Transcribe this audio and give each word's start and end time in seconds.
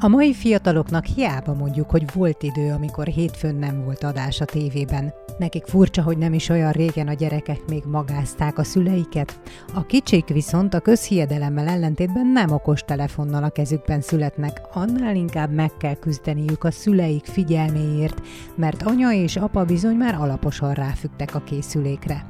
A 0.00 0.08
mai 0.08 0.34
fiataloknak 0.34 1.04
hiába 1.04 1.54
mondjuk, 1.54 1.90
hogy 1.90 2.04
volt 2.14 2.42
idő, 2.42 2.72
amikor 2.72 3.06
hétfőn 3.06 3.54
nem 3.54 3.84
volt 3.84 4.04
adás 4.04 4.40
a 4.40 4.44
tévében. 4.44 5.12
Nekik 5.38 5.64
furcsa, 5.64 6.02
hogy 6.02 6.18
nem 6.18 6.32
is 6.32 6.48
olyan 6.48 6.72
régen 6.72 7.08
a 7.08 7.12
gyerekek 7.12 7.60
még 7.68 7.82
magázták 7.86 8.58
a 8.58 8.64
szüleiket. 8.64 9.40
A 9.74 9.86
kicsik 9.86 10.28
viszont 10.28 10.74
a 10.74 10.80
közhiedelemmel 10.80 11.68
ellentétben 11.68 12.26
nem 12.26 12.50
okos 12.50 12.80
telefonnal 12.80 13.44
a 13.44 13.50
kezükben 13.50 14.00
születnek, 14.00 14.60
annál 14.72 15.14
inkább 15.14 15.52
meg 15.52 15.76
kell 15.76 15.94
küzdeniük 15.94 16.64
a 16.64 16.70
szüleik 16.70 17.24
figyelméért, 17.24 18.20
mert 18.56 18.82
anya 18.82 19.12
és 19.12 19.36
apa 19.36 19.64
bizony 19.64 19.96
már 19.96 20.14
alaposan 20.14 20.72
ráfügtek 20.72 21.34
a 21.34 21.40
készülékre. 21.40 22.24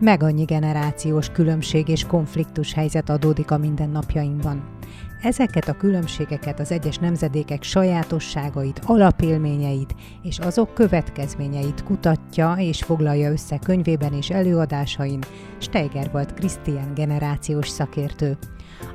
Meg 0.00 0.22
annyi 0.22 0.44
generációs 0.44 1.28
különbség 1.28 1.88
és 1.88 2.04
konfliktus 2.04 2.72
helyzet 2.72 3.10
adódik 3.10 3.50
a 3.50 3.58
mindennapjainkban. 3.58 4.77
Ezeket 5.22 5.68
a 5.68 5.76
különbségeket, 5.76 6.60
az 6.60 6.72
egyes 6.72 6.96
nemzedékek 6.96 7.62
sajátosságait, 7.62 8.80
alapélményeit 8.84 9.94
és 10.22 10.38
azok 10.38 10.74
következményeit 10.74 11.84
kutatja 11.84 12.54
és 12.58 12.82
foglalja 12.82 13.30
össze 13.30 13.58
könyvében 13.58 14.12
és 14.12 14.30
előadásain 14.30 15.20
Steigerwald 15.58 16.34
Krisztián 16.34 16.94
generációs 16.94 17.68
szakértő. 17.68 18.36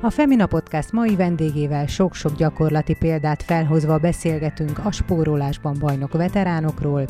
A 0.00 0.10
Femina 0.10 0.46
Podcast 0.46 0.92
mai 0.92 1.16
vendégével 1.16 1.86
sok-sok 1.86 2.36
gyakorlati 2.36 2.94
példát 2.94 3.42
felhozva 3.42 3.98
beszélgetünk 3.98 4.78
a 4.84 4.90
spórolásban 4.90 5.76
bajnok 5.78 6.12
veteránokról, 6.12 7.04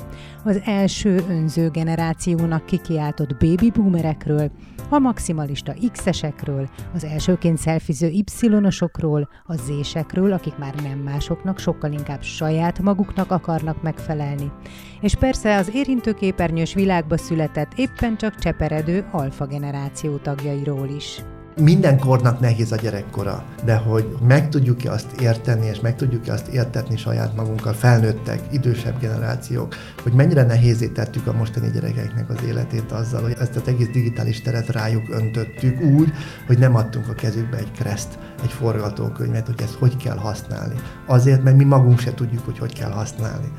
az 0.44 0.60
első 0.64 1.24
önző 1.28 1.68
generációnak 1.68 2.66
kikiáltott 2.66 3.36
baby 3.36 3.70
boomerekről, 3.70 4.50
a 4.88 4.98
maximalista 4.98 5.74
X-esekről, 5.92 6.68
az 6.94 7.04
elsőként 7.04 7.58
szelfiző 7.58 8.06
Y-osokról, 8.06 9.28
a 9.44 9.54
Z-sekről, 9.54 10.32
akik 10.32 10.56
már 10.56 10.74
nem 10.74 10.98
másoknak, 10.98 11.58
sokkal 11.58 11.92
inkább 11.92 12.22
saját 12.22 12.78
maguknak 12.78 13.30
akarnak 13.30 13.82
megfelelni. 13.82 14.52
És 15.00 15.14
persze 15.14 15.56
az 15.56 15.70
érintőképernyős 15.74 16.74
világba 16.74 17.16
született 17.16 17.72
éppen 17.76 18.16
csak 18.16 18.34
cseperedő 18.34 19.06
alfa 19.10 19.46
generáció 19.46 20.16
tagjairól 20.16 20.88
is 20.88 21.22
minden 21.60 21.98
kornak 21.98 22.40
nehéz 22.40 22.72
a 22.72 22.76
gyerekkora, 22.76 23.44
de 23.64 23.76
hogy 23.76 24.16
meg 24.26 24.48
tudjuk-e 24.48 24.92
azt 24.92 25.20
érteni, 25.20 25.66
és 25.66 25.80
meg 25.80 25.96
tudjuk-e 25.96 26.32
azt 26.32 26.46
értetni 26.46 26.96
saját 26.96 27.36
magunkkal, 27.36 27.72
felnőttek, 27.72 28.40
idősebb 28.50 29.00
generációk, 29.00 29.74
hogy 30.02 30.12
mennyire 30.12 30.42
nehézé 30.42 30.88
tettük 30.88 31.26
a 31.26 31.32
mostani 31.32 31.70
gyerekeknek 31.70 32.30
az 32.30 32.42
életét 32.46 32.92
azzal, 32.92 33.22
hogy 33.22 33.36
ezt 33.40 33.56
az 33.56 33.62
egész 33.66 33.88
digitális 33.88 34.40
teret 34.40 34.68
rájuk 34.68 35.08
öntöttük 35.10 35.80
úgy, 35.80 36.12
hogy 36.46 36.58
nem 36.58 36.74
adtunk 36.74 37.08
a 37.08 37.14
kezükbe 37.14 37.56
egy 37.56 37.72
kreszt, 37.72 38.18
egy 38.42 38.52
forgatókönyvet, 38.52 39.46
hogy 39.46 39.62
ezt 39.62 39.74
hogy 39.74 39.96
kell 39.96 40.16
használni. 40.16 40.74
Azért, 41.06 41.42
mert 41.42 41.56
mi 41.56 41.64
magunk 41.64 41.98
se 41.98 42.14
tudjuk, 42.14 42.44
hogy 42.44 42.58
hogy 42.58 42.72
kell 42.72 42.90
használni. 42.90 43.52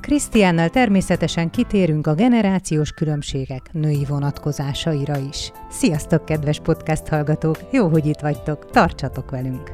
Krisztiánnal 0.00 0.68
természetesen 0.68 1.50
kitérünk 1.50 2.06
a 2.06 2.14
generációs 2.14 2.92
különbségek 2.92 3.68
női 3.72 4.04
vonatkozásaira 4.08 5.18
is. 5.28 5.52
Sziasztok, 5.70 6.24
kedves 6.24 6.60
podcast 6.60 7.08
hallgatók! 7.08 7.58
Jó, 7.72 7.88
hogy 7.88 8.06
itt 8.06 8.20
vagytok, 8.20 8.70
tartsatok 8.70 9.30
velünk! 9.30 9.72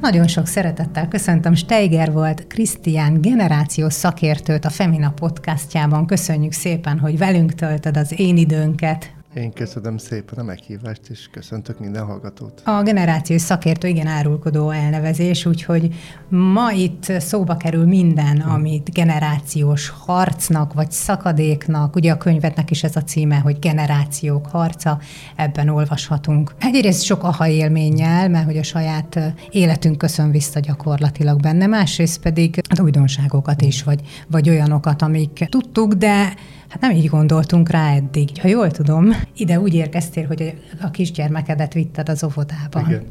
Nagyon 0.00 0.26
sok 0.26 0.46
szeretettel 0.46 1.08
köszöntöm 1.08 1.54
Steiger 1.54 2.12
volt 2.12 2.46
Krisztián 2.46 3.20
generációs 3.20 3.92
szakértőt 3.92 4.64
a 4.64 4.70
Femina 4.70 5.10
podcastjában. 5.10 6.06
Köszönjük 6.06 6.52
szépen, 6.52 6.98
hogy 6.98 7.18
velünk 7.18 7.54
töltöd 7.54 7.96
az 7.96 8.14
én 8.20 8.36
időnket. 8.36 9.21
Én 9.34 9.52
köszönöm 9.52 9.96
szépen 9.96 10.38
a 10.38 10.42
meghívást, 10.42 11.00
és 11.08 11.28
köszöntök 11.30 11.78
minden 11.78 12.04
hallgatót. 12.04 12.62
A 12.64 12.82
generációs 12.82 13.40
szakértő 13.40 13.88
igen 13.88 14.06
árulkodó 14.06 14.70
elnevezés, 14.70 15.46
úgyhogy 15.46 15.94
ma 16.28 16.72
itt 16.72 17.12
szóba 17.18 17.56
kerül 17.56 17.84
minden, 17.84 18.40
amit 18.40 18.92
generációs 18.92 19.88
harcnak 19.88 20.72
vagy 20.72 20.90
szakadéknak, 20.90 21.96
ugye 21.96 22.12
a 22.12 22.16
könyvetnek 22.16 22.70
is 22.70 22.82
ez 22.84 22.96
a 22.96 23.02
címe, 23.02 23.36
hogy 23.36 23.58
generációk 23.58 24.46
harca, 24.46 24.98
ebben 25.36 25.68
olvashatunk. 25.68 26.54
Egyrészt 26.58 27.02
sok 27.02 27.22
aha 27.22 27.48
élménnyel, 27.48 28.28
mert 28.28 28.44
hogy 28.44 28.56
a 28.56 28.62
saját 28.62 29.34
életünk 29.50 29.98
köszön 29.98 30.30
vissza 30.30 30.60
gyakorlatilag 30.60 31.40
benne, 31.40 31.66
másrészt 31.66 32.20
pedig 32.20 32.60
az 32.68 32.80
újdonságokat 32.80 33.62
is, 33.62 33.82
vagy, 33.82 34.00
vagy 34.28 34.48
olyanokat, 34.48 35.02
amik 35.02 35.46
tudtuk, 35.48 35.92
de 35.92 36.34
Hát 36.72 36.80
nem 36.80 36.90
így 36.90 37.08
gondoltunk 37.08 37.70
rá 37.70 37.94
eddig. 37.94 38.28
Ha 38.40 38.48
jól 38.48 38.70
tudom, 38.70 39.10
ide 39.36 39.60
úgy 39.60 39.74
érkeztél, 39.74 40.26
hogy 40.26 40.54
a 40.82 40.90
kisgyermekedet 40.90 41.72
vitted 41.72 42.08
az 42.08 42.24
óvodába. 42.24 42.84
Igen. 42.86 43.04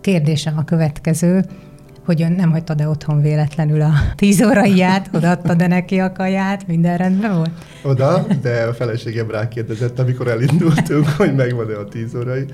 Kérdésem 0.00 0.58
a 0.58 0.64
következő, 0.64 1.44
hogy 2.04 2.22
ön 2.22 2.32
nem 2.32 2.50
hagyta 2.50 2.74
de 2.74 2.88
otthon 2.88 3.20
véletlenül 3.20 3.80
a 3.80 3.92
tíz 4.14 4.42
óraiját, 4.42 5.10
odaadta 5.12 5.54
de 5.54 5.66
neki 5.66 5.98
a 5.98 6.12
kaját, 6.12 6.66
minden 6.66 6.96
rendben 6.96 7.36
volt? 7.36 7.50
Oda, 7.82 8.26
de 8.42 8.62
a 8.62 8.74
feleségem 8.74 9.30
rákérdezett, 9.30 9.98
amikor 9.98 10.28
elindultunk, 10.28 11.08
hogy 11.08 11.34
megvan-e 11.34 11.78
a 11.78 11.84
tíz 11.84 12.14
órai 12.14 12.44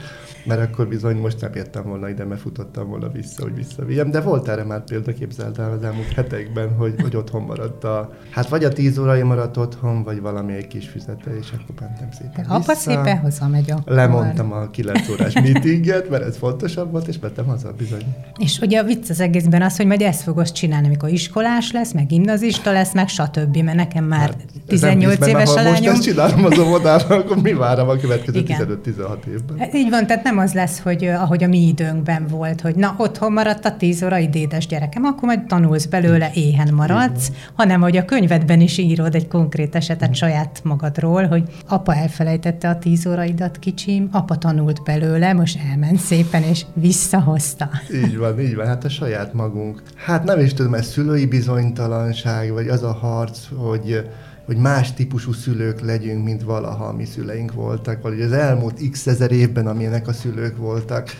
mert 0.46 0.60
akkor 0.60 0.88
bizony 0.88 1.16
most 1.16 1.40
nem 1.40 1.50
jöttem 1.54 1.84
volna 1.84 2.08
ide, 2.08 2.24
mert 2.24 2.40
futottam 2.40 2.88
volna 2.88 3.08
vissza, 3.08 3.42
hogy 3.42 3.54
visszavigyem. 3.54 4.10
De 4.10 4.20
volt 4.20 4.48
erre 4.48 4.64
már 4.64 4.84
példa, 4.84 5.12
képzeld 5.12 5.58
el 5.58 5.72
az 5.72 5.82
elmúlt 5.82 6.12
hetekben, 6.12 6.74
hogy, 6.74 6.94
hogy 7.02 7.16
otthon 7.16 7.42
maradt 7.42 7.84
a... 7.84 8.12
Hát 8.30 8.48
vagy 8.48 8.64
a 8.64 8.68
tíz 8.68 8.98
órai 8.98 9.22
maradt 9.22 9.56
otthon, 9.56 10.02
vagy 10.02 10.20
valami 10.20 10.54
egy 10.54 10.66
kis 10.66 10.88
füzete, 10.88 11.36
és 11.40 11.46
akkor 11.50 11.74
mentem 11.80 12.08
szépen 12.10 12.34
vissza. 12.36 12.54
Apa 12.54 12.74
szépen 12.74 13.18
hazamegy 13.18 13.70
akkor. 13.70 13.92
Lemondtam 13.92 14.52
a 14.52 14.70
kilenc 14.70 15.08
órás 15.08 15.34
meetinget, 15.34 16.10
mert 16.10 16.22
ez 16.22 16.36
fontosabb 16.36 16.90
volt, 16.90 17.08
és 17.08 17.18
mentem 17.18 17.44
haza 17.46 17.72
bizony. 17.72 18.04
És 18.38 18.58
ugye 18.58 18.78
a 18.78 18.84
vicc 18.84 19.10
az 19.10 19.20
egészben 19.20 19.62
az, 19.62 19.76
hogy 19.76 19.86
majd 19.86 20.02
ezt 20.02 20.22
fogod 20.22 20.52
csinálni, 20.52 20.86
amikor 20.86 21.08
iskolás 21.08 21.72
lesz, 21.72 21.92
meg 21.92 22.06
gimnazista 22.06 22.72
lesz, 22.72 22.94
meg 22.94 23.08
stb. 23.08 23.56
Mert 23.56 23.76
nekem 23.76 24.04
már 24.04 24.20
hát, 24.20 24.36
18 24.66 25.26
éves 25.26 25.50
a 25.50 25.54
lányom. 25.54 25.72
Most 25.72 25.86
ezt 25.86 26.02
csinálom 26.02 26.44
az 26.44 26.58
óvodában, 26.58 27.18
akkor 27.20 27.36
mi 27.42 27.52
várom 27.52 27.88
a 27.88 27.96
következő 27.96 28.42
15-16 28.46 29.24
évben? 29.26 29.58
Hát 29.58 29.74
így 29.74 29.90
van, 29.90 30.06
tehát 30.06 30.22
nem 30.22 30.35
az 30.38 30.52
lesz, 30.52 30.80
hogy 30.80 31.04
ahogy 31.04 31.44
a 31.44 31.48
mi 31.48 31.66
időnkben 31.66 32.26
volt, 32.26 32.60
hogy 32.60 32.74
na, 32.76 32.94
otthon 32.98 33.32
maradt 33.32 33.64
a 33.64 33.76
tíz 33.76 34.02
óra 34.02 34.18
idédes 34.18 34.66
gyerekem, 34.66 35.04
akkor 35.04 35.22
majd 35.22 35.46
tanulsz 35.46 35.84
belőle, 35.84 36.30
éhen 36.34 36.74
maradsz, 36.74 37.30
hanem 37.54 37.80
hogy 37.80 37.96
a 37.96 38.04
könyvedben 38.04 38.60
is 38.60 38.78
írod 38.78 39.14
egy 39.14 39.28
konkrét 39.28 39.74
esetet 39.74 40.14
saját 40.14 40.60
magadról, 40.62 41.26
hogy 41.26 41.42
apa 41.68 41.94
elfelejtette 41.94 42.68
a 42.68 42.78
tíz 42.78 43.06
óraidat 43.06 43.58
kicsim, 43.58 44.08
apa 44.12 44.36
tanult 44.36 44.82
belőle, 44.84 45.32
most 45.32 45.58
elment 45.70 45.98
szépen, 45.98 46.42
és 46.42 46.64
visszahozta. 46.74 47.70
Így 47.94 48.16
van, 48.16 48.40
így 48.40 48.54
van, 48.54 48.66
hát 48.66 48.84
a 48.84 48.88
saját 48.88 49.32
magunk. 49.32 49.82
Hát 49.94 50.24
nem 50.24 50.40
is 50.40 50.54
tudom, 50.54 50.74
ez 50.74 50.86
szülői 50.86 51.26
bizonytalanság, 51.26 52.52
vagy 52.52 52.68
az 52.68 52.82
a 52.82 52.92
harc, 52.92 53.38
hogy 53.56 54.08
hogy 54.46 54.56
más 54.56 54.94
típusú 54.94 55.32
szülők 55.32 55.80
legyünk, 55.80 56.24
mint 56.24 56.42
valaha 56.42 56.92
mi 56.92 57.04
szüleink 57.04 57.52
voltak, 57.52 58.02
vagy 58.02 58.20
az 58.20 58.32
elmúlt 58.32 58.90
x 58.90 59.06
ezer 59.06 59.32
évben, 59.32 59.66
amilyenek 59.66 60.08
a 60.08 60.12
szülők 60.12 60.56
voltak, 60.56 61.10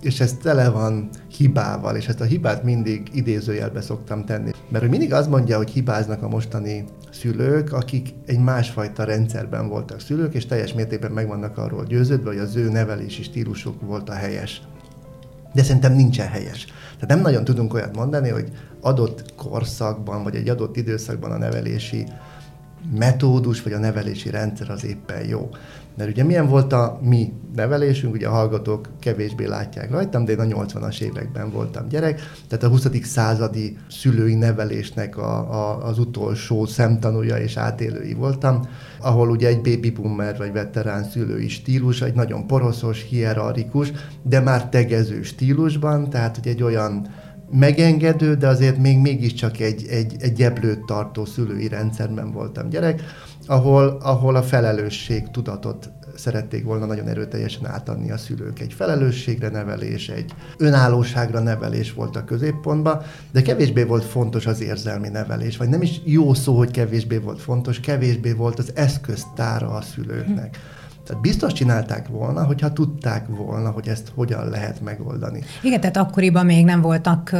és 0.00 0.20
ez 0.20 0.32
tele 0.42 0.68
van 0.68 1.08
hibával, 1.36 1.96
és 1.96 2.06
ezt 2.08 2.20
a 2.20 2.24
hibát 2.24 2.62
mindig 2.62 3.02
idézőjelbe 3.12 3.80
szoktam 3.80 4.24
tenni. 4.24 4.50
Mert 4.68 4.82
hogy 4.82 4.90
mindig 4.90 5.12
azt 5.12 5.30
mondja, 5.30 5.56
hogy 5.56 5.70
hibáznak 5.70 6.22
a 6.22 6.28
mostani 6.28 6.84
szülők, 7.10 7.72
akik 7.72 8.14
egy 8.26 8.38
másfajta 8.38 9.04
rendszerben 9.04 9.68
voltak 9.68 10.00
szülők, 10.00 10.34
és 10.34 10.46
teljes 10.46 10.72
mértékben 10.72 11.12
meg 11.12 11.28
vannak 11.28 11.58
arról 11.58 11.84
győződve, 11.84 12.28
hogy 12.28 12.38
az 12.38 12.56
ő 12.56 12.70
nevelési 12.70 13.22
stílusuk 13.22 13.80
volt 13.80 14.08
a 14.08 14.14
helyes. 14.14 14.62
De 15.54 15.62
szerintem 15.62 15.92
nincsen 15.92 16.28
helyes. 16.28 16.64
Tehát 16.64 17.08
nem 17.08 17.20
nagyon 17.20 17.44
tudunk 17.44 17.74
olyat 17.74 17.96
mondani, 17.96 18.28
hogy 18.28 18.52
adott 18.80 19.34
korszakban, 19.34 20.22
vagy 20.22 20.34
egy 20.34 20.48
adott 20.48 20.76
időszakban 20.76 21.30
a 21.30 21.38
nevelési 21.38 22.06
metódus 22.98 23.62
vagy 23.62 23.72
a 23.72 23.78
nevelési 23.78 24.30
rendszer 24.30 24.70
az 24.70 24.84
éppen 24.84 25.26
jó. 25.28 25.48
Mert 25.98 26.10
ugye 26.10 26.24
milyen 26.24 26.48
volt 26.48 26.72
a 26.72 26.98
mi 27.02 27.32
nevelésünk, 27.54 28.14
ugye 28.14 28.28
a 28.28 28.30
hallgatók 28.30 28.88
kevésbé 29.00 29.44
látják 29.44 29.90
rajtam, 29.90 30.24
de 30.24 30.32
én 30.32 30.38
a 30.38 30.44
80-as 30.44 31.00
években 31.00 31.50
voltam 31.50 31.88
gyerek, 31.88 32.20
tehát 32.48 32.64
a 32.64 32.68
20. 32.68 32.86
századi 33.02 33.76
szülői 33.90 34.34
nevelésnek 34.34 35.16
a, 35.16 35.38
a, 35.38 35.86
az 35.86 35.98
utolsó 35.98 36.66
szemtanúja 36.66 37.36
és 37.36 37.56
átélői 37.56 38.14
voltam, 38.14 38.68
ahol 39.00 39.30
ugye 39.30 39.48
egy 39.48 39.60
baby 39.60 39.90
boomer 39.90 40.36
vagy 40.36 40.52
veterán 40.52 41.04
szülői 41.04 41.48
stílus, 41.48 42.02
egy 42.02 42.14
nagyon 42.14 42.46
poroszos, 42.46 43.06
hierarchikus, 43.08 43.92
de 44.22 44.40
már 44.40 44.68
tegező 44.68 45.22
stílusban, 45.22 46.10
tehát 46.10 46.36
hogy 46.36 46.48
egy 46.48 46.62
olyan 46.62 47.06
megengedő, 47.50 48.34
de 48.34 48.48
azért 48.48 48.78
még 48.78 48.98
mégiscsak 48.98 49.60
egy, 49.60 49.86
egy, 49.90 50.16
egy 50.18 50.42
eblőt 50.42 50.84
tartó 50.84 51.24
szülői 51.24 51.68
rendszerben 51.68 52.32
voltam 52.32 52.68
gyerek, 52.68 53.02
ahol, 53.46 53.98
ahol 54.02 54.36
a 54.36 54.42
felelősség 54.42 55.30
tudatot 55.30 55.90
szerették 56.16 56.64
volna 56.64 56.86
nagyon 56.86 57.08
erőteljesen 57.08 57.66
átadni 57.66 58.10
a 58.10 58.16
szülők. 58.16 58.60
Egy 58.60 58.72
felelősségre 58.72 59.48
nevelés, 59.48 60.08
egy 60.08 60.32
önállóságra 60.56 61.40
nevelés 61.40 61.92
volt 61.92 62.16
a 62.16 62.24
középpontban, 62.24 63.02
de 63.32 63.42
kevésbé 63.42 63.82
volt 63.82 64.04
fontos 64.04 64.46
az 64.46 64.60
érzelmi 64.60 65.08
nevelés, 65.08 65.56
vagy 65.56 65.68
nem 65.68 65.82
is 65.82 66.00
jó 66.04 66.34
szó, 66.34 66.56
hogy 66.56 66.70
kevésbé 66.70 67.16
volt 67.16 67.40
fontos, 67.40 67.80
kevésbé 67.80 68.32
volt 68.32 68.58
az 68.58 68.72
eszköztára 68.74 69.70
a 69.70 69.80
szülőknek. 69.80 70.56
Hm 70.56 70.76
tehát 71.08 71.22
biztos 71.22 71.52
csinálták 71.52 72.08
volna, 72.08 72.44
hogyha 72.44 72.72
tudták 72.72 73.26
volna, 73.28 73.70
hogy 73.70 73.88
ezt 73.88 74.12
hogyan 74.14 74.48
lehet 74.48 74.80
megoldani. 74.80 75.42
Igen, 75.62 75.80
tehát 75.80 75.96
akkoriban 75.96 76.46
még 76.46 76.64
nem 76.64 76.80
voltak 76.80 77.36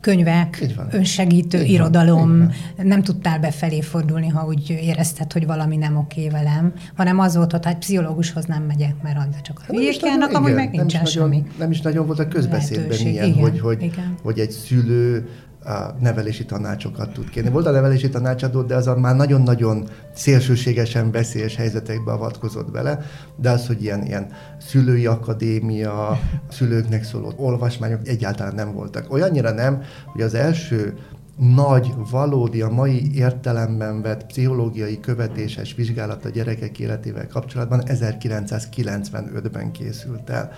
könyvek, 0.00 0.66
önsegítő 0.90 1.62
Így 1.62 1.70
irodalom, 1.70 2.38
van. 2.38 2.86
nem 2.86 3.02
tudtál 3.02 3.38
befelé 3.38 3.80
fordulni, 3.80 4.28
ha 4.28 4.46
úgy 4.46 4.70
érezted, 4.70 5.32
hogy 5.32 5.46
valami 5.46 5.76
nem 5.76 5.96
oké 5.96 6.28
velem, 6.28 6.72
hanem 6.96 7.18
az 7.18 7.36
volt, 7.36 7.50
hogy 7.50 7.64
hát 7.64 7.78
pszichológushoz 7.78 8.44
nem 8.44 8.62
megyek, 8.62 8.94
mert 9.02 9.18
az 9.18 9.40
csak 9.42 9.62
a 9.68 9.72
hülyék 9.72 10.02
járnak, 10.02 10.32
amúgy 10.32 10.54
meg 10.54 10.70
nincsen 10.70 11.02
nem 11.02 11.10
semmi. 11.10 11.36
Nagyon, 11.36 11.52
nem 11.58 11.70
is 11.70 11.80
nagyon 11.80 12.06
volt 12.06 12.18
a 12.18 12.28
közbeszédben 12.28 12.88
Lehetőség. 12.88 13.12
ilyen, 13.12 13.26
igen, 13.26 13.40
hogy, 13.40 13.60
hogy, 13.60 13.82
igen. 13.82 14.14
hogy 14.22 14.38
egy 14.38 14.50
szülő 14.50 15.28
a 15.64 15.94
nevelési 16.00 16.44
tanácsokat 16.44 17.12
tud 17.12 17.30
kérni. 17.30 17.50
Volt 17.50 17.66
a 17.66 17.70
nevelési 17.70 18.08
tanácsadó, 18.08 18.62
de 18.62 18.74
az 18.74 18.86
a 18.86 18.98
már 18.98 19.16
nagyon-nagyon 19.16 19.88
szélsőségesen 20.14 21.10
veszélyes 21.10 21.56
helyzetekbe 21.56 22.12
avatkozott 22.12 22.70
bele, 22.70 23.00
de 23.36 23.50
az, 23.50 23.66
hogy 23.66 23.82
ilyen, 23.82 24.02
ilyen 24.02 24.26
szülői 24.58 25.06
akadémia, 25.06 26.20
szülőknek 26.50 27.04
szóló 27.04 27.32
olvasmányok 27.36 28.08
egyáltalán 28.08 28.54
nem 28.54 28.72
voltak. 28.72 29.12
Olyannyira 29.12 29.50
nem, 29.50 29.82
hogy 30.12 30.22
az 30.22 30.34
első 30.34 30.98
nagy, 31.40 31.92
valódi, 32.10 32.62
a 32.62 32.70
mai 32.70 33.14
értelemben 33.14 34.02
vett 34.02 34.26
pszichológiai 34.26 35.00
követéses 35.00 35.74
vizsgálat 35.74 36.24
a 36.24 36.28
gyerekek 36.28 36.78
életével 36.78 37.26
kapcsolatban 37.26 37.82
1995-ben 37.86 39.72
készült 39.72 40.30
el. 40.30 40.52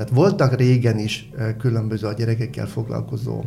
Tehát 0.00 0.14
voltak 0.14 0.54
régen 0.54 0.98
is 0.98 1.30
különböző 1.58 2.06
a 2.06 2.12
gyerekekkel 2.12 2.66
foglalkozó 2.66 3.44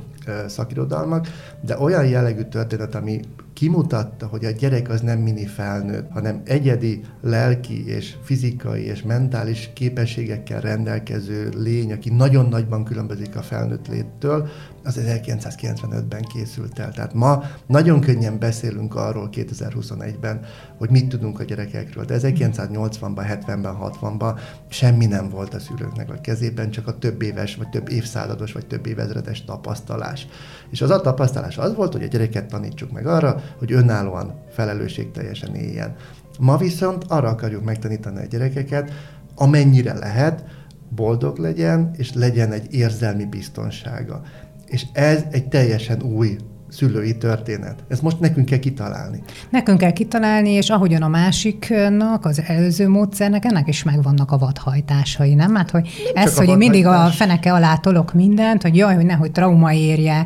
szakirodalmak, 0.47 1.27
de 1.61 1.77
olyan 1.77 2.05
jellegű 2.05 2.41
történet, 2.41 2.95
ami 2.95 3.19
kimutatta, 3.63 4.27
hogy 4.27 4.45
a 4.45 4.51
gyerek 4.51 4.89
az 4.89 5.01
nem 5.01 5.19
mini 5.19 5.45
felnőtt, 5.45 6.11
hanem 6.11 6.41
egyedi 6.45 7.01
lelki 7.21 7.87
és 7.87 8.15
fizikai 8.23 8.85
és 8.85 9.01
mentális 9.01 9.69
képességekkel 9.73 10.61
rendelkező 10.61 11.49
lény, 11.57 11.91
aki 11.91 12.09
nagyon 12.09 12.49
nagyban 12.49 12.83
különbözik 12.83 13.35
a 13.35 13.41
felnőtt 13.41 13.87
léttől, 13.87 14.47
az 14.83 14.99
1995-ben 15.01 16.21
készült 16.21 16.79
el. 16.79 16.91
Tehát 16.91 17.13
ma 17.13 17.43
nagyon 17.67 17.99
könnyen 17.99 18.39
beszélünk 18.39 18.95
arról 18.95 19.29
2021-ben, 19.31 20.39
hogy 20.77 20.89
mit 20.89 21.09
tudunk 21.09 21.39
a 21.39 21.43
gyerekekről, 21.43 22.05
de 22.05 22.19
1980-ban, 22.21 23.41
70-ben, 23.45 23.77
60-ban 23.81 24.39
semmi 24.67 25.05
nem 25.05 25.29
volt 25.29 25.53
a 25.53 25.59
szülőknek 25.59 26.09
a 26.09 26.21
kezében, 26.21 26.69
csak 26.69 26.87
a 26.87 26.97
több 26.97 27.21
éves, 27.21 27.55
vagy 27.55 27.69
több 27.69 27.89
évszázados, 27.89 28.51
vagy 28.51 28.65
több 28.65 28.85
évezredes 28.85 29.43
tapasztalás. 29.43 30.27
És 30.69 30.81
az 30.81 30.89
a 30.89 31.01
tapasztalás 31.01 31.57
az 31.57 31.75
volt, 31.75 31.93
hogy 31.93 32.03
a 32.03 32.07
gyereket 32.07 32.45
tanítsuk 32.45 32.91
meg 32.91 33.07
arra, 33.07 33.43
hogy 33.57 33.71
önállóan 33.71 34.33
felelősségteljesen 34.51 35.55
éljen. 35.55 35.95
Ma 36.39 36.57
viszont 36.57 37.03
arra 37.07 37.27
akarjuk 37.27 37.63
megtanítani 37.63 38.19
a 38.19 38.25
gyerekeket, 38.25 38.91
amennyire 39.35 39.93
lehet, 39.93 40.43
boldog 40.89 41.37
legyen, 41.37 41.91
és 41.97 42.13
legyen 42.13 42.51
egy 42.51 42.73
érzelmi 42.73 43.25
biztonsága. 43.25 44.21
És 44.65 44.85
ez 44.93 45.23
egy 45.31 45.47
teljesen 45.47 46.01
új 46.01 46.37
szülői 46.73 47.17
történet. 47.17 47.83
Ezt 47.87 48.01
most 48.01 48.19
nekünk 48.19 48.45
kell 48.45 48.59
kitalálni. 48.59 49.21
Nekünk 49.49 49.77
kell 49.77 49.91
kitalálni, 49.91 50.49
és 50.49 50.69
ahogyan 50.69 51.01
a 51.01 51.07
másiknak, 51.07 52.25
az 52.25 52.41
előző 52.47 52.89
módszernek, 52.89 53.45
ennek 53.45 53.67
is 53.67 53.83
megvannak 53.83 54.31
a 54.31 54.37
vadhajtásai, 54.37 55.33
nem? 55.33 55.55
Hát, 55.55 55.71
hogy 55.71 55.89
nem 56.13 56.23
ez, 56.23 56.37
hogy 56.37 56.47
én 56.47 56.57
mindig 56.57 56.85
a 56.85 57.05
feneke 57.05 57.53
alá 57.53 57.75
tolok 57.75 58.13
mindent, 58.13 58.61
hogy 58.61 58.75
jaj, 58.75 58.95
hogy 58.95 59.05
nehogy 59.05 59.31
trauma 59.31 59.73
érje, 59.73 60.25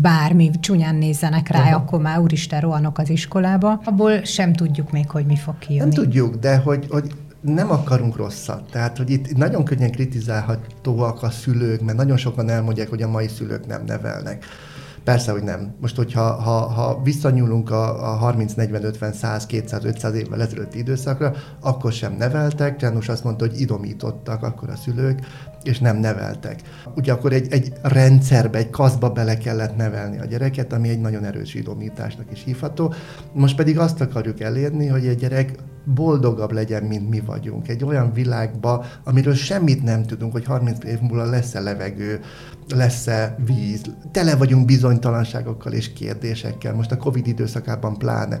bármi 0.00 0.50
csúnyán 0.60 0.94
nézzenek 0.94 1.48
rá, 1.48 1.60
uh-huh. 1.60 1.74
akkor 1.74 2.00
már 2.00 2.18
úristen 2.18 2.60
rohanok 2.60 2.98
az 2.98 3.10
iskolába. 3.10 3.80
Abból 3.84 4.24
sem 4.24 4.52
tudjuk 4.52 4.90
még, 4.90 5.10
hogy 5.10 5.26
mi 5.26 5.36
fog 5.36 5.58
kijönni. 5.58 5.94
Nem 5.94 6.04
tudjuk, 6.04 6.34
de 6.34 6.56
hogy, 6.56 6.86
hogy 6.90 7.12
nem 7.40 7.70
akarunk 7.70 8.16
rosszat. 8.16 8.70
Tehát, 8.70 8.96
hogy 8.96 9.10
itt 9.10 9.36
nagyon 9.36 9.64
könnyen 9.64 9.90
kritizálhatóak 9.90 11.22
a 11.22 11.30
szülők, 11.30 11.80
mert 11.80 11.96
nagyon 11.96 12.16
sokan 12.16 12.48
elmondják, 12.48 12.88
hogy 12.88 13.02
a 13.02 13.08
mai 13.08 13.28
szülők 13.28 13.66
nem 13.66 13.82
nevelnek. 13.86 14.44
Persze, 15.04 15.32
hogy 15.32 15.42
nem. 15.42 15.74
Most, 15.80 15.96
hogyha 15.96 16.22
ha, 16.22 16.66
ha 16.66 17.02
visszanyúlunk 17.02 17.70
a, 17.70 18.12
a 18.12 18.16
30, 18.16 18.52
40, 18.52 18.84
50, 18.84 19.12
100, 19.12 19.46
200, 19.46 19.84
500 19.84 20.14
évvel 20.14 20.42
ezelőtti 20.42 20.78
időszakra, 20.78 21.32
akkor 21.60 21.92
sem 21.92 22.12
neveltek. 22.12 22.80
János 22.80 23.08
azt 23.08 23.24
mondta, 23.24 23.46
hogy 23.46 23.60
idomítottak 23.60 24.42
akkor 24.42 24.68
a 24.70 24.76
szülők, 24.76 25.20
és 25.62 25.78
nem 25.78 25.96
neveltek. 25.96 26.60
Ugye 26.94 27.12
akkor 27.12 27.32
egy, 27.32 27.52
egy 27.52 27.72
rendszerbe, 27.82 28.58
egy 28.58 28.70
kaszba 28.70 29.10
bele 29.10 29.38
kellett 29.38 29.76
nevelni 29.76 30.18
a 30.18 30.24
gyereket, 30.24 30.72
ami 30.72 30.88
egy 30.88 31.00
nagyon 31.00 31.24
erős 31.24 31.54
idomításnak 31.54 32.32
is 32.32 32.44
hívható. 32.44 32.94
Most 33.32 33.56
pedig 33.56 33.78
azt 33.78 34.00
akarjuk 34.00 34.40
elérni, 34.40 34.86
hogy 34.86 35.06
egy 35.06 35.18
gyerek 35.18 35.54
boldogabb 35.84 36.52
legyen, 36.52 36.82
mint 36.82 37.10
mi 37.10 37.20
vagyunk. 37.20 37.68
Egy 37.68 37.84
olyan 37.84 38.12
világba, 38.12 38.84
amiről 39.04 39.34
semmit 39.34 39.82
nem 39.82 40.02
tudunk, 40.02 40.32
hogy 40.32 40.44
30 40.44 40.84
év 40.84 41.00
múlva 41.00 41.24
lesz-e 41.24 41.60
levegő, 41.60 42.20
lesz-e 42.68 43.36
víz. 43.46 43.82
Tele 44.10 44.36
vagyunk 44.36 44.64
bizonytalanságokkal 44.64 45.72
és 45.72 45.92
kérdésekkel, 45.92 46.74
most 46.74 46.90
a 46.90 46.96
Covid 46.96 47.26
időszakában 47.26 47.98
pláne. 47.98 48.38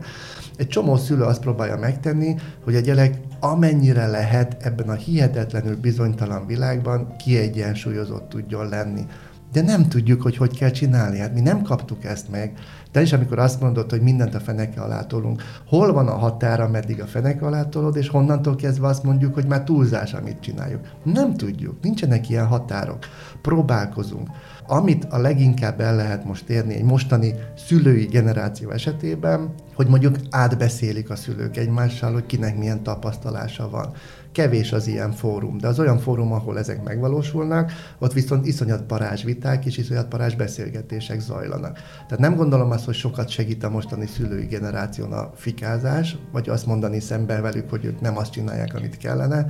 Egy 0.56 0.68
csomó 0.68 0.96
szülő 0.96 1.22
azt 1.22 1.40
próbálja 1.40 1.76
megtenni, 1.76 2.34
hogy 2.64 2.76
a 2.76 2.80
gyerek 2.80 3.20
amennyire 3.40 4.06
lehet 4.06 4.56
ebben 4.62 4.88
a 4.88 4.94
hihetetlenül 4.94 5.76
bizonytalan 5.76 6.46
világban 6.46 7.16
kiegyensúlyozott 7.16 8.28
tudjon 8.28 8.68
lenni. 8.68 9.06
De 9.52 9.62
nem 9.62 9.88
tudjuk, 9.88 10.22
hogy 10.22 10.36
hogy 10.36 10.58
kell 10.58 10.70
csinálni. 10.70 11.18
Hát 11.18 11.34
mi 11.34 11.40
nem 11.40 11.62
kaptuk 11.62 12.04
ezt 12.04 12.30
meg. 12.30 12.52
Te 12.94 13.02
is, 13.02 13.12
amikor 13.12 13.38
azt 13.38 13.60
mondod, 13.60 13.90
hogy 13.90 14.00
mindent 14.00 14.34
a 14.34 14.40
feneke 14.40 14.80
alá 14.80 15.02
tolunk, 15.02 15.42
hol 15.66 15.92
van 15.92 16.08
a 16.08 16.16
határa, 16.16 16.68
meddig 16.68 17.00
a 17.00 17.06
feneke 17.06 17.46
alá 17.46 17.64
tolod, 17.64 17.96
és 17.96 18.08
honnantól 18.08 18.56
kezdve 18.56 18.86
azt 18.86 19.02
mondjuk, 19.02 19.34
hogy 19.34 19.46
már 19.46 19.64
túlzás, 19.64 20.12
amit 20.12 20.40
csináljuk. 20.40 20.80
Nem 21.02 21.34
tudjuk, 21.36 21.82
nincsenek 21.82 22.28
ilyen 22.28 22.46
határok. 22.46 22.98
Próbálkozunk. 23.42 24.28
Amit 24.66 25.04
a 25.04 25.18
leginkább 25.18 25.80
el 25.80 25.96
lehet 25.96 26.24
most 26.24 26.48
érni 26.48 26.74
egy 26.74 26.84
mostani 26.84 27.34
szülői 27.56 28.04
generáció 28.04 28.70
esetében, 28.70 29.54
hogy 29.74 29.86
mondjuk 29.86 30.16
átbeszélik 30.30 31.10
a 31.10 31.16
szülők 31.16 31.56
egymással, 31.56 32.12
hogy 32.12 32.26
kinek 32.26 32.58
milyen 32.58 32.82
tapasztalása 32.82 33.70
van. 33.70 33.92
Kevés 34.34 34.72
az 34.72 34.86
ilyen 34.86 35.12
fórum, 35.12 35.58
de 35.58 35.68
az 35.68 35.78
olyan 35.78 35.98
fórum, 35.98 36.32
ahol 36.32 36.58
ezek 36.58 36.82
megvalósulnak, 36.82 37.72
ott 37.98 38.12
viszont 38.12 38.46
iszonyat 38.46 38.82
parázs 38.82 39.24
viták 39.24 39.64
és 39.64 39.76
iszonyat 39.76 40.08
parázs 40.08 40.34
beszélgetések 40.34 41.20
zajlanak. 41.20 41.74
Tehát 41.74 42.18
nem 42.18 42.36
gondolom 42.36 42.70
azt, 42.70 42.84
hogy 42.84 42.94
sokat 42.94 43.28
segít 43.28 43.64
a 43.64 43.70
mostani 43.70 44.06
szülői 44.06 44.46
generáción 44.46 45.12
a 45.12 45.30
fikázás, 45.34 46.16
vagy 46.32 46.48
azt 46.48 46.66
mondani 46.66 47.00
szemben 47.00 47.42
velük, 47.42 47.70
hogy 47.70 47.84
ők 47.84 48.00
nem 48.00 48.16
azt 48.16 48.32
csinálják, 48.32 48.74
amit 48.74 48.96
kellene, 48.96 49.46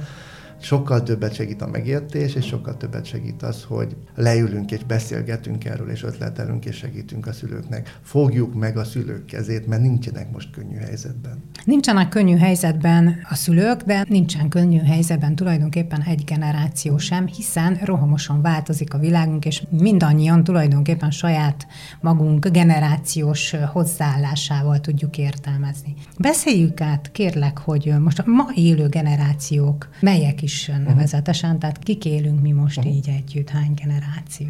sokkal 0.61 1.03
többet 1.03 1.35
segít 1.35 1.63
a 1.63 1.67
megértés, 1.67 2.35
és 2.35 2.47
sokkal 2.47 2.77
többet 2.77 3.05
segít 3.05 3.43
az, 3.43 3.63
hogy 3.63 3.97
leülünk 4.15 4.71
és 4.71 4.85
beszélgetünk 4.85 5.65
erről, 5.65 5.91
és 5.91 6.03
ötletelünk, 6.03 6.65
és 6.65 6.77
segítünk 6.77 7.27
a 7.27 7.33
szülőknek. 7.33 7.99
Fogjuk 8.03 8.55
meg 8.55 8.77
a 8.77 8.85
szülők 8.85 9.25
kezét, 9.25 9.67
mert 9.67 9.83
nincsenek 9.83 10.33
most 10.33 10.51
könnyű 10.51 10.77
helyzetben. 10.77 11.43
Nincsenek 11.65 12.09
könnyű 12.09 12.37
helyzetben 12.37 13.17
a 13.31 13.35
szülők, 13.35 13.83
de 13.83 14.05
nincsen 14.09 14.49
könnyű 14.49 14.79
helyzetben 14.79 15.35
tulajdonképpen 15.35 16.03
egy 16.03 16.25
generáció 16.25 16.99
sem, 16.99 17.27
hiszen 17.27 17.79
rohamosan 17.83 18.43
változik 18.43 18.95
a 18.95 18.99
világunk, 18.99 19.45
és 19.45 19.63
mindannyian 19.71 20.45
tulajdonképpen 20.45 21.11
saját 21.11 21.67
magunk 22.01 22.49
generációs 22.49 23.55
hozzáállásával 23.73 24.81
tudjuk 24.81 25.19
értelmezni. 25.19 25.95
Beszéljük 26.19 26.81
át, 26.81 27.13
kérlek, 27.13 27.59
hogy 27.59 27.93
most 28.01 28.19
a 28.19 28.25
ma 28.27 28.47
élő 28.55 28.89
generációk 28.89 29.89
melyek 30.01 30.43
is 30.45 30.69
uh-huh. 30.69 30.85
nevezetesen, 30.85 31.59
tehát 31.59 31.79
kik 31.79 32.05
élünk 32.05 32.41
mi 32.41 32.53
most 32.53 32.79
uh-huh. 32.79 32.95
így 32.95 33.09
együtt, 33.09 33.49
hány 33.49 33.75
generáció? 33.75 34.49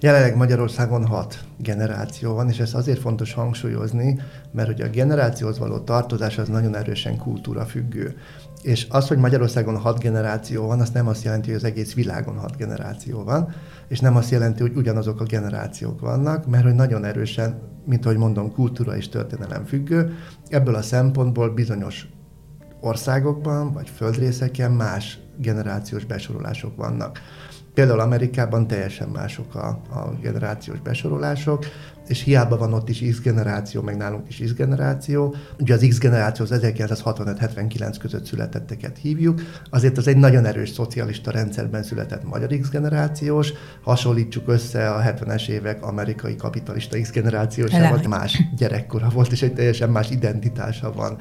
Jelenleg 0.00 0.36
Magyarországon 0.36 1.06
hat 1.06 1.44
generáció 1.56 2.34
van, 2.34 2.48
és 2.48 2.58
ezt 2.58 2.74
azért 2.74 2.98
fontos 2.98 3.32
hangsúlyozni, 3.32 4.18
mert 4.52 4.68
hogy 4.68 4.80
a 4.80 4.88
generációhoz 4.88 5.58
való 5.58 5.78
tartozás 5.78 6.38
az 6.38 6.48
nagyon 6.48 6.76
erősen 6.76 7.18
kultúra 7.18 7.64
függő. 7.64 8.16
És 8.62 8.86
az, 8.90 9.08
hogy 9.08 9.18
Magyarországon 9.18 9.76
hat 9.76 9.98
generáció 9.98 10.66
van, 10.66 10.80
az 10.80 10.90
nem 10.90 11.08
azt 11.08 11.24
jelenti, 11.24 11.46
hogy 11.46 11.56
az 11.56 11.64
egész 11.64 11.94
világon 11.94 12.38
hat 12.38 12.56
generáció 12.56 13.24
van, 13.24 13.54
és 13.88 14.00
nem 14.00 14.16
azt 14.16 14.30
jelenti, 14.30 14.62
hogy 14.62 14.76
ugyanazok 14.76 15.20
a 15.20 15.24
generációk 15.24 16.00
vannak, 16.00 16.46
mert 16.46 16.64
hogy 16.64 16.74
nagyon 16.74 17.04
erősen, 17.04 17.60
mint 17.86 18.04
ahogy 18.04 18.18
mondom, 18.18 18.52
kultúra 18.52 18.96
és 18.96 19.08
történelem 19.08 19.64
függő. 19.64 20.16
Ebből 20.48 20.74
a 20.74 20.82
szempontból 20.82 21.50
bizonyos 21.50 22.08
országokban 22.80 23.72
vagy 23.72 23.88
földrészeken 23.88 24.72
más 24.72 25.18
generációs 25.38 26.04
besorolások 26.04 26.76
vannak. 26.76 27.20
Például 27.74 28.00
Amerikában 28.00 28.66
teljesen 28.66 29.08
mások 29.08 29.54
a, 29.54 29.66
a 29.68 30.16
generációs 30.20 30.80
besorolások, 30.80 31.64
és 32.08 32.22
hiába 32.22 32.56
van 32.56 32.72
ott 32.72 32.88
is 32.88 33.04
X 33.10 33.20
generáció, 33.20 33.82
meg 33.82 33.96
nálunk 33.96 34.28
is 34.28 34.42
X 34.44 34.52
generáció. 34.52 35.34
Ugye 35.58 35.74
az 35.74 35.86
X 35.88 35.98
generáció 35.98 36.44
az 36.44 36.60
1965-79 36.62 37.96
között 38.00 38.24
születetteket 38.24 38.98
hívjuk, 38.98 39.42
azért 39.70 39.98
az 39.98 40.06
egy 40.08 40.16
nagyon 40.16 40.44
erős 40.44 40.70
szocialista 40.70 41.30
rendszerben 41.30 41.82
született 41.82 42.24
magyar 42.24 42.58
X 42.60 42.68
generációs, 42.68 43.52
hasonlítsuk 43.82 44.48
össze 44.48 44.90
a 44.90 45.02
70-es 45.02 45.48
évek 45.48 45.82
amerikai 45.82 46.36
kapitalista 46.36 47.00
X 47.00 47.10
generációsával, 47.10 48.00
más 48.08 48.42
gyerekkora 48.56 49.08
volt, 49.08 49.32
és 49.32 49.42
egy 49.42 49.54
teljesen 49.54 49.90
más 49.90 50.10
identitása 50.10 50.92
van 50.92 51.16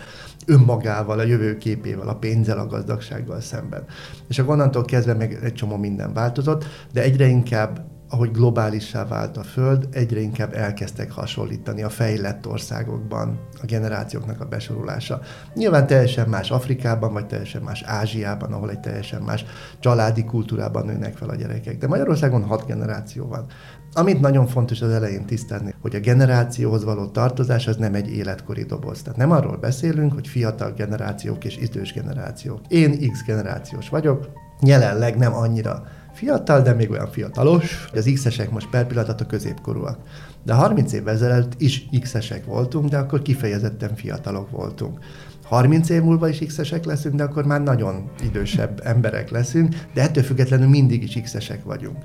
önmagával, 0.45 1.19
a 1.19 1.23
jövőképével, 1.23 2.07
a 2.07 2.15
pénzzel, 2.15 2.59
a 2.59 2.67
gazdagsággal 2.67 3.41
szemben. 3.41 3.85
És 4.27 4.39
a 4.39 4.43
onnantól 4.45 4.85
kezdve 4.85 5.13
meg 5.13 5.39
egy 5.43 5.53
csomó 5.53 5.77
minden 5.77 6.13
változott, 6.13 6.65
de 6.93 7.01
egyre 7.01 7.25
inkább 7.25 7.94
ahogy 8.15 8.31
globálissá 8.31 9.05
vált 9.05 9.37
a 9.37 9.43
Föld, 9.43 9.87
egyre 9.91 10.19
inkább 10.19 10.53
elkezdtek 10.53 11.11
hasonlítani 11.11 11.83
a 11.83 11.89
fejlett 11.89 12.47
országokban 12.47 13.39
a 13.61 13.65
generációknak 13.65 14.41
a 14.41 14.45
besorolása. 14.45 15.19
Nyilván 15.53 15.87
teljesen 15.87 16.29
más 16.29 16.51
Afrikában, 16.51 17.13
vagy 17.13 17.25
teljesen 17.25 17.61
más 17.61 17.83
Ázsiában, 17.83 18.53
ahol 18.53 18.69
egy 18.69 18.79
teljesen 18.79 19.21
más 19.21 19.45
családi 19.79 20.23
kultúrában 20.23 20.85
nőnek 20.85 21.17
fel 21.17 21.29
a 21.29 21.35
gyerekek. 21.35 21.77
De 21.77 21.87
Magyarországon 21.87 22.43
hat 22.43 22.65
generáció 22.65 23.27
van. 23.27 23.45
Amit 23.93 24.21
nagyon 24.21 24.47
fontos 24.47 24.81
az 24.81 24.89
elején 24.89 25.25
tisztázni, 25.25 25.73
hogy 25.81 25.95
a 25.95 25.99
generációhoz 25.99 26.83
való 26.83 27.05
tartozás 27.05 27.67
az 27.67 27.75
nem 27.75 27.93
egy 27.93 28.11
életkori 28.11 28.63
doboz. 28.63 29.01
Tehát 29.01 29.17
nem 29.17 29.31
arról 29.31 29.57
beszélünk, 29.57 30.13
hogy 30.13 30.27
fiatal 30.27 30.71
generációk 30.71 31.45
és 31.45 31.57
idős 31.57 31.93
generációk. 31.93 32.59
Én 32.67 33.11
X 33.11 33.23
generációs 33.25 33.89
vagyok, 33.89 34.29
jelenleg 34.61 35.17
nem 35.17 35.33
annyira 35.33 35.83
fiatal, 36.15 36.61
de 36.61 36.73
még 36.73 36.91
olyan 36.91 37.11
fiatalos. 37.11 37.89
Az 37.93 38.11
X-esek 38.13 38.51
most 38.51 38.69
per 38.69 38.87
pillanat 38.87 39.21
a 39.21 39.25
középkorúak. 39.25 39.97
De 40.43 40.53
30 40.53 40.93
évvel 40.93 41.13
ezelőtt 41.13 41.53
is 41.57 41.89
X-esek 42.01 42.45
voltunk, 42.45 42.89
de 42.89 42.97
akkor 42.97 43.21
kifejezetten 43.21 43.95
fiatalok 43.95 44.49
voltunk. 44.49 44.99
30 45.43 45.89
év 45.89 46.01
múlva 46.01 46.27
is 46.27 46.39
X-esek 46.39 46.85
leszünk, 46.85 47.15
de 47.15 47.23
akkor 47.23 47.45
már 47.45 47.63
nagyon 47.63 48.09
idősebb 48.23 48.81
emberek 48.83 49.29
leszünk, 49.29 49.75
de 49.93 50.01
ettől 50.01 50.23
függetlenül 50.23 50.69
mindig 50.69 51.03
is 51.03 51.21
X-esek 51.23 51.63
vagyunk. 51.63 51.97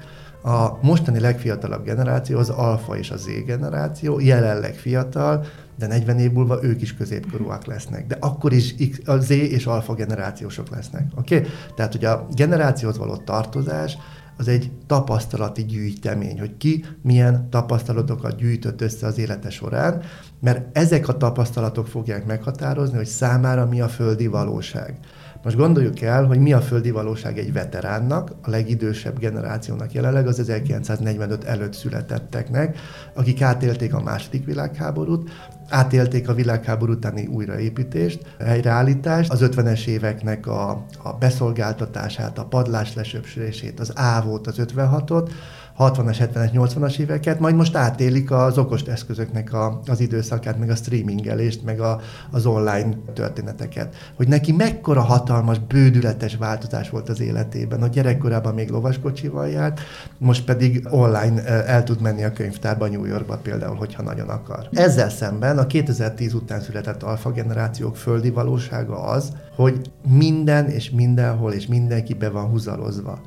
A 0.43 0.79
mostani 0.83 1.21
legfiatalabb 1.21 1.85
generáció 1.85 2.39
az 2.39 2.51
alfa 2.51 2.99
és 2.99 3.11
a 3.11 3.17
Z 3.17 3.27
generáció, 3.47 4.21
jelenleg 4.21 4.75
fiatal, 4.75 5.45
de 5.81 5.87
40 5.87 6.19
év 6.19 6.33
múlva 6.33 6.65
ők 6.65 6.83
is 6.83 6.95
középkorúak 6.95 7.67
lesznek. 7.67 8.07
De 8.07 8.17
akkor 8.21 8.53
is 8.53 8.75
X, 8.91 9.01
a 9.05 9.17
Z 9.17 9.31
és 9.31 9.67
alfa 9.67 9.95
generációsok 9.95 10.69
lesznek. 10.69 11.11
Oké? 11.15 11.37
Okay? 11.37 11.49
Tehát, 11.75 11.93
hogy 11.93 12.05
a 12.05 12.27
generációhoz 12.35 12.99
való 12.99 13.17
tartozás 13.17 13.97
az 14.37 14.49
egy 14.49 14.71
tapasztalati 14.87 15.65
gyűjtemény, 15.65 16.39
hogy 16.39 16.57
ki 16.57 16.85
milyen 17.03 17.51
tapasztalatokat 17.51 18.37
gyűjtött 18.37 18.81
össze 18.81 19.07
az 19.07 19.19
élete 19.19 19.51
során, 19.51 20.03
mert 20.41 20.77
ezek 20.79 21.09
a 21.09 21.17
tapasztalatok 21.17 21.87
fogják 21.87 22.27
meghatározni, 22.27 22.97
hogy 22.97 23.07
számára 23.07 23.67
mi 23.67 23.81
a 23.81 23.89
földi 23.89 24.27
valóság. 24.27 24.99
Most 25.43 25.57
gondoljuk 25.57 26.01
el, 26.01 26.25
hogy 26.25 26.39
mi 26.39 26.53
a 26.53 26.61
földi 26.61 26.91
valóság 26.91 27.39
egy 27.39 27.53
veteránnak, 27.53 28.31
a 28.43 28.51
legidősebb 28.51 29.19
generációnak 29.19 29.93
jelenleg 29.93 30.27
az 30.27 30.39
1945 30.39 31.45
előtt 31.45 31.73
születetteknek, 31.73 32.79
akik 33.15 33.43
átélték 33.43 33.95
a 33.95 34.03
második 34.03 34.45
világháborút, 34.45 35.31
átélték 35.71 36.29
a 36.29 36.35
világháború 36.35 36.93
utáni 36.93 37.27
újraépítést, 37.27 38.35
helyreállítást, 38.39 39.31
az 39.31 39.41
50-es 39.43 39.87
éveknek 39.87 40.47
a, 40.47 40.85
a 41.03 41.13
beszolgáltatását, 41.13 42.39
a 42.39 42.45
padlás 42.45 42.95
lesöpsülését, 42.95 43.81
az 43.81 43.93
ávót, 43.95 44.47
az 44.47 44.57
56-ot, 44.59 45.31
60-as, 45.81 46.29
70-es, 46.35 46.51
80-as 46.53 46.99
éveket, 46.99 47.41
majd 47.41 47.55
most 47.55 47.77
átélik 47.77 48.31
az 48.31 48.59
okos 48.59 48.83
eszközöknek 48.83 49.53
a, 49.53 49.81
az 49.87 50.01
időszakát, 50.01 50.59
meg 50.59 50.71
a 50.71 50.75
streamingelést, 50.75 51.65
meg 51.65 51.81
a, 51.81 52.01
az 52.31 52.47
online 52.47 52.89
történeteket. 53.15 53.95
Hogy 54.17 54.29
neki 54.29 54.53
mekkora 54.53 55.01
hatalmas, 55.01 55.59
bődületes 55.59 56.37
változás 56.37 56.91
volt 56.91 57.09
az 57.09 57.21
életében, 57.21 57.81
hogy 57.81 57.91
gyerekkorában 57.91 58.55
még 58.55 58.71
lovaskocsival 58.71 59.49
járt, 59.49 59.81
most 60.19 60.45
pedig 60.45 60.87
online 60.91 61.45
el 61.65 61.85
tud 61.85 62.01
menni 62.01 62.25
a 62.25 62.33
könyvtárba 62.33 62.89
New 62.89 63.05
Yorkba 63.05 63.37
például, 63.37 63.77
hogyha 63.77 64.03
nagyon 64.03 64.29
akar. 64.29 64.69
Ezzel 64.73 65.11
szemben 65.11 65.59
a 65.59 65.67
2010 65.67 66.35
után 66.35 66.61
született 66.61 67.03
alfa 67.03 67.31
generációk 67.31 67.97
földi 67.97 68.31
valósága 68.31 69.03
az, 69.03 69.33
hogy 69.57 69.91
minden 70.09 70.69
és 70.69 70.91
mindenhol 70.91 71.53
és 71.53 71.67
mindenki 71.67 72.15
be 72.15 72.29
van 72.29 72.45
húzalozva. 72.45 73.21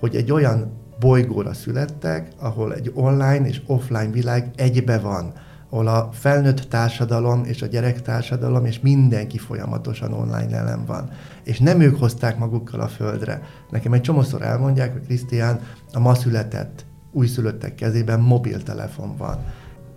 Hogy 0.00 0.16
egy 0.16 0.32
olyan 0.32 0.86
bolygóra 1.00 1.54
születtek, 1.54 2.32
ahol 2.38 2.74
egy 2.74 2.92
online 2.94 3.46
és 3.46 3.60
offline 3.66 4.10
világ 4.10 4.50
egybe 4.56 4.98
van, 4.98 5.32
ahol 5.70 5.86
a 5.86 6.08
felnőtt 6.12 6.60
társadalom 6.60 7.44
és 7.44 7.62
a 7.62 7.66
gyerektársadalom 7.66 8.64
és 8.64 8.80
mindenki 8.80 9.38
folyamatosan 9.38 10.12
online 10.12 10.56
ellen 10.56 10.84
van. 10.84 11.10
És 11.44 11.58
nem 11.58 11.80
ők 11.80 11.98
hozták 11.98 12.38
magukkal 12.38 12.80
a 12.80 12.88
földre. 12.88 13.42
Nekem 13.70 13.92
egy 13.92 14.00
csomószor 14.00 14.42
elmondják, 14.42 14.92
hogy 14.92 15.04
Krisztián, 15.06 15.60
a 15.92 15.98
ma 15.98 16.14
született 16.14 16.84
újszülöttek 17.12 17.74
kezében 17.74 18.20
mobiltelefon 18.20 19.16
van 19.16 19.38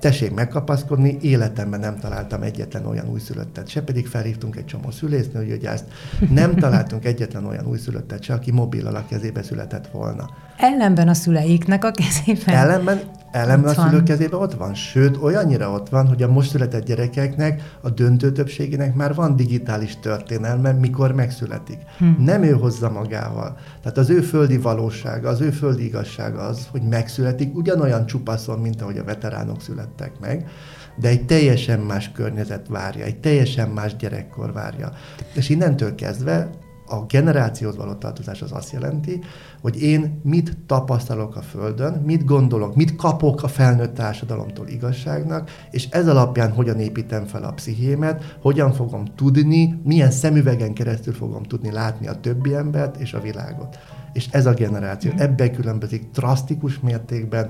tessék 0.01 0.33
megkapaszkodni, 0.33 1.17
életemben 1.21 1.79
nem 1.79 1.97
találtam 1.97 2.41
egyetlen 2.41 2.85
olyan 2.85 3.09
újszülöttet 3.09 3.67
se, 3.67 3.81
pedig 3.81 4.07
felhívtunk 4.07 4.55
egy 4.55 4.65
csomó 4.65 4.91
szülésznő, 4.91 5.49
hogy 5.49 5.65
ezt 5.65 5.85
nem 6.29 6.55
találtunk 6.55 7.05
egyetlen 7.05 7.45
olyan 7.45 7.65
újszülöttet 7.65 8.23
se, 8.23 8.33
aki 8.33 8.51
mobillal 8.51 8.95
a 8.95 9.05
kezébe 9.09 9.43
született 9.43 9.87
volna. 9.87 10.29
Ellenben 10.61 11.07
a 11.07 11.13
szüleiknek 11.13 11.83
a 11.83 11.91
kezében. 11.91 12.55
Ellenben, 12.55 13.01
ellenben 13.31 13.75
a 13.75 13.81
szülők 13.81 14.03
kezében 14.03 14.39
ott 14.39 14.53
van. 14.53 14.73
Sőt, 14.73 15.17
olyannyira 15.17 15.71
ott 15.71 15.89
van, 15.89 16.07
hogy 16.07 16.23
a 16.23 16.31
most 16.31 16.49
született 16.49 16.85
gyerekeknek, 16.85 17.77
a 17.81 17.89
döntő 17.89 18.31
többségének 18.31 18.95
már 18.95 19.15
van 19.15 19.35
digitális 19.35 19.99
történelme, 19.99 20.71
mikor 20.71 21.11
megszületik. 21.11 21.77
Hm. 21.97 22.23
Nem 22.23 22.43
ő 22.43 22.51
hozza 22.51 22.89
magával. 22.89 23.57
Tehát 23.81 23.97
az 23.97 24.09
ő 24.09 24.21
földi 24.21 24.57
valósága, 24.57 25.29
az 25.29 25.41
ő 25.41 25.49
földi 25.49 25.85
igazsága 25.85 26.41
az, 26.41 26.67
hogy 26.71 26.81
megszületik 26.81 27.55
ugyanolyan 27.55 28.05
csupaszon, 28.05 28.59
mint 28.59 28.81
ahogy 28.81 28.97
a 28.97 29.03
veteránok 29.03 29.61
születtek 29.61 30.11
meg, 30.19 30.49
de 30.95 31.07
egy 31.07 31.25
teljesen 31.25 31.79
más 31.79 32.11
környezet 32.11 32.67
várja, 32.67 33.05
egy 33.05 33.19
teljesen 33.19 33.69
más 33.69 33.95
gyerekkor 33.95 34.53
várja. 34.53 34.91
És 35.33 35.49
innentől 35.49 35.95
kezdve 35.95 36.49
a 36.91 37.05
generációhoz 37.07 37.75
való 37.75 37.93
tartozás 37.93 38.41
az 38.41 38.51
azt 38.51 38.71
jelenti, 38.71 39.21
hogy 39.61 39.81
én 39.81 40.19
mit 40.23 40.57
tapasztalok 40.65 41.35
a 41.35 41.41
Földön, 41.41 41.93
mit 41.93 42.25
gondolok, 42.25 42.75
mit 42.75 42.95
kapok 42.95 43.43
a 43.43 43.47
felnőtt 43.47 43.93
társadalomtól 43.93 44.67
igazságnak, 44.67 45.49
és 45.71 45.87
ez 45.89 46.07
alapján 46.07 46.51
hogyan 46.51 46.79
építem 46.79 47.25
fel 47.25 47.43
a 47.43 47.51
pszichémet, 47.51 48.37
hogyan 48.41 48.71
fogom 48.71 49.05
tudni, 49.15 49.81
milyen 49.83 50.11
szemüvegen 50.11 50.73
keresztül 50.73 51.13
fogom 51.13 51.43
tudni 51.43 51.71
látni 51.71 52.07
a 52.07 52.19
többi 52.19 52.53
embert 52.53 52.97
és 52.97 53.13
a 53.13 53.21
világot. 53.21 53.77
És 54.13 54.27
ez 54.31 54.45
a 54.45 54.53
generáció, 54.53 55.11
mhm. 55.11 55.21
ebbe 55.21 55.51
különbözik 55.51 56.09
drasztikus 56.13 56.79
mértékben 56.79 57.49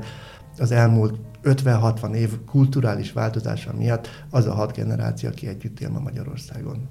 az 0.58 0.72
elmúlt 0.72 1.20
50-60 1.44 2.14
év 2.14 2.30
kulturális 2.46 3.12
változása 3.12 3.74
miatt 3.78 4.26
az 4.30 4.46
a 4.46 4.54
hat 4.54 4.74
generáció, 4.74 5.30
aki 5.30 5.48
együtt 5.48 5.80
él 5.80 5.90
ma 5.90 6.00
Magyarországon. 6.00 6.90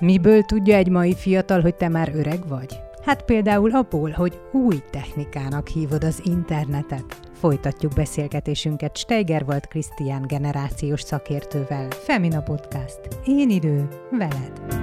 Miből 0.00 0.42
tudja 0.42 0.76
egy 0.76 0.88
mai 0.88 1.14
fiatal, 1.14 1.60
hogy 1.60 1.74
te 1.74 1.88
már 1.88 2.10
öreg 2.14 2.48
vagy? 2.48 2.80
Hát 3.04 3.22
például 3.22 3.70
abból, 3.70 4.10
hogy 4.10 4.40
új 4.52 4.76
technikának 4.90 5.68
hívod 5.68 6.04
az 6.04 6.20
internetet. 6.24 7.20
Folytatjuk 7.32 7.92
beszélgetésünket 7.94 8.96
Steiger 8.96 9.44
volt 9.44 9.66
Krisztián 9.66 10.26
generációs 10.26 11.00
szakértővel. 11.00 11.86
Femina 11.90 12.40
Podcast. 12.40 13.00
Én 13.24 13.50
idő, 13.50 13.88
veled. 14.10 14.82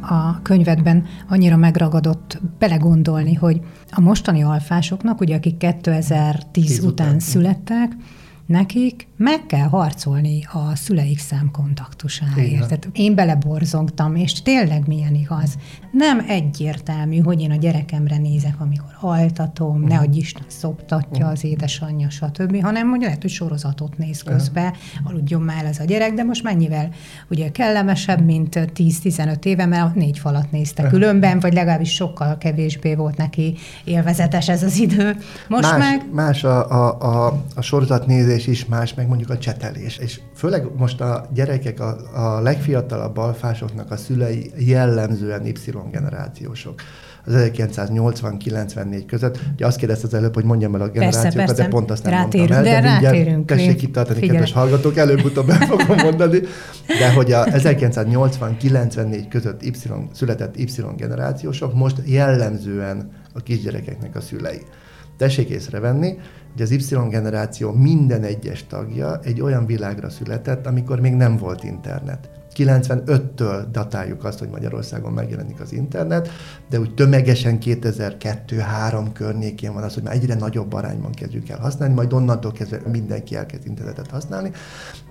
A 0.00 0.42
könyvedben 0.42 1.06
annyira 1.28 1.56
megragadott 1.56 2.40
belegondolni, 2.58 3.34
hogy 3.34 3.60
a 3.90 4.00
mostani 4.00 4.42
alfásoknak, 4.42 5.20
ugye 5.20 5.36
akik 5.36 5.56
2010 5.56 6.78
után, 6.78 6.90
után 6.90 7.18
születtek, 7.18 7.92
nekik 8.46 9.08
meg 9.16 9.46
kell 9.46 9.66
harcolni 9.66 10.46
a 10.52 10.76
szüleik 10.76 11.18
számkontaktusáért. 11.18 12.66
Tehát 12.66 12.88
én 12.92 13.14
beleborzongtam, 13.14 14.14
és 14.14 14.42
tényleg 14.42 14.86
milyen 14.86 15.14
igaz. 15.14 15.56
Nem 15.90 16.24
egyértelmű, 16.28 17.18
hogy 17.18 17.40
én 17.40 17.50
a 17.50 17.56
gyerekemre 17.56 18.18
nézek, 18.18 18.60
amikor 18.60 18.90
altatom, 19.00 19.74
uh-huh. 19.74 19.88
ne 19.88 19.98
adj 19.98 20.18
Isten 20.18 20.44
szoptatja 20.46 21.16
uh-huh. 21.16 21.30
az 21.30 21.44
édesanyja, 21.44 22.10
stb., 22.10 22.62
hanem 22.62 22.88
hogy 22.88 23.00
lehet, 23.00 23.20
hogy 23.20 23.30
sorozatot 23.30 23.98
néz 23.98 24.22
közbe, 24.22 24.60
uh-huh. 24.60 25.10
aludjon 25.10 25.42
már 25.42 25.64
ez 25.64 25.78
a 25.78 25.84
gyerek, 25.84 26.12
de 26.12 26.22
most 26.22 26.42
mennyivel 26.42 26.88
ugye 27.28 27.50
kellemesebb, 27.50 28.24
mint 28.24 28.54
10-15 28.74 29.44
éve, 29.44 29.66
mert 29.66 29.94
négy 29.94 30.18
falat 30.18 30.50
nézte 30.50 30.82
uh-huh. 30.82 30.98
különben, 30.98 31.40
vagy 31.40 31.52
legalábbis 31.52 31.94
sokkal 31.94 32.38
kevésbé 32.38 32.94
volt 32.94 33.16
neki 33.16 33.54
élvezetes 33.84 34.48
ez 34.48 34.62
az 34.62 34.78
idő. 34.78 35.16
Most 35.48 35.70
más, 35.70 35.78
meg... 35.78 36.12
Más 36.12 36.44
a, 36.44 36.70
a, 36.70 37.00
a, 37.00 37.42
a 37.54 37.60
sorozatnézés 37.60 38.33
is, 38.34 38.66
más 38.66 38.94
meg 38.94 39.08
mondjuk 39.08 39.30
a 39.30 39.38
csetelés. 39.38 39.98
És 39.98 40.20
főleg 40.34 40.66
most 40.76 41.00
a 41.00 41.28
gyerekek, 41.34 41.80
a, 41.80 41.96
a 42.14 42.40
legfiatalabb 42.40 43.16
alfásoknak 43.16 43.90
a 43.90 43.96
szülei 43.96 44.50
jellemzően 44.56 45.46
Y-generációsok 45.46 46.80
az 47.26 47.34
1980-94 47.36 49.02
között. 49.06 49.38
Ugye 49.54 49.66
azt 49.66 49.78
kérdezte 49.78 50.06
az 50.06 50.14
előbb, 50.14 50.34
hogy 50.34 50.44
mondjam 50.44 50.74
el 50.74 50.80
a 50.80 50.88
generációkat, 50.88 51.34
persze, 51.34 51.46
persze. 51.46 51.62
de 51.62 51.68
pont 51.68 51.90
azt 51.90 52.02
nem 52.02 52.12
rátérünk, 52.12 52.50
mondtam 52.50 52.74
el. 52.74 52.82
De, 52.82 53.00
de 53.00 53.08
rátérünk. 53.08 53.46
Tessék 53.46 53.82
itt 53.82 53.92
tartani, 53.92 54.18
Figyelj. 54.18 54.38
kedves 54.38 54.52
hallgatók, 54.54 54.96
előbb-utóbb 54.96 55.50
el 55.50 55.58
fogom 55.66 55.96
mondani. 55.96 56.40
De 56.98 57.12
hogy 57.12 57.32
a 57.32 57.44
1980-94 57.44 59.24
között 59.28 59.62
y, 59.62 59.70
született 60.12 60.58
Y-generációsok 60.58 61.74
most 61.74 61.96
jellemzően 62.04 63.10
a 63.32 63.40
kisgyerekeknek 63.40 64.16
a 64.16 64.20
szülei. 64.20 64.60
Tessék 65.16 65.48
észrevenni, 65.48 66.18
hogy 66.52 66.62
az 66.62 66.70
Y-generáció 66.70 67.72
minden 67.72 68.22
egyes 68.22 68.66
tagja 68.66 69.20
egy 69.22 69.40
olyan 69.40 69.66
világra 69.66 70.10
született, 70.10 70.66
amikor 70.66 71.00
még 71.00 71.14
nem 71.14 71.36
volt 71.36 71.64
internet. 71.64 72.28
95-től 72.54 73.64
datáljuk 73.72 74.24
azt, 74.24 74.38
hogy 74.38 74.48
Magyarországon 74.48 75.12
megjelenik 75.12 75.60
az 75.60 75.72
internet, 75.72 76.28
de 76.68 76.80
úgy 76.80 76.94
tömegesen 76.94 77.58
2002-3 77.60 79.06
környékén 79.12 79.72
van 79.72 79.82
az, 79.82 79.94
hogy 79.94 80.02
már 80.02 80.14
egyre 80.14 80.34
nagyobb 80.34 80.72
arányban 80.72 81.12
kezdjük 81.12 81.48
el 81.48 81.58
használni, 81.58 81.94
majd 81.94 82.12
onnantól 82.12 82.52
kezdve 82.52 82.80
mindenki 82.92 83.36
elkezd 83.36 83.66
internetet 83.66 84.10
használni, 84.10 84.50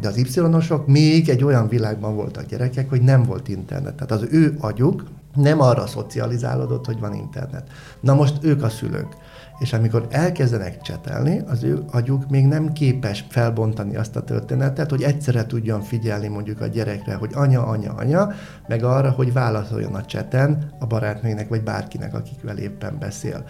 de 0.01 0.07
az 0.07 0.17
Y-osok 0.17 0.87
még 0.87 1.29
egy 1.29 1.43
olyan 1.43 1.67
világban 1.67 2.15
voltak 2.15 2.45
gyerekek, 2.45 2.89
hogy 2.89 3.01
nem 3.01 3.23
volt 3.23 3.47
internet. 3.47 3.95
Tehát 3.95 4.11
az 4.23 4.27
ő 4.31 4.55
agyuk 4.59 5.03
nem 5.35 5.61
arra 5.61 5.87
szocializálódott, 5.87 6.85
hogy 6.85 6.99
van 6.99 7.13
internet. 7.13 7.67
Na 7.99 8.13
most 8.13 8.37
ők 8.41 8.63
a 8.63 8.69
szülők 8.69 9.15
és 9.63 9.73
amikor 9.73 10.07
elkezdenek 10.09 10.81
csetelni, 10.81 11.41
az 11.47 11.63
ő 11.63 11.83
agyuk 11.91 12.29
még 12.29 12.45
nem 12.47 12.73
képes 12.73 13.25
felbontani 13.29 13.95
azt 13.95 14.15
a 14.15 14.23
történetet, 14.23 14.89
hogy 14.89 15.01
egyszerre 15.01 15.45
tudjon 15.45 15.81
figyelni 15.81 16.27
mondjuk 16.27 16.61
a 16.61 16.67
gyerekre, 16.67 17.15
hogy 17.15 17.31
anya, 17.33 17.65
anya, 17.65 17.93
anya, 17.93 18.31
meg 18.67 18.83
arra, 18.83 19.09
hogy 19.09 19.33
válaszoljon 19.33 19.95
a 19.95 20.05
cseten 20.05 20.71
a 20.79 20.85
barátnőnek, 20.85 21.49
vagy 21.49 21.63
bárkinek, 21.63 22.13
akikvel 22.13 22.57
éppen 22.57 22.97
beszél. 22.99 23.43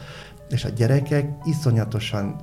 És 0.50 0.65
a 0.65 0.70
gyerekek 0.70 1.27
iszonyatosan 1.43 2.36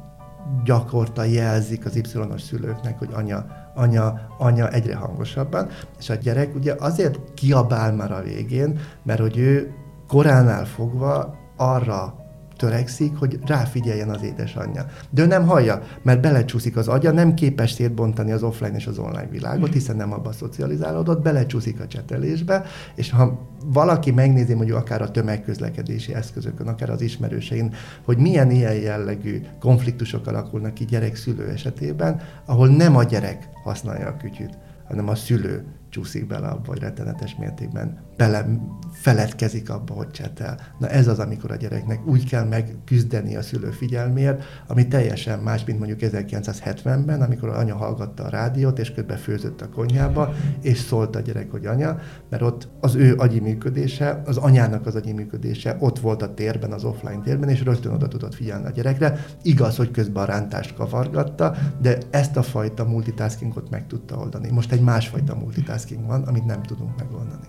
gyakorta 0.65 1.25
jelzik 1.25 1.85
az 1.85 1.97
Y-os 1.97 2.43
szülőknek, 2.43 2.99
hogy 2.99 3.11
anya, 3.13 3.47
anya, 3.75 4.21
anya 4.39 4.71
egyre 4.71 4.97
hangosabban, 4.97 5.69
és 5.99 6.11
a 6.11 6.15
gyerek 6.15 6.55
ugye 6.55 6.75
azért 6.79 7.19
kiabál 7.35 7.93
már 7.93 8.13
a 8.13 8.23
végén, 8.23 8.79
mert 9.03 9.21
hogy 9.21 9.39
ő 9.39 9.75
koránál 10.09 10.65
fogva 10.65 11.35
arra 11.57 12.20
törekszik, 12.61 13.17
hogy 13.17 13.39
ráfigyeljen 13.47 14.09
az 14.09 14.23
édesanyja. 14.23 14.87
De 15.11 15.23
ő 15.23 15.27
nem 15.27 15.47
hallja, 15.47 15.83
mert 16.03 16.21
belecsúszik 16.21 16.77
az 16.77 16.89
agya, 16.89 17.11
nem 17.13 17.35
képes 17.35 17.71
szétbontani 17.71 18.33
az 18.33 18.43
offline 18.43 18.77
és 18.77 18.87
az 18.87 18.99
online 18.99 19.29
világot, 19.31 19.73
hiszen 19.73 19.97
nem 19.97 20.13
abba 20.13 20.33
szocializálódott, 20.33 21.23
belecsúszik 21.23 21.81
a 21.81 21.87
csetelésbe, 21.87 22.65
és 22.95 23.11
ha 23.11 23.49
valaki 23.65 24.11
megnézi 24.11 24.55
mondjuk 24.55 24.77
akár 24.77 25.03
a 25.03 25.11
tömegközlekedési 25.11 26.15
eszközökön, 26.15 26.67
akár 26.67 26.91
az 26.91 27.01
ismerősein, 27.01 27.75
hogy 28.05 28.19
milyen 28.19 28.51
ilyen 28.51 28.75
jellegű 28.75 29.41
konfliktusok 29.61 30.27
alakulnak 30.27 30.75
ki 30.75 30.85
gyerek-szülő 30.85 31.49
esetében, 31.49 32.21
ahol 32.45 32.69
nem 32.69 32.97
a 32.97 33.03
gyerek 33.03 33.49
használja 33.63 34.07
a 34.07 34.17
kütyüt, 34.17 34.59
hanem 34.89 35.09
a 35.09 35.15
szülő 35.15 35.65
csúszik 35.91 36.27
bele 36.27 36.47
abba, 36.47 36.67
hogy 36.67 36.79
rettenetes 36.79 37.37
mértékben 37.39 38.09
bele 38.17 38.47
feledkezik 38.93 39.71
abba, 39.71 39.95
hogy 39.95 40.11
csetel. 40.11 40.61
Na 40.79 40.89
ez 40.89 41.09
az, 41.09 41.19
amikor 41.19 41.51
a 41.51 41.57
gyereknek 41.57 42.07
úgy 42.07 42.29
kell 42.29 42.45
megküzdeni 42.45 43.37
a 43.37 43.43
szülő 43.43 43.71
figyelmért, 43.71 44.45
ami 44.67 44.89
teljesen 44.89 45.39
más, 45.39 45.65
mint 45.65 45.79
mondjuk 45.79 46.01
1970-ben, 46.03 47.23
amikor 47.23 47.49
az 47.49 47.57
anya 47.57 47.77
hallgatta 47.77 48.25
a 48.25 48.29
rádiót, 48.29 48.79
és 48.79 48.93
közben 48.93 49.17
főzött 49.17 49.61
a 49.61 49.69
konyhába, 49.69 50.35
és 50.63 50.79
szólt 50.79 51.17
a 51.17 51.21
gyerek, 51.21 51.51
hogy 51.51 51.67
anya, 51.67 51.99
mert 52.31 52.43
ott 52.43 52.69
az 52.81 52.95
ő 52.95 53.15
agyi 53.17 53.41
működése, 53.41 54.23
az 54.27 54.37
anyának 54.37 54.87
az 54.87 54.95
agyi 54.95 55.13
működése 55.13 55.77
ott 55.81 55.99
volt 55.99 56.23
a 56.23 56.35
térben, 56.35 56.73
az 56.73 56.85
offline 56.85 57.21
térben, 57.23 57.49
és 57.49 57.63
rögtön 57.63 57.93
oda 57.93 58.09
tudott 58.09 58.35
figyelni 58.35 58.67
a 58.67 58.71
gyerekre. 58.71 59.25
Igaz, 59.43 59.77
hogy 59.77 59.91
közben 59.91 60.23
a 60.23 60.27
rántást 60.27 60.75
kavargatta, 60.75 61.55
de 61.81 61.99
ezt 62.11 62.37
a 62.37 62.43
fajta 62.43 62.85
multitaskingot 62.85 63.71
meg 63.71 63.87
tudta 63.87 64.17
oldani. 64.17 64.51
Most 64.51 64.73
egy 64.73 64.81
másfajta 64.81 65.35
multitasking 65.35 65.80
van, 66.07 66.23
amit 66.23 66.45
nem 66.45 66.63
tudunk 66.63 66.97
megoldani. 66.97 67.47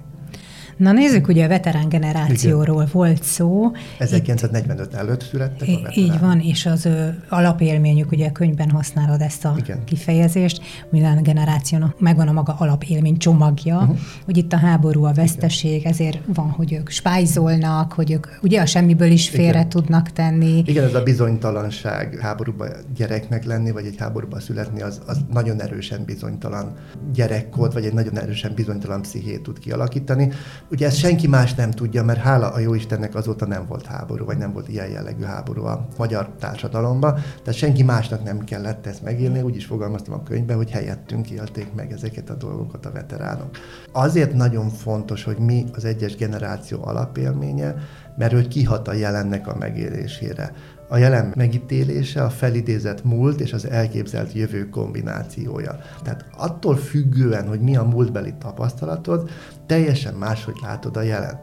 Na 0.82 0.92
nézzük, 0.92 1.28
ugye 1.28 1.46
a 1.46 1.48
veterán 1.48 1.90
generációról 1.90 2.82
Igen. 2.82 2.90
volt 2.92 3.24
szó. 3.24 3.72
1945 4.00 4.86
Itt, 4.86 4.94
előtt 4.94 5.24
születtek 5.24 5.68
a 5.68 5.72
veterán. 5.72 5.94
Így 5.94 6.20
van, 6.20 6.40
és 6.40 6.66
az 6.66 6.86
ö, 6.86 7.08
alapélményük, 7.30 8.12
ugye 8.12 8.28
a 8.28 8.32
könyvben 8.32 8.70
használod 8.70 9.22
ezt 9.22 9.46
a 9.46 9.56
Igen. 9.58 9.84
kifejezést, 9.84 10.62
minden 10.90 11.24
generációnak 11.24 12.00
megvan 12.00 12.28
a 12.28 12.32
maga 12.32 12.56
alapélmény 12.58 13.18
csomagja, 13.18 13.78
uh-huh. 13.78 13.98
hogy 14.26 14.38
itt 14.38 14.54
a 14.54 14.58
háború, 14.58 15.04
a 15.04 15.14
veszteség, 15.14 15.80
Igen. 15.80 15.92
ezért 15.92 16.20
van, 16.34 16.50
hogy 16.50 16.74
ők 16.74 16.90
spájzolnak, 16.90 17.94
hogy 17.94 18.12
ők 18.12 18.28
ugye 18.42 18.62
a 18.62 18.66
semmiből 18.66 19.12
is 19.12 19.30
félre 19.30 19.50
Igen. 19.50 19.70
tudnak 19.70 20.12
tenni. 20.12 20.64
Igen, 20.66 20.84
ez 20.84 20.94
a 20.94 21.04
bizonytalanság 21.04 22.18
háborúba 22.22 22.66
gyereknek 22.96 23.46
lenni, 23.46 23.72
vagy 23.72 23.86
egy 23.86 23.96
háborúba 23.98 24.40
születni, 24.40 24.82
az, 24.82 25.02
az 25.06 25.18
nagyon 25.34 25.62
erősen 25.62 26.04
bizonytalan 26.06 26.76
gyerekkort, 27.14 27.74
vagy 27.74 27.86
egy 27.86 27.94
nagyon 27.94 28.18
erősen 28.18 28.52
bizonytalan 28.56 29.02
pszichét 29.02 29.42
tud 29.42 29.60
kialakítani. 29.60 30.32
Ugye 30.72 30.86
ezt 30.86 30.98
senki 30.98 31.28
más 31.28 31.54
nem 31.54 31.72
tudja, 31.72 32.04
mert 32.04 32.20
hála 32.20 32.50
a 32.50 32.60
jó 32.60 32.74
Istennek 32.74 33.16
azóta 33.16 33.46
nem 33.46 33.66
volt 33.68 33.86
háború, 33.86 34.26
vagy 34.26 34.38
nem 34.38 34.54
volt 34.54 34.68
ilyen 34.68 34.90
jellegű 34.90 35.24
háború 35.24 35.64
a 35.66 35.88
magyar 35.98 36.30
társadalomban, 36.40 37.14
tehát 37.14 37.54
senki 37.54 37.84
másnak 37.84 38.24
nem 38.24 38.40
kellett 38.40 38.86
ezt 38.86 39.04
megírni, 39.04 39.42
úgy 39.42 39.56
is 39.56 39.66
fogalmaztam 39.66 40.14
a 40.14 40.24
könyvben, 40.24 40.56
hogy 40.56 40.72
helyettünk 40.72 41.30
élték 41.30 41.74
meg 41.74 41.92
ezeket 41.92 42.30
a 42.30 42.36
dolgokat 42.36 42.86
a 42.86 42.92
veteránok. 42.92 43.50
Azért 43.92 44.34
nagyon 44.34 44.70
fontos, 44.70 45.24
hogy 45.24 45.38
mi 45.38 45.66
az 45.74 45.86
egyes 45.86 46.16
generáció 46.16 46.84
alapélménye, 46.84 47.76
mert 48.18 48.34
hogy 48.34 48.48
kihat 48.48 48.88
a 48.88 48.94
jelennek 48.94 49.48
a 49.48 49.56
megélésére 49.60 50.52
a 50.92 50.98
jelen 50.98 51.34
megítélése 51.36 52.24
a 52.24 52.30
felidézett 52.30 53.04
múlt 53.04 53.40
és 53.40 53.54
az 53.54 53.70
elképzelt 53.70 54.34
jövő 54.34 54.70
kombinációja. 54.70 55.80
Tehát 56.04 56.26
attól 56.38 56.76
függően, 56.76 57.48
hogy 57.48 57.60
mi 57.60 57.76
a 57.76 57.84
múltbeli 57.84 58.34
tapasztalatod, 58.40 59.30
teljesen 59.66 60.14
máshogy 60.14 60.56
látod 60.62 60.98
a 60.98 61.02
jelent. 61.02 61.40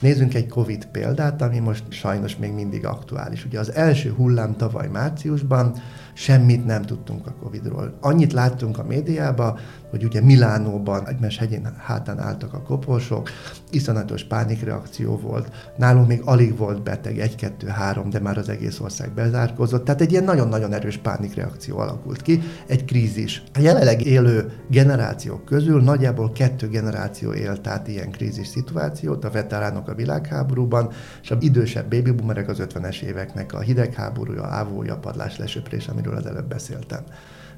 Nézzünk 0.00 0.34
egy 0.34 0.48
Covid 0.48 0.86
példát, 0.86 1.42
ami 1.42 1.58
most 1.58 1.84
sajnos 1.88 2.36
még 2.36 2.52
mindig 2.52 2.86
aktuális. 2.86 3.44
Ugye 3.44 3.58
az 3.58 3.72
első 3.72 4.10
hullám 4.10 4.56
tavaly 4.56 4.88
márciusban 4.88 5.74
semmit 6.14 6.66
nem 6.66 6.82
tudtunk 6.82 7.26
a 7.26 7.34
Covidról. 7.42 7.98
Annyit 8.00 8.32
láttunk 8.32 8.78
a 8.78 8.84
médiában, 8.84 9.58
hogy 9.90 10.04
ugye 10.04 10.20
Milánóban 10.20 11.08
egymás 11.08 11.38
hegyén 11.38 11.74
hátán 11.78 12.18
álltak 12.18 12.54
a 12.54 12.62
koporsok, 12.62 13.30
iszonyatos 13.70 14.24
pánikreakció 14.24 15.16
volt, 15.16 15.72
nálunk 15.76 16.08
még 16.08 16.20
alig 16.24 16.56
volt 16.56 16.82
beteg, 16.82 17.18
egy-kettő-három, 17.18 18.10
de 18.10 18.20
már 18.20 18.38
az 18.38 18.48
egész 18.48 18.80
ország 18.80 19.14
bezárkozott, 19.14 19.84
tehát 19.84 20.00
egy 20.00 20.10
ilyen 20.10 20.24
nagyon-nagyon 20.24 20.72
erős 20.72 20.96
pánikreakció 20.96 21.78
alakult 21.78 22.22
ki, 22.22 22.40
egy 22.66 22.84
krízis. 22.84 23.42
A 23.52 23.60
jelenleg 23.60 24.06
élő 24.06 24.52
generációk 24.70 25.44
közül 25.44 25.82
nagyjából 25.82 26.32
kettő 26.32 26.68
generáció 26.68 27.32
élt 27.32 27.66
át 27.66 27.88
ilyen 27.88 28.10
krízis 28.10 28.46
szituációt, 28.46 29.24
a 29.24 29.30
veteránok 29.30 29.88
a 29.88 29.94
világháborúban, 29.94 30.90
és 31.22 31.30
a 31.30 31.36
idősebb 31.40 31.90
baby 31.90 32.10
boomerek 32.10 32.48
az 32.48 32.58
50-es 32.60 33.00
éveknek 33.00 33.52
a 33.52 33.60
hidegháborúja, 33.60 34.44
ávója, 34.44 34.96
padlás, 34.96 35.38
lesöprés, 35.38 35.88
amiről 36.04 36.24
az 36.24 36.26
előbb 36.26 36.48
beszéltem. 36.48 37.00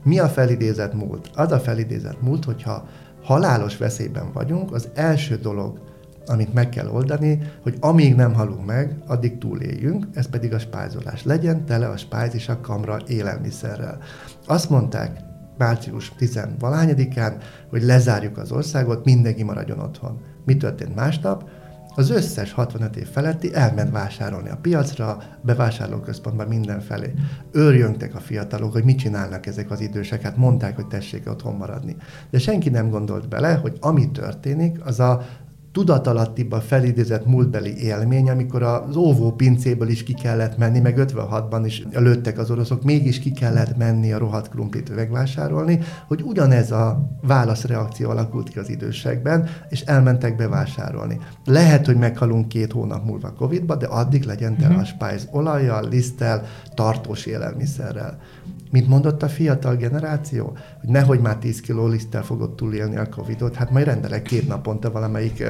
Mi 0.02 0.18
a 0.18 0.28
felidézett 0.28 0.94
múlt? 0.94 1.30
Az 1.34 1.52
a 1.52 1.58
felidézett 1.58 2.22
múlt, 2.22 2.44
hogyha 2.44 2.88
halálos 3.22 3.76
veszélyben 3.76 4.32
vagyunk, 4.32 4.72
az 4.72 4.88
első 4.94 5.36
dolog, 5.36 5.80
amit 6.26 6.54
meg 6.54 6.68
kell 6.68 6.88
oldani, 6.88 7.38
hogy 7.62 7.76
amíg 7.80 8.14
nem 8.14 8.34
halunk 8.34 8.66
meg, 8.66 8.98
addig 9.06 9.38
túléljünk, 9.38 10.06
ez 10.14 10.28
pedig 10.28 10.52
a 10.52 10.58
spájzolás. 10.58 11.24
Legyen 11.24 11.64
tele 11.64 11.88
a 11.88 11.96
spájz 11.96 12.48
a 12.48 12.60
kamra 12.60 12.98
élelmiszerrel. 13.06 13.98
Azt 14.46 14.70
mondták 14.70 15.18
március 15.58 16.12
10 16.16 16.40
valányadikán, 16.58 17.36
hogy 17.70 17.82
lezárjuk 17.82 18.38
az 18.38 18.52
országot, 18.52 19.04
mindenki 19.04 19.42
maradjon 19.42 19.78
otthon. 19.78 20.20
Mi 20.44 20.56
történt 20.56 20.94
másnap? 20.94 21.48
Az 21.98 22.10
összes 22.10 22.52
65 22.52 22.96
év 22.96 23.06
feletti 23.08 23.54
elment 23.54 23.90
vásárolni 23.90 24.48
a 24.48 24.56
piacra, 24.56 25.18
bevásárlóközpontban 25.42 26.46
mindenfelé. 26.46 27.12
Őrjöngtek 27.52 28.14
a 28.14 28.20
fiatalok, 28.20 28.72
hogy 28.72 28.84
mit 28.84 28.98
csinálnak 28.98 29.46
ezek 29.46 29.70
az 29.70 29.80
idősek, 29.80 30.22
hát 30.22 30.36
mondták, 30.36 30.76
hogy 30.76 30.86
tessék 30.86 31.30
otthon 31.30 31.54
maradni. 31.54 31.96
De 32.30 32.38
senki 32.38 32.68
nem 32.68 32.90
gondolt 32.90 33.28
bele, 33.28 33.54
hogy 33.54 33.76
ami 33.80 34.10
történik, 34.10 34.84
az 34.84 35.00
a 35.00 35.26
tudatalattiba 35.76 36.60
felidézett 36.60 37.26
múltbeli 37.26 37.76
élmény, 37.84 38.30
amikor 38.30 38.62
az 38.62 38.96
óvó 38.96 39.32
pincéből 39.32 39.88
is 39.88 40.02
ki 40.02 40.14
kellett 40.14 40.56
menni, 40.56 40.80
meg 40.80 40.94
56-ban 40.98 41.62
is 41.64 41.86
lőttek 41.92 42.38
az 42.38 42.50
oroszok, 42.50 42.82
mégis 42.82 43.18
ki 43.18 43.30
kellett 43.30 43.76
menni 43.76 44.12
a 44.12 44.18
rohadt 44.18 44.48
krumplit 44.48 44.94
megvásárolni, 44.94 45.78
hogy 46.06 46.22
ugyanez 46.22 46.70
a 46.70 47.08
válaszreakció 47.22 48.10
alakult 48.10 48.48
ki 48.48 48.58
az 48.58 48.68
idősekben, 48.68 49.48
és 49.68 49.80
elmentek 49.80 50.36
bevásárolni. 50.36 51.18
Lehet, 51.44 51.86
hogy 51.86 51.96
meghalunk 51.96 52.48
két 52.48 52.72
hónap 52.72 53.04
múlva 53.04 53.32
Covid-ba, 53.32 53.76
de 53.76 53.86
addig 53.86 54.24
legyen 54.24 54.56
tele 54.56 54.74
a 54.74 54.76
mhm. 54.76 54.86
spájz 54.86 55.28
olajjal, 55.30 55.88
liszttel, 55.88 56.42
tartós 56.74 57.26
élelmiszerrel. 57.26 58.18
Mit 58.70 58.88
mondott 58.88 59.22
a 59.22 59.28
fiatal 59.28 59.76
generáció? 59.76 60.56
Hogy 60.80 60.88
nehogy 60.88 61.20
már 61.20 61.36
10 61.36 61.60
kiló 61.60 61.86
liszttel 61.86 62.22
fogod 62.22 62.54
túlélni 62.54 62.96
a 62.96 63.08
Covidot, 63.08 63.54
hát 63.54 63.70
majd 63.70 63.86
rendelek 63.86 64.22
két 64.22 64.48
naponta 64.48 64.90
valamelyik 64.90 65.44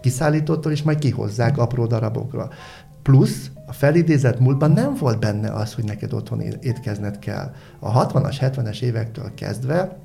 kiszállítótól, 0.00 0.72
és 0.72 0.82
majd 0.82 0.98
kihozzák 0.98 1.58
apró 1.58 1.86
darabokra. 1.86 2.48
Plusz 3.02 3.50
a 3.66 3.72
felidézett 3.72 4.40
múltban 4.40 4.70
nem 4.70 4.94
volt 4.94 5.18
benne 5.18 5.50
az, 5.50 5.74
hogy 5.74 5.84
neked 5.84 6.12
otthon 6.12 6.40
étkezned 6.40 7.18
kell. 7.18 7.54
A 7.78 8.06
60-as, 8.06 8.36
70-es 8.40 8.82
évektől 8.82 9.34
kezdve 9.34 9.96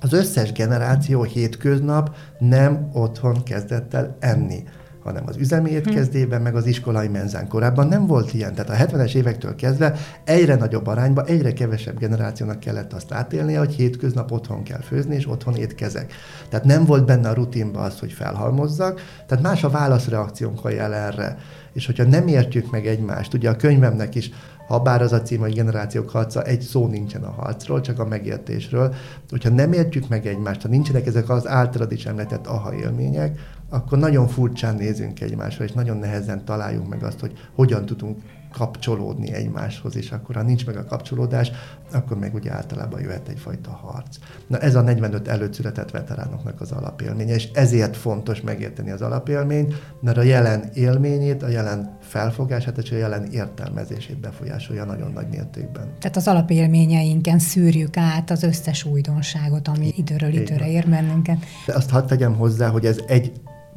az 0.00 0.12
összes 0.12 0.52
generáció 0.52 1.22
hétköznap 1.22 2.16
nem 2.38 2.90
otthon 2.92 3.42
kezdett 3.42 3.94
el 3.94 4.16
enni 4.18 4.64
hanem 5.02 5.22
az 5.26 5.36
üzemi 5.36 5.70
étkezdében, 5.70 6.42
meg 6.42 6.54
az 6.54 6.66
iskolai 6.66 7.08
menzán. 7.08 7.48
Korábban 7.48 7.88
nem 7.88 8.06
volt 8.06 8.34
ilyen. 8.34 8.54
Tehát 8.54 8.70
a 8.70 8.96
70-es 8.96 9.14
évektől 9.14 9.54
kezdve 9.54 9.96
egyre 10.24 10.54
nagyobb 10.54 10.86
arányban, 10.86 11.26
egyre 11.26 11.52
kevesebb 11.52 11.98
generációnak 11.98 12.60
kellett 12.60 12.92
azt 12.92 13.12
átélnie, 13.12 13.58
hogy 13.58 13.74
hétköznap 13.74 14.32
otthon 14.32 14.62
kell 14.62 14.80
főzni, 14.80 15.14
és 15.14 15.28
otthon 15.28 15.54
étkezek. 15.54 16.12
Tehát 16.48 16.64
nem 16.64 16.84
volt 16.84 17.04
benne 17.04 17.28
a 17.28 17.34
rutinban 17.34 17.82
az, 17.82 17.98
hogy 17.98 18.12
felhalmozzak, 18.12 19.00
tehát 19.26 19.44
más 19.44 19.64
a 19.64 19.70
válaszreakciónk 19.70 20.64
a 20.64 20.70
jelenre. 20.70 21.38
És 21.72 21.86
hogyha 21.86 22.04
nem 22.04 22.26
értjük 22.26 22.70
meg 22.70 22.86
egymást, 22.86 23.34
ugye 23.34 23.50
a 23.50 23.56
könyvemnek 23.56 24.14
is 24.14 24.30
ha 24.70 24.78
bár 24.78 25.02
az 25.02 25.12
a 25.12 25.22
cím, 25.22 25.40
hogy 25.40 25.54
generációk 25.54 26.10
harca, 26.10 26.42
egy 26.42 26.60
szó 26.60 26.86
nincsen 26.86 27.22
a 27.22 27.30
harcról, 27.30 27.80
csak 27.80 27.98
a 27.98 28.04
megértésről. 28.04 28.94
Hogyha 29.30 29.50
nem 29.50 29.72
értjük 29.72 30.08
meg 30.08 30.26
egymást, 30.26 30.62
ha 30.62 30.68
nincsenek 30.68 31.06
ezek 31.06 31.28
az 31.28 31.46
általad 31.46 31.92
is 31.92 32.06
említett 32.06 32.46
aha 32.46 32.74
élmények, 32.74 33.38
akkor 33.70 33.98
nagyon 33.98 34.28
furcsán 34.28 34.74
nézünk 34.74 35.20
egymásra, 35.20 35.64
és 35.64 35.72
nagyon 35.72 35.96
nehezen 35.96 36.44
találjuk 36.44 36.88
meg 36.88 37.02
azt, 37.02 37.20
hogy 37.20 37.32
hogyan 37.54 37.86
tudunk 37.86 38.18
kapcsolódni 38.52 39.32
egymáshoz, 39.32 39.96
és 39.96 40.10
akkor 40.10 40.34
ha 40.34 40.42
nincs 40.42 40.66
meg 40.66 40.76
a 40.76 40.84
kapcsolódás, 40.84 41.50
akkor 41.92 42.18
meg 42.18 42.34
ugye 42.34 42.52
általában 42.52 43.00
jöhet 43.00 43.28
egyfajta 43.28 43.70
harc. 43.70 44.16
Na 44.46 44.58
ez 44.58 44.74
a 44.74 44.80
45 44.80 45.28
előtt 45.28 45.52
született 45.52 45.90
veteránoknak 45.90 46.60
az 46.60 46.72
alapélménye, 46.72 47.34
és 47.34 47.48
ezért 47.54 47.96
fontos 47.96 48.40
megérteni 48.40 48.90
az 48.90 49.02
alapélményt, 49.02 49.74
mert 50.00 50.16
a 50.16 50.22
jelen 50.22 50.70
élményét, 50.74 51.42
a 51.42 51.48
jelen 51.48 51.96
felfogását 52.00 52.78
és 52.78 52.90
a 52.90 52.96
jelen 52.96 53.24
értelmezését 53.24 54.20
befolyásolja 54.20 54.84
nagyon 54.84 55.12
nagy 55.12 55.28
mértékben. 55.28 55.84
Tehát 55.98 56.16
az 56.16 56.28
alapélményeinken 56.28 57.38
szűrjük 57.38 57.96
át 57.96 58.30
az 58.30 58.42
összes 58.42 58.84
újdonságot, 58.84 59.68
ami 59.68 59.92
időről 59.96 60.32
időre 60.32 60.70
ér 60.70 60.88
bennünket. 60.88 61.38
De 61.66 61.74
azt 61.74 61.90
hadd 61.90 62.06
tegyem 62.06 62.34
hozzá, 62.34 62.68
hogy 62.68 62.84
ez 62.84 62.98
egy 63.06 63.32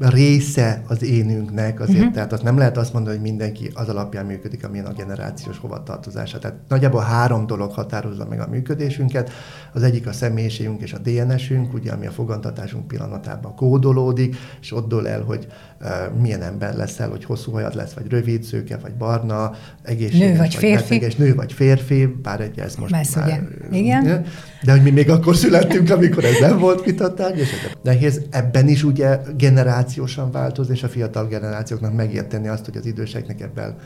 része 0.10 0.84
az 0.88 1.04
énünknek, 1.04 1.80
azért, 1.80 1.98
uh-huh. 1.98 2.14
tehát 2.14 2.34
azt 2.34 2.44
nem 2.44 2.58
lehet 2.58 2.78
azt 2.78 2.94
mondani, 2.94 3.16
hogy 3.16 3.26
mindenki 3.26 3.72
az 3.74 3.90
alapján 3.90 4.26
működik, 4.26 4.66
amilyen 4.66 4.86
a 4.86 4.94
generációs 4.94 5.58
hovatartozása. 5.58 6.40
Tehát 6.40 6.58
nagyjából 6.68 7.02
három 7.02 7.46
dolog 7.46 7.72
határozza 7.72 8.26
meg 8.26 8.40
a 8.40 8.48
működésünket. 8.48 9.32
Az 9.74 9.84
egyik 9.84 10.08
a 10.08 10.12
személyiségünk 10.12 10.82
és 10.82 10.94
a 10.94 10.98
DNS-ünk, 10.98 11.74
ugye, 11.74 11.92
ami 11.92 12.06
a 12.06 12.12
fogantatásunk 12.12 12.88
pillanatában 12.88 13.56
kódolódik, 13.56 14.36
és 14.62 14.72
ott 14.72 14.88
dől 14.88 15.08
el, 15.08 15.22
hogy 15.22 15.48
uh, 15.82 16.22
milyen 16.22 16.42
ember 16.42 16.76
leszel, 16.76 17.10
hogy 17.10 17.26
hosszú 17.26 17.52
hajad 17.52 17.76
lesz, 17.76 17.94
vagy 17.94 18.10
rövid, 18.10 18.44
szőke, 18.44 18.78
vagy 18.78 18.94
barna, 18.94 19.52
egészséges, 19.84 20.20
nő 20.20 20.30
vagy, 20.30 20.38
vagy 20.38 20.56
férfi. 20.56 20.94
Beteges, 20.94 21.16
nő 21.16 21.36
vagy 21.36 21.54
férfi, 21.54 22.06
bár 22.06 22.42
egy 22.42 22.60
ez 22.60 22.76
most 22.76 22.92
Messz, 22.92 23.16
már, 23.16 23.26
ugye? 23.70 23.78
Igen. 23.78 24.26
De 24.64 24.72
hogy 24.72 24.82
mi 24.82 24.90
még 24.90 25.10
akkor 25.10 25.36
születtünk, 25.36 25.90
amikor 25.90 26.24
ez 26.24 26.40
nem 26.40 26.60
volt 26.60 26.84
vitatás, 26.84 27.38
és 27.38 27.50
nehéz 27.84 28.22
ebben 28.30 28.68
is 28.68 28.84
ugye 28.84 29.20
generációsan 29.94 30.32
változni, 30.32 30.74
és 30.74 30.84
a 30.84 30.90
fiatal 30.90 31.28
generációknak 31.28 31.94
megérteni 31.94 32.48
azt, 32.48 32.66
hogy 32.66 32.78
az 32.78 32.86
időseknek 32.86 33.42
ebben 33.42 33.78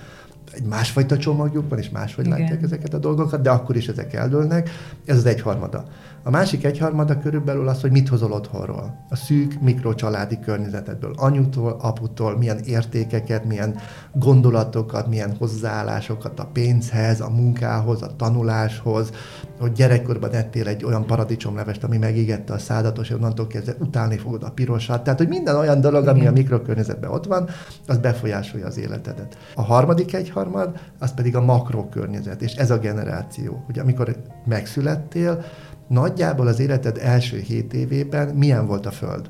egy 0.52 0.64
másfajta 0.64 1.18
csomagjuk 1.18 1.70
van, 1.70 1.80
és 1.80 1.90
máshogy 1.90 2.26
Igen. 2.26 2.40
látják 2.40 2.64
ezeket 2.64 2.94
a 2.94 2.98
dolgokat, 2.98 3.42
de 3.42 3.50
akkor 3.50 3.76
is 3.76 3.88
ezek 3.88 4.14
eldőlnek. 4.14 4.70
Ez 5.06 5.18
az 5.18 5.26
egyharmada. 5.26 5.84
A 6.24 6.30
másik 6.30 6.64
egyharmada 6.64 7.20
körülbelül 7.20 7.68
az, 7.68 7.82
hogy 7.82 7.92
mit 7.92 8.08
hozol 8.08 8.32
otthonról. 8.32 9.06
A 9.10 9.16
szűk 9.16 9.62
mikrocsaládi 9.62 10.40
környezetedből. 10.40 11.14
Anyutól, 11.16 11.78
aputól, 11.82 12.38
milyen 12.38 12.58
értékeket, 12.58 13.46
milyen 13.46 13.76
gondolatokat, 14.14 15.08
milyen 15.08 15.36
hozzáállásokat 15.40 16.40
a 16.40 16.50
pénzhez, 16.54 17.22
a 17.22 17.30
munkához, 17.30 18.02
a 18.02 18.16
tanuláshoz, 18.16 19.10
hogy 19.60 19.72
gyerekkorban 19.72 20.32
ettél 20.32 20.68
egy 20.68 20.84
olyan 20.84 21.06
paradicsomlevest, 21.06 21.84
ami 21.84 21.98
megégette 21.98 22.54
a 22.54 22.58
szádat, 22.58 22.98
és 22.98 23.10
onnantól 23.10 23.48
kezdve 23.48 23.76
utálni 23.80 24.18
fogod 24.18 24.44
a 24.44 24.52
pirosat. 24.52 25.04
Tehát, 25.04 25.20
hogy 25.20 25.28
minden 25.28 25.56
olyan 25.56 25.82
dolog, 25.82 26.08
ami 26.08 26.28
a 26.28 26.32
mikrokörnyezetben 26.32 27.12
ott 27.12 27.26
van, 27.26 27.50
az 27.88 27.98
befolyásolja 27.98 28.66
az 28.66 28.78
életedet. 28.78 29.38
A 29.56 29.62
harmadik 29.62 30.14
egyharmad, 30.38 30.80
az 31.00 31.14
pedig 31.14 31.36
a 31.36 31.42
makrokörnyezet, 31.42 32.42
és 32.42 32.54
ez 32.54 32.72
a 32.72 32.80
generáció. 32.80 33.64
Ugye 33.68 33.82
amikor 33.82 34.16
megszülettél, 34.46 35.44
nagyjából 35.88 36.48
az 36.48 36.60
életed 36.60 36.98
első 37.02 37.38
hét 37.38 37.74
évében 37.74 38.36
milyen 38.36 38.68
volt 38.68 38.86
a 38.86 38.92
Föld? 38.92 39.30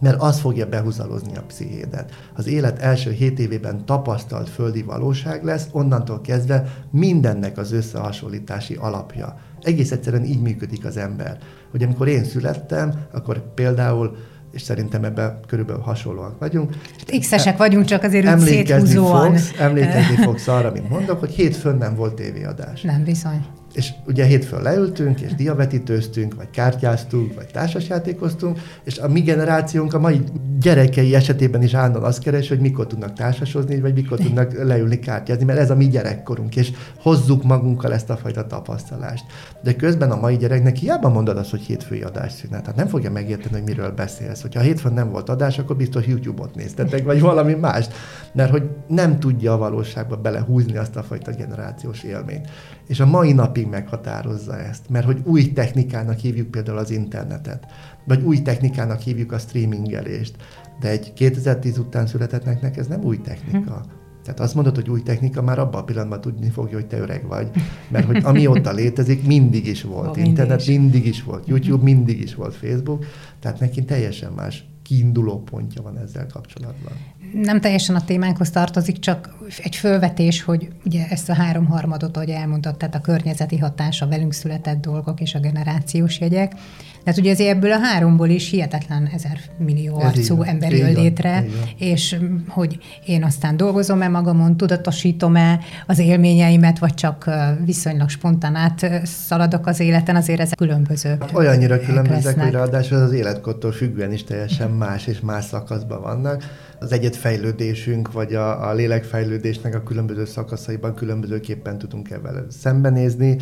Mert 0.00 0.22
az 0.22 0.40
fogja 0.40 0.68
behúzalozni 0.68 1.36
a 1.36 1.42
pszichédet. 1.46 2.10
Az 2.34 2.46
élet 2.46 2.78
első 2.78 3.10
hét 3.10 3.38
évében 3.38 3.84
tapasztalt 3.84 4.48
földi 4.48 4.82
valóság 4.82 5.44
lesz, 5.44 5.68
onnantól 5.72 6.20
kezdve 6.20 6.64
mindennek 6.90 7.58
az 7.58 7.72
összehasonlítási 7.72 8.74
alapja. 8.74 9.36
Egész 9.62 9.92
egyszerűen 9.92 10.24
így 10.24 10.40
működik 10.40 10.84
az 10.84 10.96
ember. 10.96 11.38
Hogy 11.70 11.82
amikor 11.82 12.08
én 12.08 12.24
születtem, 12.24 12.92
akkor 13.12 13.54
például 13.54 14.16
és 14.52 14.62
szerintem 14.62 15.04
ebben 15.04 15.40
körülbelül 15.46 15.82
hasonlóak 15.82 16.38
vagyunk. 16.38 16.74
X-esek 17.20 17.56
vagyunk, 17.56 17.84
csak 17.84 18.02
azért 18.02 18.34
úgy 18.34 18.40
széthúzóan. 18.40 19.30
Fogsz, 19.30 19.52
emlékezni 19.58 20.16
fogsz 20.16 20.48
arra, 20.48 20.70
mint 20.70 20.88
mondok, 20.88 21.20
hogy 21.20 21.30
hétfőn 21.30 21.76
nem 21.76 21.94
volt 21.94 22.14
tévéadás. 22.14 22.82
Nem, 22.82 23.04
bizony 23.04 23.46
és 23.72 23.92
ugye 24.06 24.24
hétfőn 24.24 24.62
leültünk, 24.62 25.20
és 25.20 25.34
diabetitőztünk, 25.34 26.34
vagy 26.34 26.50
kártyáztunk, 26.50 27.34
vagy 27.34 27.46
társasjátékoztunk, 27.46 28.58
és 28.84 28.98
a 28.98 29.08
mi 29.08 29.20
generációnk 29.20 29.94
a 29.94 29.98
mai 29.98 30.20
gyerekei 30.60 31.14
esetében 31.14 31.62
is 31.62 31.74
állandóan 31.74 32.04
azt 32.04 32.22
keres, 32.22 32.48
hogy 32.48 32.60
mikor 32.60 32.86
tudnak 32.86 33.12
társasozni, 33.12 33.80
vagy 33.80 33.94
mikor 33.94 34.18
tudnak 34.18 34.64
leülni 34.64 34.98
kártyázni, 34.98 35.44
mert 35.44 35.58
ez 35.58 35.70
a 35.70 35.76
mi 35.76 35.88
gyerekkorunk, 35.88 36.56
és 36.56 36.72
hozzuk 37.00 37.42
magunkkal 37.42 37.92
ezt 37.92 38.10
a 38.10 38.16
fajta 38.16 38.46
tapasztalást. 38.46 39.24
De 39.62 39.74
közben 39.74 40.10
a 40.10 40.20
mai 40.20 40.36
gyereknek 40.36 40.76
hiába 40.76 41.08
mondod 41.08 41.36
azt, 41.36 41.50
hogy 41.50 41.60
hétfői 41.60 42.02
adás 42.02 42.32
szünet. 42.32 42.60
Tehát 42.60 42.76
nem 42.76 42.86
fogja 42.86 43.10
megérteni, 43.10 43.54
hogy 43.54 43.64
miről 43.64 43.90
beszélsz. 43.90 44.42
Hogyha 44.42 44.60
hétfőn 44.60 44.92
nem 44.92 45.10
volt 45.10 45.28
adás, 45.28 45.58
akkor 45.58 45.76
biztos 45.76 46.06
YouTube-ot 46.06 46.54
néztetek, 46.54 47.04
vagy 47.04 47.20
valami 47.20 47.54
mást. 47.54 47.92
Mert 48.32 48.50
hogy 48.50 48.62
nem 48.88 49.18
tudja 49.18 49.52
a 49.52 49.58
valóságba 49.58 50.16
belehúzni 50.16 50.76
azt 50.76 50.96
a 50.96 51.02
fajta 51.02 51.30
generációs 51.30 52.02
élményt. 52.02 52.48
És 52.86 53.00
a 53.00 53.06
mai 53.06 53.32
napig 53.32 53.66
meghatározza 53.66 54.58
ezt, 54.58 54.88
mert 54.88 55.04
hogy 55.06 55.20
új 55.24 55.52
technikának 55.52 56.18
hívjuk 56.18 56.50
például 56.50 56.78
az 56.78 56.90
internetet, 56.90 57.66
vagy 58.06 58.22
új 58.22 58.42
technikának 58.42 59.00
hívjuk 59.00 59.32
a 59.32 59.38
streamingelést, 59.38 60.36
de 60.80 60.88
egy 60.88 61.12
2010 61.12 61.78
után 61.78 62.06
születettnek 62.06 62.76
ez 62.76 62.86
nem 62.86 63.02
új 63.02 63.20
technika. 63.20 63.74
Hm. 63.74 64.00
Tehát 64.24 64.40
azt 64.40 64.54
mondod, 64.54 64.74
hogy 64.74 64.90
új 64.90 65.02
technika, 65.02 65.42
már 65.42 65.58
abban 65.58 65.80
a 65.80 65.84
pillanatban 65.84 66.20
tudni 66.20 66.50
fogja, 66.50 66.74
hogy 66.74 66.86
te 66.86 66.98
öreg 66.98 67.26
vagy. 67.26 67.50
Mert 67.88 68.06
hogy 68.06 68.24
amióta 68.24 68.72
létezik, 68.72 69.26
mindig 69.26 69.66
is 69.66 69.82
volt. 69.82 70.08
Oh, 70.08 70.24
Internet 70.24 70.66
mindig 70.66 70.74
is. 70.74 70.78
mindig 70.78 71.06
is 71.06 71.22
volt. 71.22 71.46
YouTube 71.46 71.82
mindig 71.82 72.20
is 72.20 72.34
volt. 72.34 72.54
Facebook. 72.54 73.04
Tehát 73.40 73.60
neki 73.60 73.84
teljesen 73.84 74.32
más 74.32 74.64
kiinduló 74.92 75.42
pontja 75.42 75.82
van 75.82 75.98
ezzel 75.98 76.26
kapcsolatban. 76.26 76.92
Nem 77.32 77.60
teljesen 77.60 77.94
a 77.94 78.04
témánkhoz 78.04 78.50
tartozik, 78.50 78.98
csak 78.98 79.36
egy 79.62 79.76
fölvetés, 79.76 80.42
hogy 80.42 80.68
ugye 80.84 81.06
ezt 81.08 81.28
a 81.28 81.34
háromharmadot, 81.34 82.16
ahogy 82.16 82.30
elmondtad, 82.30 82.76
tehát 82.76 82.94
a 82.94 83.00
környezeti 83.00 83.58
hatás, 83.58 84.02
a 84.02 84.08
velünk 84.08 84.32
született 84.32 84.80
dolgok 84.80 85.20
és 85.20 85.34
a 85.34 85.40
generációs 85.40 86.20
jegyek, 86.20 86.54
Tehát 87.04 87.18
ugye 87.18 87.30
azért 87.30 87.50
ebből 87.50 87.72
a 87.72 87.78
háromból 87.78 88.28
is 88.28 88.50
hihetetlen 88.50 89.10
ezer 89.14 89.38
millió 89.58 90.00
arcú 90.00 90.42
ember 90.42 90.72
jön 90.72 90.92
létre, 90.92 91.44
és 91.78 92.16
mm, 92.22 92.36
hogy 92.48 92.78
én 93.06 93.24
aztán 93.24 93.56
dolgozom-e 93.56 94.08
magamon, 94.08 94.56
tudatosítom-e 94.56 95.58
az 95.86 95.98
élményeimet, 95.98 96.78
vagy 96.78 96.94
csak 96.94 97.30
viszonylag 97.64 98.08
spontán 98.08 98.54
át 98.54 98.82
ö, 98.82 98.96
szaladok 99.04 99.66
az 99.66 99.80
életen, 99.80 100.16
azért 100.16 100.40
ezek 100.40 100.56
különböző. 100.56 101.18
Olyannyira 101.34 101.80
különbözőek, 101.80 102.24
lesznek. 102.24 102.44
hogy 102.44 102.52
ráadásul 102.52 102.98
az 102.98 103.12
életkortól 103.12 103.72
függően 103.72 104.12
is 104.12 104.24
teljesen 104.24 104.70
más 104.70 105.06
és 105.06 105.20
más 105.20 105.44
szakaszban 105.44 106.00
vannak. 106.02 106.44
Az 106.78 106.92
egyetfejlődésünk, 106.92 108.12
vagy 108.12 108.34
a, 108.34 108.68
a 108.68 108.72
lélekfejlődésnek 108.72 109.74
a 109.74 109.82
különböző 109.82 110.24
szakaszaiban 110.24 110.94
különbözőképpen 110.94 111.78
tudunk 111.78 112.10
ebben 112.10 112.46
szembenézni, 112.50 113.36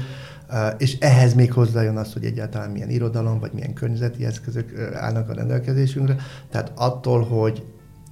és 0.79 0.99
ehhez 0.99 1.35
még 1.35 1.53
hozzájön 1.53 1.97
az, 1.97 2.13
hogy 2.13 2.25
egyáltalán 2.25 2.71
milyen 2.71 2.91
irodalom, 2.91 3.39
vagy 3.39 3.53
milyen 3.53 3.73
környezeti 3.73 4.25
eszközök 4.25 4.93
állnak 4.95 5.29
a 5.29 5.35
rendelkezésünkre. 5.35 6.17
Tehát 6.51 6.73
attól, 6.75 7.23
hogy 7.23 7.65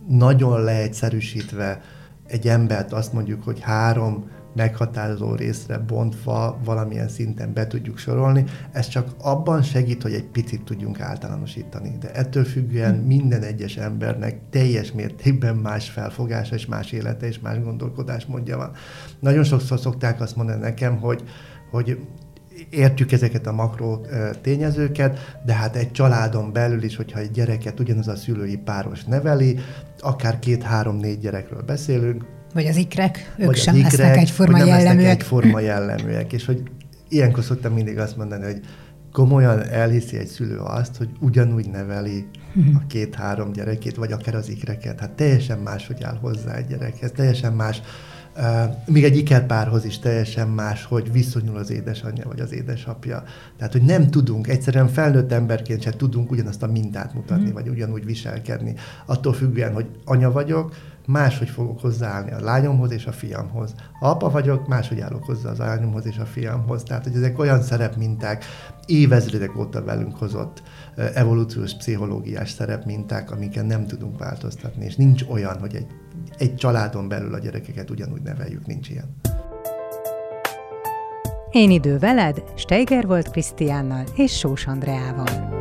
nagyon 0.08 0.62
leegyszerűsítve 0.62 1.80
egy 2.26 2.48
embert 2.48 2.92
azt 2.92 3.12
mondjuk, 3.12 3.42
hogy 3.42 3.60
három 3.60 4.24
meghatározó 4.54 5.34
részre 5.34 5.78
bontva 5.78 6.58
valamilyen 6.64 7.08
szinten 7.08 7.52
be 7.52 7.66
tudjuk 7.66 7.98
sorolni. 7.98 8.44
Ez 8.72 8.88
csak 8.88 9.14
abban 9.22 9.62
segít, 9.62 10.02
hogy 10.02 10.12
egy 10.12 10.24
picit 10.24 10.62
tudjunk 10.62 11.00
általánosítani. 11.00 11.96
De 12.00 12.12
ettől 12.12 12.44
függően 12.44 12.94
minden 12.94 13.42
egyes 13.42 13.76
embernek 13.76 14.40
teljes 14.50 14.92
mértékben 14.92 15.56
más 15.56 15.90
felfogása, 15.90 16.54
és 16.54 16.66
más 16.66 16.92
élete, 16.92 17.26
és 17.26 17.40
más 17.40 17.60
gondolkodásmódja 17.62 18.56
van. 18.56 18.70
Nagyon 19.20 19.44
sokszor 19.44 19.78
szokták 19.78 20.20
azt 20.20 20.36
mondani 20.36 20.60
nekem, 20.60 20.96
hogy, 20.96 21.22
hogy 21.70 21.98
értjük 22.70 23.12
ezeket 23.12 23.46
a 23.46 23.52
makro 23.52 24.00
tényezőket, 24.40 25.38
de 25.44 25.52
hát 25.52 25.76
egy 25.76 25.92
családon 25.92 26.52
belül 26.52 26.82
is, 26.82 26.96
hogyha 26.96 27.18
egy 27.18 27.30
gyereket 27.30 27.80
ugyanaz 27.80 28.08
a 28.08 28.16
szülői 28.16 28.56
páros 28.56 29.04
neveli, 29.04 29.58
akár 30.00 30.38
két-három-négy 30.38 31.18
gyerekről 31.18 31.62
beszélünk, 31.62 32.24
Vagy 32.54 32.66
az 32.66 32.76
ikrek, 32.76 33.34
ők 33.38 33.46
vagy 33.46 33.56
sem 33.56 33.74
az 33.74 33.80
lesznek 33.80 34.06
ikrek, 34.06 34.16
egyforma 34.22 34.56
hogy 34.56 34.66
nem 34.66 34.68
lesznek 34.68 34.86
jelleműek. 34.86 35.20
egyforma 35.20 35.60
jelleműek. 35.70 36.32
És 36.32 36.44
hogy 36.46 36.62
ilyenkor 37.08 37.44
szoktam 37.44 37.72
mindig 37.72 37.98
azt 37.98 38.16
mondani, 38.16 38.44
hogy 38.44 38.60
komolyan 39.12 39.62
elhiszi 39.62 40.16
egy 40.16 40.26
szülő 40.26 40.58
azt, 40.58 40.96
hogy 40.96 41.08
ugyanúgy 41.20 41.68
neveli 41.70 42.26
a 42.74 42.86
két-három 42.86 43.52
gyerekét, 43.52 43.96
vagy 43.96 44.12
akár 44.12 44.34
az 44.34 44.48
ikreket. 44.48 45.00
Hát 45.00 45.10
teljesen 45.10 45.58
máshogy 45.58 46.02
áll 46.02 46.18
hozzá 46.20 46.54
egy 46.54 46.66
gyerekhez, 46.66 47.10
teljesen 47.10 47.52
más, 47.52 47.78
uh, 47.78 47.84
még 48.86 49.04
egy 49.04 49.16
ikerpárhoz 49.16 49.84
is 49.84 49.98
teljesen 49.98 50.48
más, 50.48 50.84
hogy 50.84 51.12
viszonyul 51.12 51.56
az 51.56 51.70
édesanyja 51.70 52.24
vagy 52.28 52.40
az 52.40 52.52
édesapja. 52.52 53.22
Tehát, 53.56 53.72
hogy 53.72 53.82
nem 53.82 54.10
tudunk, 54.10 54.48
egyszerűen 54.48 54.88
felnőtt 54.88 55.32
emberként 55.32 55.82
sem 55.82 55.92
tudunk 55.92 56.30
ugyanazt 56.30 56.62
a 56.62 56.66
mintát 56.66 57.14
mutatni, 57.14 57.52
vagy 57.52 57.68
ugyanúgy 57.68 58.04
viselkedni. 58.04 58.74
Attól 59.06 59.32
függően, 59.32 59.72
hogy 59.72 59.86
anya 60.04 60.32
vagyok, 60.32 60.74
máshogy 61.08 61.48
fogok 61.48 61.80
hozzáállni 61.80 62.32
a 62.32 62.40
lányomhoz 62.40 62.90
és 62.90 63.06
a 63.06 63.12
fiamhoz. 63.12 63.74
Ha 64.00 64.08
apa 64.08 64.30
vagyok, 64.30 64.68
máshogy 64.68 65.00
állok 65.00 65.24
hozzá 65.24 65.50
az 65.50 65.58
lányomhoz 65.58 66.06
és 66.06 66.18
a 66.18 66.24
fiamhoz. 66.24 66.82
Tehát, 66.82 67.04
hogy 67.04 67.16
ezek 67.16 67.38
olyan 67.38 67.62
szerepminták, 67.62 68.44
évezredek 68.86 69.56
óta 69.56 69.84
velünk 69.84 70.16
hozott 70.16 70.62
evolúciós 71.14 71.76
pszichológiás 71.76 72.50
szerepminták, 72.50 73.30
amiken 73.30 73.66
nem 73.66 73.86
tudunk 73.86 74.18
változtatni, 74.18 74.84
és 74.84 74.96
nincs 74.96 75.22
olyan, 75.28 75.58
hogy 75.58 75.74
egy, 75.74 75.86
egy 76.38 76.56
családon 76.56 77.08
belül 77.08 77.34
a 77.34 77.38
gyerekeket 77.38 77.90
ugyanúgy 77.90 78.22
neveljük, 78.22 78.66
nincs 78.66 78.88
ilyen. 78.88 79.16
Én 81.50 81.70
idő 81.70 81.98
veled, 81.98 82.42
Steiger 82.56 83.06
volt 83.06 83.30
Krisztiánnal 83.30 84.04
és 84.14 84.38
Sós 84.38 84.66
Andreával. 84.66 85.56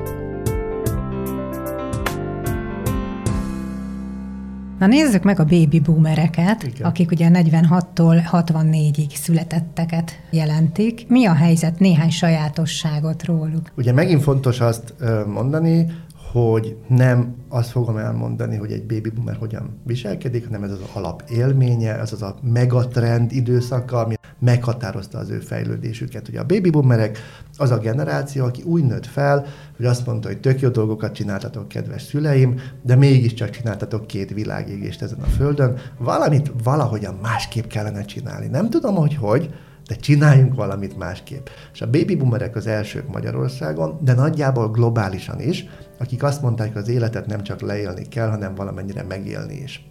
Na 4.79 4.87
nézzük 4.87 5.23
meg 5.23 5.39
a 5.39 5.43
baby 5.43 5.79
boomereket, 5.79 6.63
Igen. 6.63 6.87
akik 6.87 7.11
ugye 7.11 7.29
46-tól 7.33 8.21
64-ig 8.31 9.15
születetteket 9.15 10.11
jelentik. 10.29 11.05
Mi 11.07 11.25
a 11.25 11.33
helyzet? 11.33 11.79
Néhány 11.79 12.09
sajátosságot 12.09 13.25
róluk. 13.25 13.71
Ugye 13.75 13.93
megint 13.93 14.21
fontos 14.21 14.59
azt 14.59 14.93
mondani, 15.27 15.85
hogy 16.31 16.77
nem 16.87 17.35
azt 17.49 17.69
fogom 17.69 17.97
elmondani, 17.97 18.55
hogy 18.55 18.71
egy 18.71 18.85
baby 18.85 19.09
boomer 19.09 19.35
hogyan 19.35 19.79
viselkedik, 19.83 20.45
hanem 20.45 20.63
ez 20.63 20.71
az 20.71 20.81
alap 20.93 21.23
élménye, 21.29 21.93
az 21.93 22.13
az 22.13 22.21
a 22.21 22.35
megatrend 22.41 23.31
időszaka, 23.31 23.99
ami 23.99 24.15
meghatározta 24.39 25.17
az 25.17 25.29
ő 25.29 25.39
fejlődésüket. 25.39 26.27
Ugye 26.27 26.39
a 26.39 26.45
baby 26.45 26.69
boomerek 26.69 27.17
az 27.57 27.71
a 27.71 27.77
generáció, 27.77 28.45
aki 28.45 28.61
úgy 28.61 28.83
nőtt 28.83 29.05
fel, 29.05 29.45
hogy 29.77 29.85
azt 29.85 30.05
mondta, 30.05 30.27
hogy 30.27 30.39
tök 30.39 30.59
jó 30.59 30.69
dolgokat 30.69 31.13
csináltatok, 31.13 31.67
kedves 31.67 32.01
szüleim, 32.01 32.59
de 32.81 32.95
mégiscsak 32.95 33.49
csináltatok 33.49 34.07
két 34.07 34.33
világégést 34.33 35.01
ezen 35.01 35.19
a 35.19 35.25
földön. 35.25 35.77
Valamit 35.97 36.51
valahogyan 36.63 37.19
másképp 37.21 37.67
kellene 37.67 38.05
csinálni. 38.05 38.47
Nem 38.47 38.69
tudom, 38.69 38.95
hogy 38.95 39.15
hogy, 39.15 39.53
de 39.87 39.95
csináljunk 39.95 40.55
valamit 40.55 40.97
másképp. 40.97 41.47
És 41.73 41.81
a 41.81 41.89
baby 41.89 42.15
boomerek 42.15 42.55
az 42.55 42.67
elsők 42.67 43.07
Magyarországon, 43.07 43.99
de 44.01 44.13
nagyjából 44.13 44.71
globálisan 44.71 45.39
is, 45.39 45.65
akik 45.99 46.23
azt 46.23 46.41
mondták, 46.41 46.73
hogy 46.73 46.81
az 46.81 46.87
életet 46.87 47.25
nem 47.25 47.43
csak 47.43 47.61
leélni 47.61 48.07
kell, 48.07 48.29
hanem 48.29 48.55
valamennyire 48.55 49.03
megélni 49.03 49.53
is. 49.53 49.87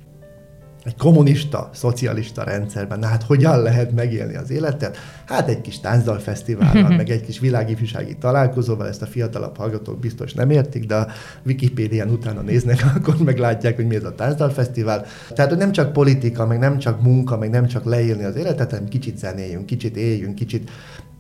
Egy 0.87 0.97
kommunista, 0.97 1.71
szocialista 1.73 2.43
rendszerben, 2.43 2.99
na 2.99 3.07
hát 3.07 3.23
hogyan 3.23 3.63
lehet 3.63 3.93
megélni 3.93 4.37
az 4.37 4.51
életet? 4.51 4.97
Hát 5.25 5.49
egy 5.49 5.61
kis 5.61 5.81
táncdalfesztivállal, 5.81 6.97
meg 6.97 7.11
egy 7.11 7.21
kis 7.21 7.39
világifjúsági 7.39 8.17
találkozóval, 8.17 8.89
ezt 8.89 9.03
a 9.03 9.07
fiatalabb 9.07 9.57
hallgatók 9.57 9.99
biztos 9.99 10.33
nem 10.33 10.51
értik, 10.51 10.87
de 10.87 10.95
a 10.95 11.07
Wikipédián 11.47 12.11
utána 12.11 12.41
néznek, 12.41 12.85
akkor 12.97 13.17
meglátják, 13.17 13.77
hogy 13.77 13.87
mi 13.87 13.95
ez 13.95 14.05
a 14.05 14.15
táncdalfesztivál. 14.15 15.05
Tehát, 15.35 15.51
hogy 15.51 15.61
nem 15.61 15.73
csak 15.73 15.93
politika, 15.93 16.47
meg 16.47 16.59
nem 16.59 16.79
csak 16.79 17.03
munka, 17.03 17.39
meg 17.39 17.51
nem 17.51 17.67
csak 17.67 17.85
leélni 17.85 18.25
az 18.25 18.37
életet, 18.37 18.71
hanem 18.71 18.89
kicsit 18.89 19.19
zenéljünk, 19.19 19.67
kicsit 19.67 19.97
éljünk, 19.97 20.35
kicsit 20.35 20.71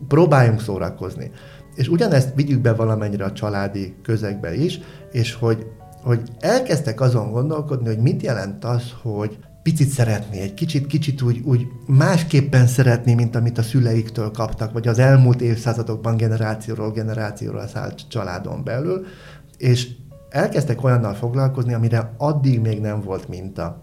próbáljunk 0.08 0.60
szórakozni. 0.60 1.30
És 1.74 1.88
ugyanezt 1.88 2.34
vigyük 2.34 2.60
be 2.60 2.72
valamennyire 2.72 3.24
a 3.24 3.32
családi 3.32 3.94
közegbe 4.02 4.54
is, 4.54 4.80
és 5.12 5.34
hogy, 5.34 5.66
hogy 6.02 6.20
elkezdtek 6.40 7.00
azon 7.00 7.32
gondolkodni, 7.32 7.86
hogy 7.86 7.98
mit 7.98 8.22
jelent 8.22 8.64
az, 8.64 8.82
hogy 9.02 9.38
picit 9.66 9.88
szeretni, 9.88 10.40
egy 10.40 10.54
kicsit, 10.54 10.86
kicsit 10.86 11.22
úgy, 11.22 11.40
úgy 11.44 11.66
másképpen 11.86 12.66
szeretni, 12.66 13.14
mint 13.14 13.36
amit 13.36 13.58
a 13.58 13.62
szüleiktől 13.62 14.30
kaptak, 14.30 14.72
vagy 14.72 14.88
az 14.88 14.98
elmúlt 14.98 15.40
évszázadokban 15.40 16.16
generációról 16.16 16.90
generációra 16.90 17.66
szállt 17.66 18.08
családon 18.08 18.64
belül, 18.64 19.06
és 19.58 19.88
elkezdtek 20.30 20.84
olyannal 20.84 21.14
foglalkozni, 21.14 21.74
amire 21.74 22.14
addig 22.18 22.60
még 22.60 22.80
nem 22.80 23.00
volt 23.00 23.28
minta. 23.28 23.82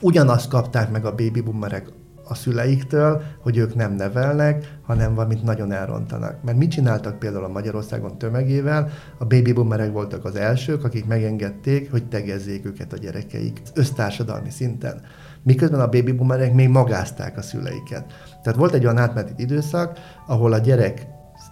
Ugyanazt 0.00 0.48
kapták 0.48 0.90
meg 0.90 1.04
a 1.04 1.14
baby 1.14 1.40
boomerek 1.40 1.88
a 2.30 2.34
szüleiktől, 2.34 3.22
hogy 3.42 3.56
ők 3.56 3.74
nem 3.74 3.92
nevelnek, 3.92 4.78
hanem 4.82 5.14
valamit 5.14 5.42
nagyon 5.42 5.72
elrontanak. 5.72 6.42
Mert 6.44 6.58
mit 6.58 6.70
csináltak 6.70 7.18
például 7.18 7.44
a 7.44 7.48
Magyarországon 7.48 8.18
tömegével? 8.18 8.88
A 9.18 9.24
baby 9.24 9.52
boomerek 9.52 9.92
voltak 9.92 10.24
az 10.24 10.36
elsők, 10.36 10.84
akik 10.84 11.06
megengedték, 11.06 11.90
hogy 11.90 12.08
tegezzék 12.08 12.66
őket 12.66 12.92
a 12.92 12.96
gyerekeik 12.96 13.62
össztársadalmi 13.74 14.50
szinten. 14.50 15.00
Miközben 15.42 15.80
a 15.80 15.88
baby 15.88 16.12
boomerek 16.12 16.54
még 16.54 16.68
magázták 16.68 17.36
a 17.36 17.42
szüleiket. 17.42 18.04
Tehát 18.42 18.58
volt 18.58 18.74
egy 18.74 18.84
olyan 18.84 18.98
átmeneti 18.98 19.42
időszak, 19.42 19.98
ahol 20.26 20.52
a 20.52 20.58
gyerek 20.58 21.06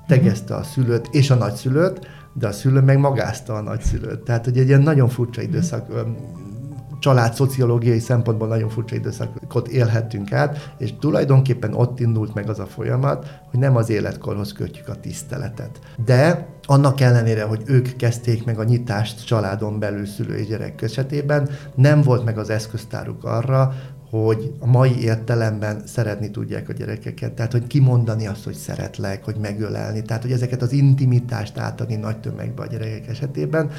tegezte 0.07 0.55
a 0.55 0.63
szülőt 0.63 1.09
és 1.11 1.31
a 1.31 1.35
nagyszülőt, 1.35 2.07
de 2.35 2.47
a 2.47 2.53
szülő 2.53 2.81
meg 2.81 2.99
magázta 2.99 3.55
a 3.55 3.61
nagyszülőt. 3.61 4.21
Tehát, 4.21 4.45
hogy 4.45 4.59
egy 4.59 4.69
ilyen 4.69 4.83
nagyon 4.83 5.09
furcsa 5.09 5.43
időszak 5.43 5.87
öm, 5.91 6.17
család 6.99 7.35
szociológiai 7.35 7.99
szempontból 7.99 8.49
nagyon 8.49 8.69
furcsa 8.69 8.95
időszakot 8.95 9.69
élhettünk 9.69 10.33
át, 10.33 10.75
és 10.79 10.95
tulajdonképpen 11.01 11.75
ott 11.75 12.01
indult 12.01 12.35
meg 12.35 12.49
az 12.49 12.59
a 12.59 12.67
folyamat, 12.67 13.27
hogy 13.51 13.61
nem 13.61 13.77
az 13.77 13.91
életkorhoz 13.91 14.53
kötjük 14.53 14.89
a 14.89 15.01
tiszteletet. 15.01 15.79
De 16.05 16.47
annak 16.67 17.01
ellenére, 17.01 17.43
hogy 17.43 17.63
ők 17.67 17.97
kezdték 17.97 18.45
meg 18.45 18.59
a 18.59 18.65
nyitást 18.65 19.27
családon 19.27 19.79
belül 19.79 20.07
szülő 20.07 20.35
és 20.35 20.47
gyerek 20.47 20.83
esetében, 20.83 21.49
nem 21.75 22.03
volt 22.03 22.25
meg 22.25 22.39
az 22.39 22.51
eszköztáruk 22.51 23.25
arra, 23.25 23.75
hogy 24.11 24.53
a 24.59 24.67
mai 24.67 25.03
értelemben 25.03 25.83
szeretni 25.87 26.31
tudják 26.31 26.69
a 26.69 26.73
gyerekeket. 26.73 27.33
Tehát, 27.33 27.53
hogy 27.53 27.67
kimondani 27.67 28.27
azt, 28.27 28.45
hogy 28.45 28.55
szeretlek, 28.55 29.25
hogy 29.25 29.37
megölelni. 29.41 30.03
Tehát, 30.03 30.23
hogy 30.23 30.33
ezeket 30.33 30.63
az 30.63 30.73
intimitást 30.73 31.59
átadni 31.59 31.97
nagy 31.97 32.17
tömegbe 32.21 32.63
a 32.63 32.67
gyerekek 32.67 33.09
esetében. 33.09 33.71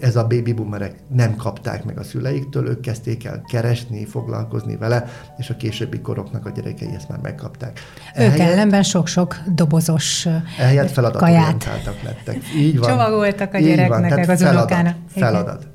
Ez 0.00 0.16
a 0.16 0.26
baby 0.26 0.52
boomerek 0.52 0.94
nem 1.14 1.36
kapták 1.36 1.84
meg 1.84 1.98
a 1.98 2.02
szüleiktől, 2.02 2.68
ők 2.68 2.80
kezdték 2.80 3.24
el 3.24 3.42
keresni, 3.50 4.04
foglalkozni 4.04 4.76
vele, 4.76 5.04
és 5.38 5.50
a 5.50 5.56
későbbi 5.56 6.00
koroknak 6.00 6.46
a 6.46 6.50
gyerekei 6.50 6.94
ezt 6.94 7.08
már 7.08 7.18
megkapták. 7.22 7.80
Ők 8.18 8.24
Ehelyett- 8.24 8.50
ellenben 8.52 8.82
sok-sok 8.82 9.36
dobozos 9.54 10.26
kaját. 11.12 11.68
lettek. 12.04 12.38
Így 12.56 12.78
van. 12.78 12.88
Csomagoltak 12.88 13.54
a 13.54 13.58
Így 13.58 13.66
van. 13.66 13.74
gyereknek, 13.76 14.10
Tehát 14.10 14.28
az 14.28 14.38
feladat, 14.38 14.58
unokának. 14.70 14.96
Igen. 15.14 15.28
Feladat. 15.30 15.66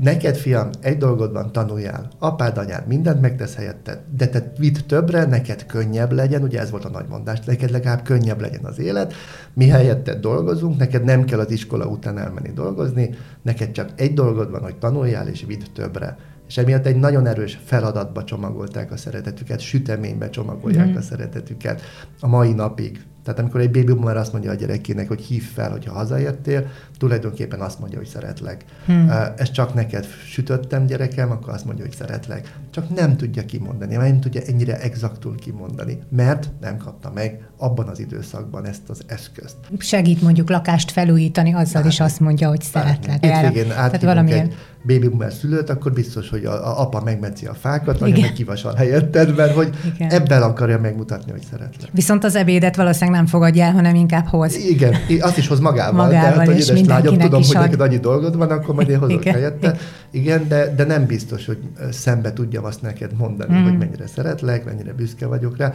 Neked 0.00 0.36
fiam, 0.36 0.70
egy 0.80 0.96
dolgod 0.96 1.32
van, 1.32 1.52
tanuljál. 1.52 2.08
Apád, 2.18 2.58
anyád 2.58 2.86
mindent 2.86 3.20
megtesz 3.20 3.54
helyetted, 3.54 3.98
de 4.16 4.28
te 4.28 4.52
vidd 4.58 4.76
többre, 4.86 5.24
neked 5.24 5.66
könnyebb 5.66 6.12
legyen, 6.12 6.42
ugye 6.42 6.60
ez 6.60 6.70
volt 6.70 6.84
a 6.84 6.88
nagy 6.88 7.06
mondás, 7.08 7.40
neked 7.40 7.70
legalább 7.70 8.02
könnyebb 8.02 8.40
legyen 8.40 8.64
az 8.64 8.78
élet, 8.78 9.14
mi 9.54 9.66
helyetted 9.66 10.20
dolgozunk, 10.20 10.78
neked 10.78 11.04
nem 11.04 11.24
kell 11.24 11.38
az 11.38 11.50
iskola 11.50 11.86
után 11.86 12.18
elmenni 12.18 12.52
dolgozni, 12.52 13.10
neked 13.42 13.70
csak 13.70 13.90
egy 13.96 14.14
dolgod 14.14 14.50
van, 14.50 14.62
hogy 14.62 14.76
tanuljál 14.76 15.28
és 15.28 15.44
vidd 15.46 15.62
többre. 15.74 16.16
És 16.48 16.58
emiatt 16.58 16.86
egy 16.86 16.96
nagyon 16.96 17.26
erős 17.26 17.60
feladatba 17.64 18.24
csomagolták 18.24 18.92
a 18.92 18.96
szeretetüket, 18.96 19.60
süteménybe 19.60 20.30
csomagolják 20.30 20.88
mm. 20.88 20.96
a 20.96 21.00
szeretetüket 21.00 21.82
a 22.20 22.26
mai 22.26 22.52
napig. 22.52 23.00
Tehát 23.24 23.40
amikor 23.40 23.60
egy 23.60 23.70
baby 23.70 23.92
boomer 23.92 24.16
azt 24.16 24.32
mondja 24.32 24.50
a 24.50 24.54
gyerekének, 24.54 25.08
hogy 25.08 25.20
hív 25.20 25.52
fel, 25.52 25.70
hogyha 25.70 25.92
hazaértél, 25.92 26.66
tulajdonképpen 26.98 27.60
azt 27.60 27.80
mondja, 27.80 27.98
hogy 27.98 28.06
szeretlek. 28.06 28.64
Hmm. 28.86 29.10
Ezt 29.36 29.52
csak 29.52 29.74
neked 29.74 30.06
sütöttem, 30.26 30.86
gyerekem, 30.86 31.30
akkor 31.30 31.52
azt 31.52 31.64
mondja, 31.64 31.84
hogy 31.84 31.94
szeretlek. 31.94 32.54
Csak 32.70 32.94
nem 32.94 33.16
tudja 33.16 33.44
kimondani, 33.44 33.96
nem 33.96 34.20
tudja 34.20 34.40
ennyire 34.46 34.80
exaktul 34.80 35.34
kimondani, 35.34 35.98
mert 36.08 36.50
nem 36.60 36.76
kapta 36.76 37.10
meg 37.14 37.48
abban 37.56 37.88
az 37.88 37.98
időszakban 37.98 38.66
ezt 38.66 38.88
az 38.88 39.00
eszközt. 39.06 39.56
Segít 39.78 40.22
mondjuk 40.22 40.50
lakást 40.50 40.90
felújítani, 40.90 41.52
azzal 41.52 41.82
hát, 41.82 41.92
is 41.92 42.00
azt 42.00 42.20
mondja, 42.20 42.48
hogy 42.48 42.62
szeretlek. 42.62 43.24
Hétvégén 43.24 43.68
Tehát 43.68 44.02
valamilyen... 44.02 44.46
egy 44.46 44.54
baby 44.86 45.08
boomer 45.08 45.32
szülőt, 45.32 45.70
akkor 45.70 45.92
biztos, 45.92 46.30
hogy 46.30 46.44
a, 46.44 46.52
a 46.52 46.80
apa 46.80 47.00
megmetszi 47.00 47.46
a 47.46 47.54
fákat, 47.54 47.98
vagy 47.98 48.20
meg 48.20 48.32
kivasal 48.32 48.74
helyetted, 48.74 49.36
mert 49.36 49.54
hogy 49.54 49.70
Igen. 49.94 50.10
ebben 50.10 50.42
akarja 50.42 50.80
megmutatni, 50.80 51.30
hogy 51.30 51.42
szeretlek. 51.50 51.90
Viszont 51.92 52.24
az 52.24 52.36
ebédet 52.36 52.76
valószínűleg 52.76 53.20
nem 53.20 53.26
fogadja 53.26 53.64
el, 53.64 53.72
hanem 53.72 53.94
inkább 53.94 54.26
hoz. 54.26 54.56
Igen, 54.56 54.94
azt 55.20 55.38
is 55.38 55.48
hoz 55.48 55.60
magával. 55.60 56.04
magával 56.04 56.44
tehát, 56.44 56.68
hogy 56.68 56.86
lágyom, 56.86 57.18
tudom, 57.18 57.42
hogy 57.42 57.56
neked 57.56 57.80
annyi 57.80 57.98
dolgod 57.98 58.36
van, 58.36 58.50
akkor 58.50 58.74
majd 58.74 58.88
én 58.88 58.98
hozok 58.98 59.20
Igen. 59.20 59.34
helyette. 59.34 59.76
Igen, 60.10 60.48
de, 60.48 60.74
de 60.74 60.84
nem 60.84 61.06
biztos, 61.06 61.46
hogy 61.46 61.58
szembe 61.90 62.32
tudjam 62.32 62.64
azt 62.64 62.82
neked 62.82 63.16
mondani, 63.16 63.58
mm. 63.58 63.62
hogy 63.62 63.78
mennyire 63.78 64.06
szeretlek, 64.06 64.64
mennyire 64.64 64.92
büszke 64.92 65.26
vagyok 65.26 65.56
rá. 65.56 65.72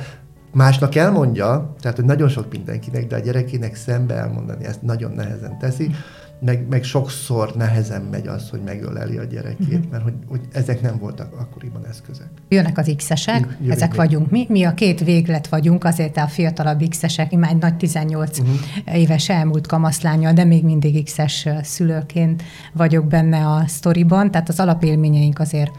Másnak 0.53 0.95
elmondja, 0.95 1.75
tehát 1.81 1.97
hogy 1.97 2.05
nagyon 2.05 2.29
sok 2.29 2.51
mindenkinek, 2.51 3.07
de 3.07 3.15
a 3.15 3.19
gyerekének 3.19 3.75
szembe 3.75 4.13
elmondani 4.13 4.65
ezt 4.65 4.81
nagyon 4.81 5.11
nehezen 5.11 5.57
teszi. 5.59 5.87
Mm 5.87 5.93
meg, 6.39 6.67
meg 6.69 6.83
sokszor 6.83 7.55
nehezen 7.55 8.01
megy 8.01 8.27
az, 8.27 8.49
hogy 8.49 8.61
megöleli 8.65 9.17
a 9.17 9.23
gyerekét, 9.23 9.67
uh-huh. 9.67 9.91
mert 9.91 10.03
hogy, 10.03 10.13
hogy 10.27 10.41
ezek 10.51 10.81
nem 10.81 10.97
voltak 10.99 11.33
akkoriban 11.39 11.85
eszközök. 11.85 12.27
Jönnek 12.47 12.77
az 12.77 12.93
X-esek, 12.97 13.39
Jövünk 13.39 13.71
ezek 13.71 13.95
vagyunk 13.95 14.29
mi. 14.29 14.45
Mi 14.49 14.63
a 14.63 14.73
két 14.73 15.03
véglet 15.03 15.47
vagyunk, 15.47 15.83
azért 15.83 16.17
a 16.17 16.27
fiatalabb 16.27 16.83
X-esek, 16.89 17.31
már 17.31 17.51
egy 17.51 17.57
nagy 17.57 17.75
18 17.75 18.39
uh-huh. 18.39 18.55
Mhm. 18.55 18.95
éves 18.95 19.29
elmúlt 19.29 19.67
kamaszlánya, 19.67 20.31
de 20.31 20.43
még 20.43 20.63
mindig 20.63 21.03
X-es 21.03 21.47
szülőként 21.61 22.43
vagyok 22.73 23.07
benne 23.07 23.47
a 23.47 23.63
sztoriban, 23.67 24.31
tehát 24.31 24.49
az 24.49 24.59
alapélményeink 24.59 25.39
azért 25.39 25.71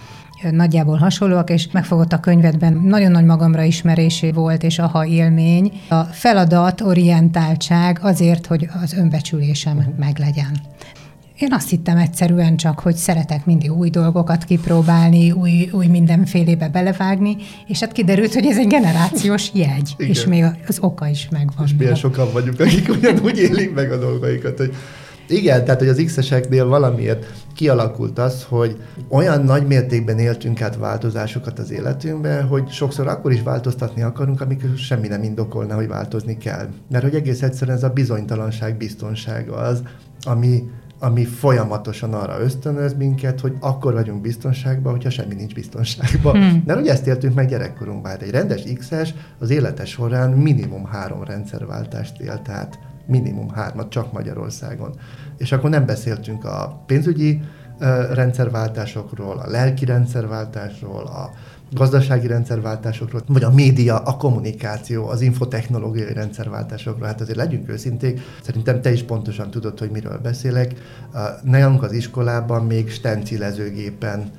nagyjából 0.50 0.96
hasonlóak, 0.96 1.50
és 1.50 1.68
megfogott 1.72 2.12
a 2.12 2.20
könyvedben 2.20 2.72
nagyon 2.72 3.11
nagy 3.11 3.24
magamra 3.24 3.62
ismerésé 3.62 4.31
volt, 4.31 4.62
és 4.62 4.79
aha 4.79 5.07
élmény. 5.07 5.72
A 5.88 6.03
feladat, 6.03 6.81
orientáltság 6.81 7.98
azért, 8.03 8.46
hogy 8.46 8.68
az 8.83 8.92
önbecsülésem 8.92 9.76
uh-huh. 9.76 9.94
meglegyen. 9.98 10.61
Én 11.40 11.53
azt 11.53 11.68
hittem 11.68 11.96
egyszerűen 11.96 12.57
csak, 12.57 12.81
hogy 12.81 12.94
szeretek 12.94 13.46
mindig 13.46 13.72
új 13.72 13.90
dolgokat 13.90 14.44
kipróbálni, 14.44 15.31
új, 15.31 15.68
új 15.72 15.87
mindenfélébe 15.87 16.68
belevágni, 16.68 17.37
és 17.66 17.81
hát 17.81 17.92
kiderült, 17.92 18.35
hogy 18.35 18.46
ez 18.46 18.59
egy 18.59 18.66
generációs 18.66 19.50
jegy, 19.55 19.94
Igen. 19.96 20.11
és 20.11 20.24
még 20.24 20.44
az 20.66 20.79
oka 20.81 21.09
is 21.09 21.29
megvan. 21.31 21.66
És 21.66 21.74
milyen 21.79 21.94
sokan 21.94 22.33
vagyunk, 22.33 22.61
akik 22.61 22.88
ugyanúgy 22.88 23.38
élik 23.38 23.74
meg 23.74 23.92
a 23.92 23.98
dolgaikat, 23.98 24.57
hogy 24.59 24.74
igen, 25.31 25.64
tehát 25.64 25.81
hogy 25.81 25.88
az 25.88 26.03
X-eseknél 26.05 26.66
valamiért 26.66 27.27
kialakult 27.55 28.19
az, 28.19 28.47
hogy 28.49 28.77
olyan 29.09 29.45
nagy 29.45 29.66
mértékben 29.66 30.19
éltünk 30.19 30.62
át 30.62 30.77
változásokat 30.77 31.59
az 31.59 31.71
életünkben, 31.71 32.47
hogy 32.47 32.71
sokszor 32.71 33.07
akkor 33.07 33.33
is 33.33 33.43
változtatni 33.43 34.03
akarunk, 34.03 34.40
amikor 34.40 34.71
semmi 34.77 35.09
nem 35.09 35.23
indokolna, 35.23 35.75
hogy 35.75 35.88
változni 35.88 36.38
kell. 36.38 36.69
Mert 36.90 37.05
hogy 37.05 37.14
egész 37.14 37.43
egyszerűen 37.43 37.77
ez 37.77 37.83
a 37.83 37.88
bizonytalanság 37.88 38.77
biztonsága 38.77 39.55
az, 39.55 39.83
ami, 40.23 40.71
ami 40.99 41.25
folyamatosan 41.25 42.14
arra 42.14 42.40
ösztönöz 42.40 42.95
minket, 42.95 43.40
hogy 43.40 43.57
akkor 43.61 43.93
vagyunk 43.93 44.21
biztonságban, 44.21 44.93
hogyha 44.93 45.11
semmi 45.11 45.35
nincs 45.35 45.55
biztonságban. 45.55 46.37
Hmm. 46.37 46.62
Mert 46.66 46.81
ugye 46.81 46.93
ezt 46.93 47.07
éltünk 47.07 47.35
meg 47.35 47.49
gyerekkorunkban. 47.49 48.11
Hát 48.11 48.23
egy 48.23 48.31
rendes 48.31 48.62
X-es 48.79 49.14
az 49.38 49.51
élete 49.51 49.85
során 49.85 50.31
minimum 50.31 50.85
három 50.85 51.25
rendszerváltást 51.25 52.21
élt 52.21 52.49
át 52.49 52.79
minimum 53.11 53.51
hármat 53.51 53.90
csak 53.90 54.12
Magyarországon. 54.12 54.94
És 55.38 55.53
akkor 55.53 55.70
nem 55.70 55.87
beszéltünk 55.87 56.44
a 56.44 56.83
pénzügyi 56.87 57.40
rendszerváltásokról, 58.12 59.38
a 59.38 59.51
lelki 59.51 59.85
rendszerváltásról, 59.85 61.03
a 61.03 61.31
gazdasági 61.73 62.27
rendszerváltásokról, 62.27 63.23
vagy 63.27 63.42
a 63.42 63.51
média, 63.51 63.99
a 63.99 64.16
kommunikáció, 64.16 65.09
az 65.09 65.20
infotechnológiai 65.20 66.12
rendszerváltásokról. 66.12 67.07
Hát 67.07 67.20
azért 67.20 67.38
legyünk 67.38 67.68
őszinték, 67.68 68.20
szerintem 68.42 68.81
te 68.81 68.92
is 68.92 69.03
pontosan 69.03 69.51
tudod, 69.51 69.79
hogy 69.79 69.90
miről 69.90 70.18
beszélek. 70.18 70.75
Nálunk 71.42 71.83
az 71.83 71.92
iskolában 71.92 72.66
még 72.66 72.90
stencilezőgépen 72.90 74.31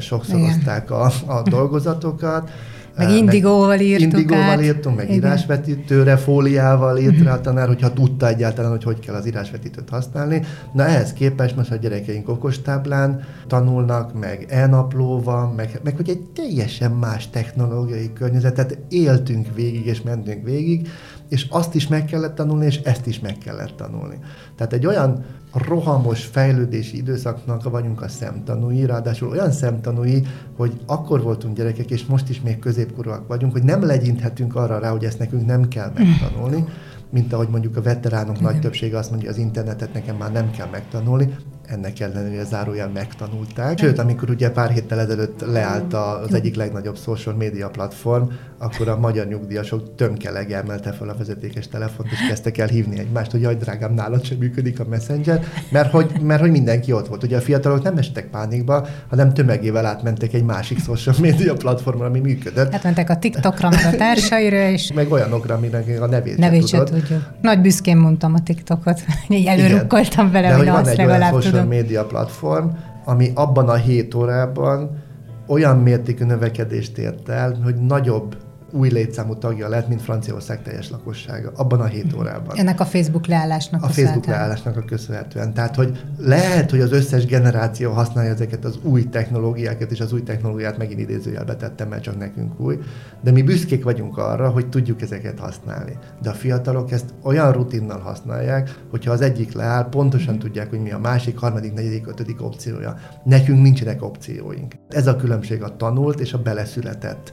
sokszorozták 0.00 0.90
a, 0.90 1.12
a 1.26 1.42
dolgozatokat, 1.42 2.50
meg 2.96 3.10
indigóval 3.10 3.80
írtuk 3.80 4.12
Indigóval 4.12 4.42
át. 4.42 4.62
írtunk, 4.62 4.96
meg 4.96 5.04
Igen. 5.04 5.16
írásvetítőre, 5.16 6.16
fóliával 6.16 6.98
írt 6.98 7.22
rá 7.22 7.34
a 7.34 7.40
tanár, 7.40 7.66
hogyha 7.66 7.92
tudta 7.92 8.28
egyáltalán, 8.28 8.70
hogy 8.70 8.84
hogy 8.84 8.98
kell 8.98 9.14
az 9.14 9.26
írásvetítőt 9.26 9.88
használni. 9.88 10.42
Na 10.72 10.84
ehhez 10.84 11.12
képest 11.12 11.56
most 11.56 11.70
a 11.70 11.76
gyerekeink 11.76 12.28
okostáblán 12.28 13.24
tanulnak, 13.46 14.20
meg 14.20 14.46
e-naplóval, 14.48 15.52
meg, 15.56 15.80
meg 15.84 15.96
hogy 15.96 16.08
egy 16.08 16.20
teljesen 16.20 16.90
más 16.90 17.30
technológiai 17.30 18.12
környezetet 18.12 18.78
éltünk 18.88 19.46
végig, 19.54 19.86
és 19.86 20.02
mentünk 20.02 20.44
végig, 20.44 20.88
és 21.32 21.46
azt 21.50 21.74
is 21.74 21.88
meg 21.88 22.04
kellett 22.04 22.34
tanulni, 22.34 22.64
és 22.64 22.76
ezt 22.76 23.06
is 23.06 23.20
meg 23.20 23.38
kellett 23.38 23.76
tanulni. 23.76 24.18
Tehát 24.56 24.72
egy 24.72 24.86
olyan 24.86 25.24
rohamos 25.52 26.24
fejlődési 26.24 26.96
időszaknak 26.96 27.62
vagyunk 27.62 28.02
a 28.02 28.08
szemtanúi, 28.08 28.86
ráadásul 28.86 29.28
olyan 29.28 29.50
szemtanúi, 29.50 30.22
hogy 30.56 30.80
akkor 30.86 31.22
voltunk 31.22 31.56
gyerekek, 31.56 31.90
és 31.90 32.06
most 32.06 32.28
is 32.28 32.40
még 32.40 32.58
középkorúak 32.58 33.26
vagyunk, 33.26 33.52
hogy 33.52 33.62
nem 33.62 33.82
legyinthetünk 33.82 34.54
arra 34.54 34.78
rá, 34.78 34.90
hogy 34.90 35.04
ezt 35.04 35.18
nekünk 35.18 35.46
nem 35.46 35.68
kell 35.68 35.92
megtanulni, 35.94 36.64
mint 37.10 37.32
ahogy 37.32 37.48
mondjuk 37.48 37.76
a 37.76 37.82
veteránok 37.82 38.40
nagy 38.40 38.60
többsége 38.60 38.98
azt 38.98 39.10
mondja, 39.10 39.30
az 39.30 39.38
internetet 39.38 39.92
nekem 39.92 40.16
már 40.16 40.32
nem 40.32 40.50
kell 40.50 40.68
megtanulni, 40.70 41.34
ennek 41.66 42.00
ellenére 42.00 42.44
zárójel 42.44 42.88
megtanulták. 42.88 43.78
Sőt, 43.78 43.98
amikor 43.98 44.30
ugye 44.30 44.50
pár 44.50 44.70
héttel 44.70 45.00
ezelőtt 45.00 45.40
leállt 45.40 45.94
az 45.94 46.34
egyik 46.34 46.56
legnagyobb 46.56 46.96
social 46.96 47.34
media 47.34 47.68
platform, 47.68 48.24
akkor 48.58 48.88
a 48.88 48.98
magyar 48.98 49.26
nyugdíjasok 49.26 49.94
tömkeleg 49.94 50.52
emelte 50.52 50.92
fel 50.92 51.08
a 51.08 51.14
vezetékes 51.18 51.68
telefont, 51.68 52.10
és 52.10 52.18
kezdtek 52.28 52.58
el 52.58 52.66
hívni 52.66 52.98
egymást, 52.98 53.30
hogy 53.30 53.40
jaj, 53.40 53.56
drágám, 53.56 53.94
nálad 53.94 54.24
sem 54.24 54.38
működik 54.38 54.80
a 54.80 54.84
Messenger, 54.84 55.44
mert 55.70 55.90
hogy, 55.90 56.20
mert 56.20 56.40
hogy 56.40 56.50
mindenki 56.50 56.92
ott 56.92 57.08
volt. 57.08 57.22
Ugye 57.22 57.36
a 57.36 57.40
fiatalok 57.40 57.82
nem 57.82 57.96
estek 57.96 58.26
pánikba, 58.30 58.86
hanem 59.08 59.34
tömegével 59.34 59.86
átmentek 59.86 60.32
egy 60.32 60.44
másik 60.44 60.78
social 60.78 61.14
media 61.20 61.54
platformra, 61.54 62.06
ami 62.06 62.20
működött. 62.20 62.72
Hát 62.72 62.82
mentek 62.82 63.10
a 63.10 63.16
TikTokra, 63.16 63.68
meg 63.68 63.94
a 63.94 63.96
társaira, 63.96 64.68
és... 64.68 64.92
Meg 64.92 65.12
olyanokra, 65.12 65.54
aminek 65.54 66.00
a 66.00 66.06
nevét, 66.06 66.36
nevét 66.36 66.68
sem 66.68 66.84
tudod. 66.84 67.00
tudjuk. 67.00 67.22
Nagy 67.40 67.60
büszkén 67.60 67.96
mondtam 67.96 68.34
a 68.34 68.42
TikTokot, 68.42 69.00
így 69.28 69.46
előrukkoltam 69.46 70.30
vele, 70.30 70.48
hogy 70.48 70.68
azt 70.68 70.96
legalább 70.96 71.42
tudom 71.52 71.68
média 71.68 72.04
platform, 72.04 72.66
ami 73.04 73.30
abban 73.34 73.68
a 73.68 73.74
hét 73.74 74.14
órában 74.14 75.02
olyan 75.46 75.78
mértékű 75.78 76.24
növekedést 76.24 76.98
ért 76.98 77.28
el, 77.28 77.60
hogy 77.64 77.74
nagyobb 77.74 78.36
új 78.72 78.88
létszámú 78.88 79.36
tagja 79.36 79.68
lett, 79.68 79.88
mint 79.88 80.02
Franciaország 80.02 80.62
teljes 80.62 80.90
lakossága, 80.90 81.52
abban 81.54 81.80
a 81.80 81.84
hét 81.84 82.14
órában. 82.16 82.56
Ennek 82.56 82.80
a 82.80 82.84
Facebook 82.84 83.26
leállásnak 83.26 83.82
a 83.82 83.88
Facebook 83.88 84.26
leállásnak 84.26 84.76
a 84.76 84.80
köszönhetően. 84.80 85.54
Tehát, 85.54 85.74
hogy 85.74 86.04
lehet, 86.18 86.70
hogy 86.70 86.80
az 86.80 86.92
összes 86.92 87.26
generáció 87.26 87.92
használja 87.92 88.30
ezeket 88.30 88.64
az 88.64 88.78
új 88.82 89.08
technológiákat, 89.08 89.90
és 89.90 90.00
az 90.00 90.12
új 90.12 90.22
technológiát 90.22 90.78
megint 90.78 91.00
idézőjelbe 91.00 91.56
tettem, 91.56 91.88
mert 91.88 92.02
csak 92.02 92.18
nekünk 92.18 92.60
új, 92.60 92.78
de 93.22 93.30
mi 93.30 93.42
büszkék 93.42 93.84
vagyunk 93.84 94.18
arra, 94.18 94.50
hogy 94.50 94.68
tudjuk 94.68 95.02
ezeket 95.02 95.38
használni. 95.38 95.98
De 96.22 96.30
a 96.30 96.34
fiatalok 96.34 96.92
ezt 96.92 97.14
olyan 97.22 97.52
rutinnal 97.52 98.00
használják, 98.00 98.80
hogyha 98.90 99.12
az 99.12 99.20
egyik 99.20 99.52
leáll, 99.52 99.88
pontosan 99.88 100.38
tudják, 100.38 100.70
hogy 100.70 100.82
mi 100.82 100.92
a 100.92 100.98
másik, 100.98 101.38
harmadik, 101.38 101.72
negyedik, 101.74 102.06
ötödik 102.06 102.42
opciója. 102.42 102.94
Nekünk 103.24 103.62
nincsenek 103.62 104.02
opcióink. 104.02 104.74
Ez 104.88 105.06
a 105.06 105.16
különbség 105.16 105.62
a 105.62 105.76
tanult 105.76 106.20
és 106.20 106.32
a 106.32 106.42
beleszületett 106.42 107.32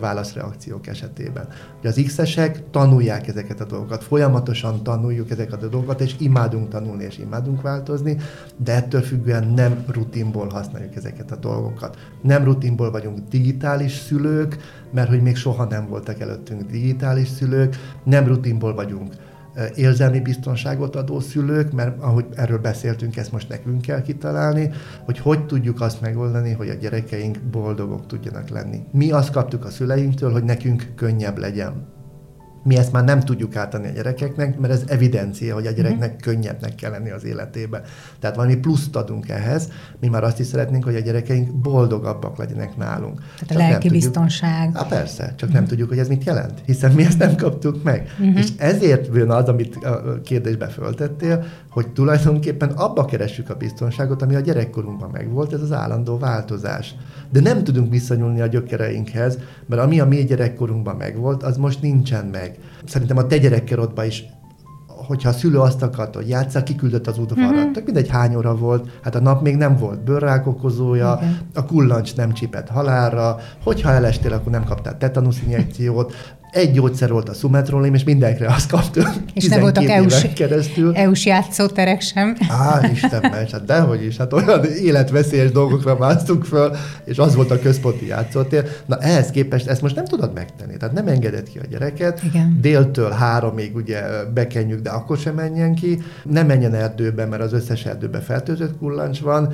válaszreakciók 0.00 0.86
esetében. 0.86 1.48
Ugye 1.78 1.88
az 1.88 2.02
X-esek 2.06 2.70
tanulják 2.70 3.28
ezeket 3.28 3.60
a 3.60 3.64
dolgokat, 3.64 4.04
folyamatosan 4.04 4.82
tanuljuk 4.82 5.30
ezeket 5.30 5.62
a 5.62 5.68
dolgokat, 5.68 6.00
és 6.00 6.14
imádunk 6.18 6.68
tanulni, 6.68 7.04
és 7.04 7.18
imádunk 7.18 7.62
változni, 7.62 8.16
de 8.56 8.74
ettől 8.74 9.00
függően 9.00 9.46
nem 9.48 9.84
rutinból 9.86 10.48
használjuk 10.48 10.96
ezeket 10.96 11.30
a 11.30 11.36
dolgokat. 11.36 11.96
Nem 12.22 12.44
rutinból 12.44 12.90
vagyunk 12.90 13.18
digitális 13.28 13.92
szülők, 13.92 14.56
mert 14.92 15.08
hogy 15.08 15.22
még 15.22 15.36
soha 15.36 15.64
nem 15.64 15.88
voltak 15.88 16.20
előttünk 16.20 16.70
digitális 16.70 17.28
szülők, 17.28 17.76
nem 18.04 18.26
rutinból 18.26 18.74
vagyunk 18.74 19.14
érzelmi 19.74 20.20
biztonságot 20.20 20.96
adó 20.96 21.20
szülők, 21.20 21.72
mert 21.72 22.02
ahogy 22.02 22.24
erről 22.34 22.58
beszéltünk, 22.58 23.16
ezt 23.16 23.32
most 23.32 23.48
nekünk 23.48 23.80
kell 23.80 24.02
kitalálni, 24.02 24.70
hogy 25.04 25.18
hogy 25.18 25.46
tudjuk 25.46 25.80
azt 25.80 26.00
megoldani, 26.00 26.52
hogy 26.52 26.68
a 26.68 26.74
gyerekeink 26.74 27.38
boldogok 27.50 28.06
tudjanak 28.06 28.48
lenni. 28.48 28.80
Mi 28.92 29.10
azt 29.10 29.30
kaptuk 29.30 29.64
a 29.64 29.70
szüleinktől, 29.70 30.32
hogy 30.32 30.44
nekünk 30.44 30.92
könnyebb 30.96 31.38
legyen 31.38 31.98
mi 32.62 32.76
ezt 32.76 32.92
már 32.92 33.04
nem 33.04 33.20
tudjuk 33.20 33.56
átadni 33.56 33.88
a 33.88 33.90
gyerekeknek, 33.90 34.58
mert 34.58 34.72
ez 34.72 34.82
evidencia, 34.86 35.54
hogy 35.54 35.66
a 35.66 35.70
gyereknek 35.70 36.08
uh-huh. 36.08 36.20
könnyebbnek 36.20 36.74
kell 36.74 36.90
lenni 36.90 37.10
az 37.10 37.24
életébe. 37.24 37.82
Tehát 38.18 38.36
valami 38.36 38.56
pluszt 38.56 38.96
adunk 38.96 39.28
ehhez, 39.28 39.68
mi 40.00 40.08
már 40.08 40.24
azt 40.24 40.40
is 40.40 40.46
szeretnénk, 40.46 40.84
hogy 40.84 40.94
a 40.94 41.00
gyerekeink 41.00 41.52
boldogabbak 41.52 42.38
legyenek 42.38 42.76
nálunk. 42.76 43.20
Tehát 43.20 43.46
csak 43.46 43.56
a 43.56 43.60
lelki 43.60 43.88
biztonság. 43.88 44.76
Há, 44.76 44.82
persze, 44.82 45.24
csak 45.24 45.34
uh-huh. 45.34 45.54
nem 45.54 45.64
tudjuk, 45.64 45.88
hogy 45.88 45.98
ez 45.98 46.08
mit 46.08 46.24
jelent, 46.24 46.62
hiszen 46.66 46.92
mi 46.92 47.04
ezt 47.04 47.18
nem 47.18 47.36
kaptuk 47.36 47.82
meg. 47.82 48.14
Uh-huh. 48.18 48.38
És 48.38 48.48
ezért 48.56 49.14
jön 49.14 49.30
az, 49.30 49.48
amit 49.48 49.76
a 49.76 50.20
kérdésbe 50.24 50.66
föltettél, 50.66 51.44
hogy 51.70 51.88
tulajdonképpen 51.88 52.68
abba 52.68 53.04
keressük 53.04 53.50
a 53.50 53.54
biztonságot, 53.54 54.22
ami 54.22 54.34
a 54.34 54.40
gyerekkorunkban 54.40 55.10
megvolt, 55.10 55.52
ez 55.52 55.62
az 55.62 55.72
állandó 55.72 56.18
változás. 56.18 56.94
De 57.32 57.40
nem 57.40 57.64
tudunk 57.64 57.90
visszanyúlni 57.90 58.40
a 58.40 58.46
gyökereinkhez, 58.46 59.38
mert 59.66 59.82
ami 59.82 60.00
a 60.00 60.06
mi 60.06 60.24
gyerekkorunkban 60.24 60.96
megvolt, 60.96 61.42
az 61.42 61.56
most 61.56 61.82
nincsen 61.82 62.26
meg. 62.26 62.58
Szerintem 62.84 63.16
a 63.16 63.26
te 63.26 63.38
gyerekkerodban 63.38 64.04
is 64.04 64.24
hogyha 65.06 65.28
a 65.28 65.32
szülő 65.32 65.58
azt 65.58 65.82
akarta, 65.82 66.18
hogy 66.18 66.28
játsszál, 66.28 66.62
kiküldött 66.62 67.06
az 67.06 67.18
udvarra. 67.18 67.60
Mm-hmm. 67.60 67.72
Tök 67.72 67.84
mindegy 67.84 68.08
hány 68.08 68.34
óra 68.34 68.56
volt, 68.56 68.98
hát 69.02 69.14
a 69.14 69.20
nap 69.20 69.42
még 69.42 69.56
nem 69.56 69.76
volt 69.76 70.04
bőrrák 70.04 70.46
okozója, 70.46 71.12
okay. 71.12 71.28
a 71.54 71.64
kullancs 71.64 72.16
nem 72.16 72.32
csipett 72.32 72.68
halálra, 72.68 73.36
hogyha 73.62 73.90
elestél, 73.90 74.32
akkor 74.32 74.52
nem 74.52 74.64
kaptál 74.64 74.98
tetanusz 74.98 75.40
injekciót, 75.44 76.12
egy 76.50 76.72
gyógyszer 76.72 77.10
volt 77.10 77.28
a 77.28 77.34
szumetrolém, 77.34 77.94
és 77.94 78.04
mindenkire 78.04 78.48
azt 78.48 78.70
kaptam. 78.70 79.04
És 79.34 79.48
nem 79.48 79.60
voltak 79.60 79.84
EU-s, 79.84 80.26
keresztül. 80.34 80.94
EU-s 80.94 81.26
játszóterek 81.26 82.00
sem. 82.00 82.36
Á, 82.48 82.90
Istenben, 82.92 83.46
hát 83.52 83.64
dehogy 83.64 84.04
is, 84.04 84.16
hát 84.16 84.32
olyan 84.32 84.64
életveszélyes 84.64 85.50
dolgokra 85.50 85.96
másztunk 85.96 86.44
föl, 86.44 86.76
és 87.04 87.18
az 87.18 87.34
volt 87.34 87.50
a 87.50 87.58
központi 87.58 88.06
játszótér. 88.06 88.64
Na 88.86 88.98
ehhez 88.98 89.30
képest 89.30 89.66
ezt 89.66 89.82
most 89.82 89.94
nem 89.94 90.04
tudod 90.04 90.32
megtenni, 90.34 90.76
tehát 90.76 90.94
nem 90.94 91.06
engedett 91.06 91.48
ki 91.48 91.58
a 91.58 91.66
gyereket. 91.70 92.22
Igen. 92.22 92.58
Déltől 92.60 93.10
háromig 93.10 93.76
ugye 93.76 94.02
bekenjük, 94.34 94.80
de 94.80 94.90
akkor 94.90 95.16
sem 95.18 95.34
menjen 95.34 95.74
ki. 95.74 96.02
Nem 96.24 96.46
menjen 96.46 96.74
erdőbe, 96.74 97.26
mert 97.26 97.42
az 97.42 97.52
összes 97.52 97.84
erdőben 97.84 98.22
fertőzött 98.22 98.78
kullancs 98.78 99.20
van. 99.20 99.52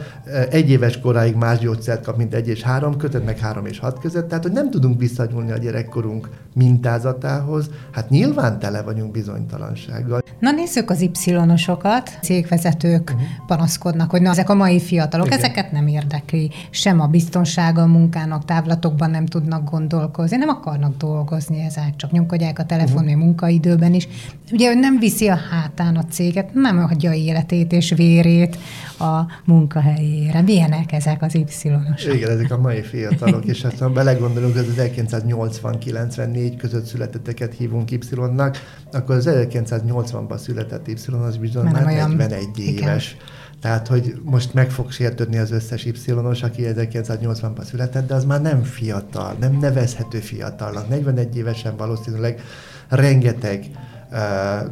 Egy 0.51 0.70
éves 0.70 1.01
koráig 1.01 1.34
más 1.34 1.59
gyógyszert 1.59 2.05
kap, 2.05 2.16
mint 2.16 2.34
egy 2.34 2.49
és 2.49 2.62
három 2.62 2.97
kötet, 2.97 3.24
meg 3.24 3.38
három 3.38 3.66
és 3.66 3.78
hat 3.78 3.99
között. 4.01 4.28
Tehát, 4.28 4.42
hogy 4.42 4.53
nem 4.53 4.70
tudunk 4.70 5.01
visszanyúlni 5.01 5.51
a 5.53 5.59
gyerekkorunk 5.59 6.28
mint 6.57 6.86
mintázatához, 6.87 7.70
hát 7.93 8.11
nyilván 8.11 8.59
tele 8.59 8.82
vagyunk 8.82 9.11
bizonytalansággal. 9.11 10.22
Na 10.39 10.51
nézzük 10.51 10.91
az 10.91 11.01
Y-osokat. 11.01 12.18
Cégvezetők 12.22 13.11
uh-huh. 13.11 13.28
panaszkodnak, 13.47 14.11
hogy 14.11 14.22
na 14.22 14.30
ezek 14.30 14.51
a 14.51 14.55
mai 14.55 14.80
fiatalok, 14.80 15.26
Igen. 15.26 15.39
ezeket 15.39 15.72
nem 15.72 15.87
érdekli. 15.87 16.51
Sem 16.70 17.01
a 17.01 17.07
biztonsága 17.07 17.82
a 17.82 17.87
munkának, 17.87 18.45
távlatokban 18.45 19.11
nem 19.11 19.26
tudnak 19.26 19.70
gondolkozni, 19.70 20.37
nem 20.37 20.49
akarnak 20.49 20.97
dolgozni 20.97 21.61
ezek, 21.61 21.97
csak 21.97 22.11
nyomkodják 22.11 22.59
a 22.59 22.64
telefon 22.64 23.05
uh-huh. 23.05 23.20
munkaidőben 23.20 23.95
is. 23.95 24.09
Ugye 24.53 24.70
ő 24.70 24.74
nem 24.74 24.99
viszi 24.99 25.28
a 25.28 25.39
hátán 25.51 25.97
a 25.97 26.05
céget, 26.05 26.55
nem 26.55 26.78
adja 26.78 27.12
életét 27.12 27.72
és 27.72 27.93
vérét 27.97 28.59
a 28.99 29.20
munkahelyére. 29.45 30.43
Milyenek 30.43 30.93
ezek 30.93 31.22
az 31.22 31.34
Y-osok? 31.34 32.14
Igen, 32.14 32.30
ezek 32.30 32.53
a 32.53 32.59
mai 32.59 32.82
fiatalok, 32.82 33.45
és 33.45 33.62
hát 33.62 33.78
ha 33.78 33.89
belegondolunk, 33.89 34.57
az 34.57 34.66
1980-94 34.76 36.55
között 36.59 36.76
születetteket 36.85 37.55
hívunk 37.55 37.91
Y-nak, 37.91 38.57
akkor 38.93 39.14
az 39.14 39.29
1980-ban 39.29 40.39
született 40.39 40.89
Y 40.89 41.12
az 41.12 41.37
bizony 41.37 41.64
már 41.64 41.85
41 41.85 42.59
éves. 42.59 43.12
Igen. 43.12 43.24
Tehát, 43.61 43.89
hogy 43.89 44.20
most 44.22 44.55
meg 44.55 44.70
fog 44.70 44.91
sértődni 44.91 45.39
az 45.39 45.51
összes 45.51 45.85
Y-os, 45.85 46.43
aki 46.43 46.62
1980-ban 46.66 47.62
született, 47.62 48.07
de 48.07 48.14
az 48.14 48.24
már 48.24 48.43
nem 48.43 48.62
fiatal, 48.62 49.37
nem 49.41 49.53
nevezhető 49.53 50.18
fiatalnak. 50.18 50.89
41 50.89 51.37
évesen 51.37 51.77
valószínűleg 51.77 52.41
rengeteg 52.89 53.70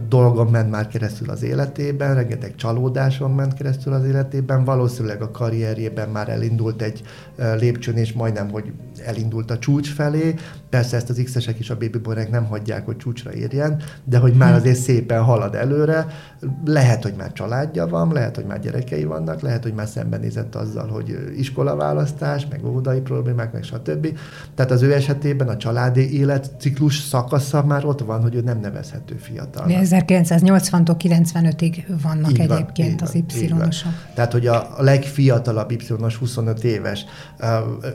dolgon 0.09 0.47
ment 0.47 0.71
már 0.71 0.89
keresztül 0.89 1.31
az 1.31 1.43
életében, 1.43 2.15
rengeteg 2.15 2.55
csalódáson 2.55 3.31
ment 3.31 3.55
keresztül 3.55 3.93
az 3.93 4.05
életében, 4.05 4.65
valószínűleg 4.65 5.23
a 5.23 5.31
karrierjében 5.31 6.09
már 6.09 6.29
elindult 6.29 6.83
egy 6.83 7.03
lépcsőn, 7.59 7.97
és 7.97 8.13
majdnem, 8.13 8.51
hogy 8.51 8.73
elindult 9.05 9.51
a 9.51 9.59
csúcs 9.59 9.95
felé. 9.95 10.35
Persze 10.75 10.97
ezt 10.97 11.11
az 11.11 11.21
X-esek 11.25 11.59
és 11.59 11.71
a 11.71 11.77
baby 11.77 12.01
nem 12.31 12.45
hagyják, 12.45 12.85
hogy 12.85 12.97
csúcsra 12.97 13.33
érjen, 13.33 13.83
de 14.05 14.19
hogy 14.19 14.35
már 14.35 14.55
azért 14.55 14.79
szépen 14.79 15.23
halad 15.23 15.55
előre. 15.55 16.07
Lehet, 16.65 17.03
hogy 17.03 17.15
már 17.17 17.33
családja 17.33 17.87
van, 17.87 18.13
lehet, 18.13 18.37
hogy 18.37 18.45
már 18.45 18.61
gyerekei 18.61 19.05
vannak, 19.05 19.41
lehet, 19.41 19.63
hogy 19.63 19.75
már 19.75 19.87
szembenézett 19.87 20.55
azzal, 20.55 20.89
hogy 20.89 21.19
iskolaválasztás, 21.37 22.47
meg 22.51 22.65
óvodai 22.65 23.01
problémák, 23.01 23.53
meg 23.53 23.63
stb. 23.63 24.19
Tehát 24.55 24.71
az 24.71 24.83
ő 24.83 24.93
esetében 24.93 25.49
a 25.49 25.57
családi 25.57 26.19
életciklus 26.19 26.99
szakasza 26.99 27.65
már 27.65 27.85
ott 27.85 28.01
van, 28.01 28.23
hogy 28.23 28.35
ő 28.35 28.41
nem 28.41 28.61
nevezhető 28.61 29.17
fiatal. 29.17 29.67
1980-tól 29.69 30.97
95-ig 30.99 31.85
vannak 32.03 32.31
így 32.31 32.41
egyébként 32.41 33.01
van, 33.01 33.09
az 33.09 33.41
Y-osok. 33.41 33.93
Tehát, 34.15 34.33
hogy 34.33 34.47
a 34.47 34.69
legfiatalabb 34.79 35.71
Y-os 35.71 36.17
25 36.17 36.65
éves, 36.65 37.05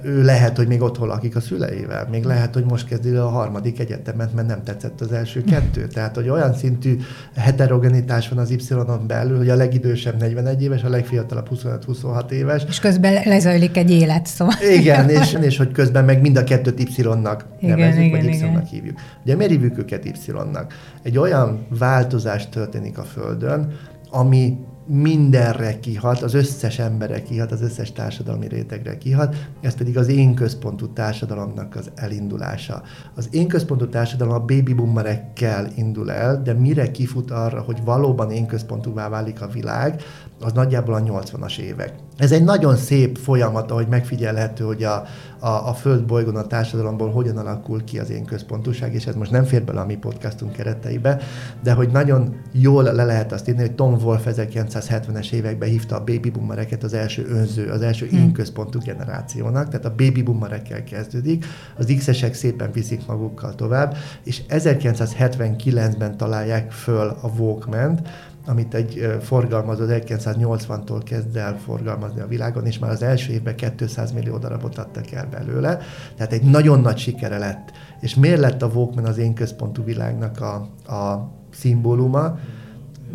ő 0.04 0.24
lehet, 0.24 0.58
hogy 0.58 0.68
még 0.68 0.82
otthon 0.82 1.08
lakik 1.08 1.36
a 1.36 1.40
szüleivel, 1.40 2.08
még 2.12 2.24
lehet, 2.24 2.54
hogy 2.54 2.68
most 2.70 2.88
kezdi 2.88 3.10
a 3.16 3.28
harmadik 3.28 3.80
egyetemet, 3.80 4.34
mert 4.34 4.48
nem 4.48 4.64
tetszett 4.64 5.02
az 5.02 5.12
első 5.12 5.44
kettő. 5.44 5.88
Tehát, 5.88 6.16
hogy 6.16 6.30
olyan 6.30 6.54
szintű 6.54 6.98
heterogenitás 7.36 8.30
van 8.30 8.38
az 8.38 8.50
Y-on 8.52 9.08
belül, 9.08 9.38
hogy 9.38 9.50
a 9.50 9.56
legidősebb 9.56 10.20
41 10.20 10.64
éves, 10.64 10.84
a 10.84 10.90
legfiatalabb 10.90 11.48
25-26 11.56 12.30
éves. 12.30 12.64
És 12.68 12.80
közben 12.80 13.22
lezajlik 13.26 13.78
egy 13.78 13.92
élet, 13.92 14.26
szóval. 14.26 14.54
Igen, 14.72 15.10
és, 15.10 15.38
és 15.42 15.58
hogy 15.58 15.72
közben 15.72 16.06
meg 16.06 16.22
mind 16.22 16.38
a 16.38 16.44
kettőt 16.44 16.98
Y-nak 16.98 17.46
nevezzük, 17.60 18.04
igen, 18.04 18.22
vagy 18.22 18.34
Y-nak 18.34 18.66
hívjuk. 18.66 19.00
Ugye 19.24 19.36
miért 19.36 19.52
hívjuk 19.52 19.78
őket 19.78 20.06
Y-nak? 20.06 20.74
Egy 21.04 21.18
olyan 21.18 21.66
változás 21.80 22.50
történik 22.50 22.98
a 22.98 23.04
Földön, 23.04 23.72
ami 24.10 24.58
mindenre 24.92 25.80
kihat, 25.80 26.22
az 26.22 26.34
összes 26.34 26.80
emberre 26.80 27.22
kihat, 27.22 27.52
az 27.52 27.62
összes 27.62 27.92
társadalmi 27.92 28.48
rétegre 28.48 28.98
kihat, 28.98 29.36
ez 29.62 29.76
pedig 29.76 29.98
az 29.98 30.08
én 30.08 30.34
központú 30.34 30.88
társadalomnak 30.88 31.76
az 31.76 31.92
elindulása. 31.96 32.82
Az 33.16 33.28
én 33.32 33.48
központú 33.48 33.88
társadalom 33.88 34.34
a 34.34 34.40
baby 34.40 34.74
boomerekkel 34.74 35.68
indul 35.76 36.12
el, 36.12 36.42
de 36.42 36.54
mire 36.54 36.92
kifut 36.92 37.32
arra, 37.32 37.62
hogy 37.62 37.84
valóban 37.84 38.32
én 38.32 38.46
központúvá 38.46 39.10
válik 39.10 39.42
a 39.42 39.48
világ, 39.48 40.02
az 40.42 40.52
nagyjából 40.52 40.94
a 40.94 41.00
80-as 41.00 41.58
évek. 41.58 41.94
Ez 42.18 42.32
egy 42.32 42.44
nagyon 42.44 42.76
szép 42.76 43.18
folyamat, 43.18 43.72
ahogy 43.72 43.88
megfigyelhető, 43.88 44.64
hogy 44.64 44.84
a, 44.84 45.04
a, 45.40 45.48
a 45.48 45.76
bolygón, 46.08 46.36
a 46.36 46.48
társadalomból 46.48 47.12
hogyan 47.12 47.38
alakul 47.38 47.84
ki 47.84 48.00
az 48.00 48.10
én 48.10 48.26
központúság, 48.26 48.94
és 48.94 49.06
ez 49.06 49.16
most 49.16 49.32
nem 49.32 49.44
fér 49.44 49.64
bele 49.64 49.80
a 49.80 49.86
mi 49.86 49.96
podcastunk 49.96 50.52
kereteibe, 50.52 51.22
de 51.64 51.74
hogy 51.74 51.90
nagyon 51.90 52.36
jól 52.52 52.84
le 52.84 53.04
lehet 53.04 53.32
azt 53.32 53.48
írni, 53.48 53.62
hogy 53.62 53.76
Tom 53.76 53.98
Wolf 54.04 54.28
1970-es 54.30 55.32
években 55.32 55.70
hívta 55.70 55.96
a 55.96 56.04
baby 56.04 56.30
boomereket 56.30 56.84
az 56.84 56.94
első 56.94 57.28
önző, 57.30 57.70
az 57.70 57.82
első 57.82 58.08
hmm. 58.08 58.20
én 58.20 58.32
központú 58.32 58.80
generációnak, 58.80 59.68
tehát 59.70 59.86
a 59.86 59.96
baby 59.98 60.22
boomerekkel 60.22 60.84
kezdődik, 60.84 61.46
az 61.78 61.94
X-esek 61.98 62.34
szépen 62.34 62.72
viszik 62.72 63.08
magukkal 63.08 63.56
tovább, 63.56 63.96
és 64.24 64.42
1979-ben 64.50 66.18
találják 66.18 66.72
föl 66.72 67.18
a 67.22 67.28
Walkman-t, 67.38 68.08
amit 68.50 68.74
egy 68.74 69.18
forgalmazó 69.22 69.84
1980-tól 69.88 71.02
kezd 71.06 71.36
el 71.36 71.58
forgalmazni 71.58 72.22
a 72.22 72.28
világon, 72.28 72.66
és 72.66 72.80
már 72.80 72.92
az 72.92 73.04
első 73.04 73.32
évben 73.32 73.56
200 73.78 74.12
millió 74.12 74.38
darabot 74.38 74.78
adtak 74.78 75.12
el 75.12 75.28
belőle. 75.32 75.80
Tehát 76.16 76.34
egy 76.34 76.42
nagyon 76.42 76.80
nagy 76.80 76.98
sikere 76.98 77.38
lett. 77.38 77.72
És 78.00 78.16
miért 78.16 78.40
lett 78.40 78.62
a 78.62 78.68
Walkman 78.74 79.06
az 79.06 79.18
én 79.18 79.34
központú 79.34 79.84
világnak 79.84 80.42
a, 80.42 80.54
a 80.94 81.32
szimbóluma? 81.52 82.40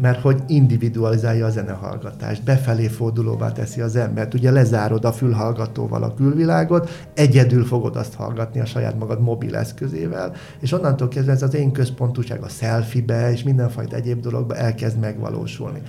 Mert 0.01 0.21
hogy 0.21 0.43
individualizálja 0.47 1.47
a 1.47 1.51
zenehallgatást, 1.51 2.45
befelé 2.45 2.87
fordulóvá 2.87 3.53
teszi 3.53 3.81
az 3.81 3.97
embert. 3.97 4.35
Ugye 4.35 4.51
lezárod 4.51 5.05
a 5.05 5.13
fülhallgatóval 5.13 6.03
a 6.03 6.15
külvilágot, 6.15 6.91
egyedül 7.15 7.65
fogod 7.65 7.97
azt 7.97 8.15
hallgatni 8.15 8.61
a 8.61 8.65
saját 8.65 8.99
magad 8.99 9.21
mobil 9.21 9.57
eszközével, 9.57 10.33
és 10.61 10.73
onnantól 10.73 11.09
kezdve 11.09 11.33
ez 11.33 11.43
az 11.43 11.55
én 11.55 11.73
központúság 11.73 12.43
a 12.43 12.49
selfie-be 12.49 13.33
és 13.33 13.43
mindenfajta 13.43 13.97
egyéb 13.97 14.21
dologba 14.21 14.57
elkezd 14.57 14.99
megvalósulni. 14.99 15.83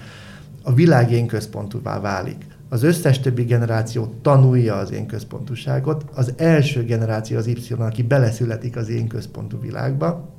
A 0.63 0.73
világ 0.73 1.11
én 1.11 1.27
központúvá 1.27 1.99
válik. 1.99 2.45
Az 2.69 2.83
összes 2.83 3.19
többi 3.19 3.43
generáció 3.43 4.13
tanulja 4.21 4.75
az 4.75 4.91
én 4.91 5.05
központúságot. 5.05 6.05
Az 6.13 6.33
első 6.37 6.83
generáció 6.83 7.37
az 7.37 7.47
Y, 7.47 7.73
aki 7.77 8.03
beleszületik 8.03 8.75
az 8.75 8.89
én 8.89 9.07
központú 9.07 9.59
világba, 9.59 10.34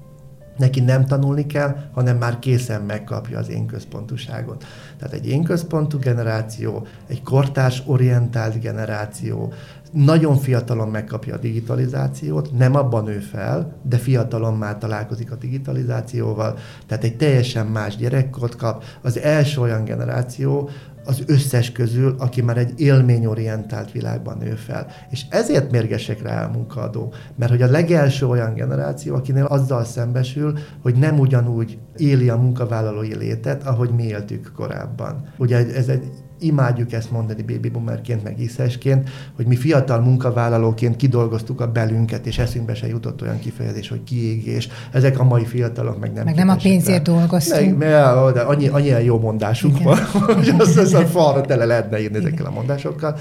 Neki 0.56 0.80
nem 0.80 1.04
tanulni 1.04 1.46
kell, 1.46 1.76
hanem 1.92 2.16
már 2.16 2.38
készen 2.38 2.82
megkapja 2.82 3.38
az 3.38 3.48
én 3.48 3.66
központuságot. 3.66 4.64
Tehát 4.98 5.14
egy 5.14 5.26
én 5.26 5.42
központú 5.42 5.98
generáció, 5.98 6.86
egy 7.06 7.22
kortárs 7.22 7.82
orientált 7.86 8.60
generáció, 8.60 9.52
nagyon 9.92 10.36
fiatalon 10.36 10.88
megkapja 10.88 11.34
a 11.34 11.38
digitalizációt, 11.38 12.52
nem 12.58 12.74
abban 12.74 13.04
nő 13.04 13.18
fel, 13.18 13.76
de 13.82 13.96
fiatalon 13.96 14.56
már 14.56 14.78
találkozik 14.78 15.32
a 15.32 15.36
digitalizációval, 15.36 16.58
tehát 16.86 17.04
egy 17.04 17.16
teljesen 17.16 17.66
más 17.66 17.96
gyerekkort 17.96 18.56
kap. 18.56 18.84
Az 19.02 19.18
első 19.18 19.60
olyan 19.60 19.84
generáció, 19.84 20.68
az 21.06 21.22
összes 21.26 21.72
közül, 21.72 22.14
aki 22.18 22.42
már 22.42 22.56
egy 22.56 22.80
élményorientált 22.80 23.92
világban 23.92 24.38
nő 24.38 24.54
fel. 24.54 24.86
És 25.10 25.24
ezért 25.30 25.70
mérgesek 25.70 26.22
rá 26.22 26.44
a 26.44 26.50
munkaadó, 26.50 27.12
mert 27.36 27.50
hogy 27.50 27.62
a 27.62 27.70
legelső 27.70 28.26
olyan 28.26 28.54
generáció, 28.54 29.14
akinél 29.14 29.44
azzal 29.44 29.84
szembesül, 29.84 30.58
hogy 30.82 30.94
nem 30.94 31.18
ugyanúgy 31.18 31.78
éli 31.96 32.28
a 32.28 32.36
munkavállalói 32.36 33.16
létet, 33.16 33.66
ahogy 33.66 33.90
mi 33.90 34.02
éltük 34.02 34.52
korábban. 34.54 35.24
Ugye 35.38 35.74
ez 35.74 35.88
egy 35.88 36.10
imádjuk 36.38 36.92
ezt 36.92 37.10
mondani 37.10 37.42
baby 37.42 37.68
boomerként, 37.68 38.22
meg 38.22 38.40
iszesként, 38.40 39.08
hogy 39.36 39.46
mi 39.46 39.56
fiatal 39.56 40.00
munkavállalóként 40.00 40.96
kidolgoztuk 40.96 41.60
a 41.60 41.72
belünket, 41.72 42.26
és 42.26 42.38
eszünkbe 42.38 42.74
se 42.74 42.86
jutott 42.86 43.22
olyan 43.22 43.38
kifejezés, 43.38 43.88
hogy 43.88 44.02
kiégés. 44.04 44.68
Ezek 44.92 45.18
a 45.18 45.24
mai 45.24 45.44
fiatalok 45.44 46.00
meg 46.00 46.12
nem 46.12 46.24
Meg 46.24 46.34
nem 46.34 46.48
a 46.48 46.56
pénzért 46.56 47.02
dolgoztunk. 47.02 47.78
Meg, 47.78 47.90
meg, 47.90 48.32
de 48.32 48.40
annyi, 48.40 48.68
annyi 48.68 49.04
jó 49.04 49.18
mondásunk 49.18 49.80
Igen. 49.80 49.86
van, 49.86 49.98
hogy 50.36 50.54
azt, 50.58 50.78
azt 50.78 50.94
a 50.94 51.06
falra 51.06 51.40
tele 51.40 51.64
lehetne 51.64 52.00
írni 52.00 52.16
Igen. 52.16 52.26
ezekkel 52.26 52.46
a 52.46 52.50
mondásokkal, 52.50 53.16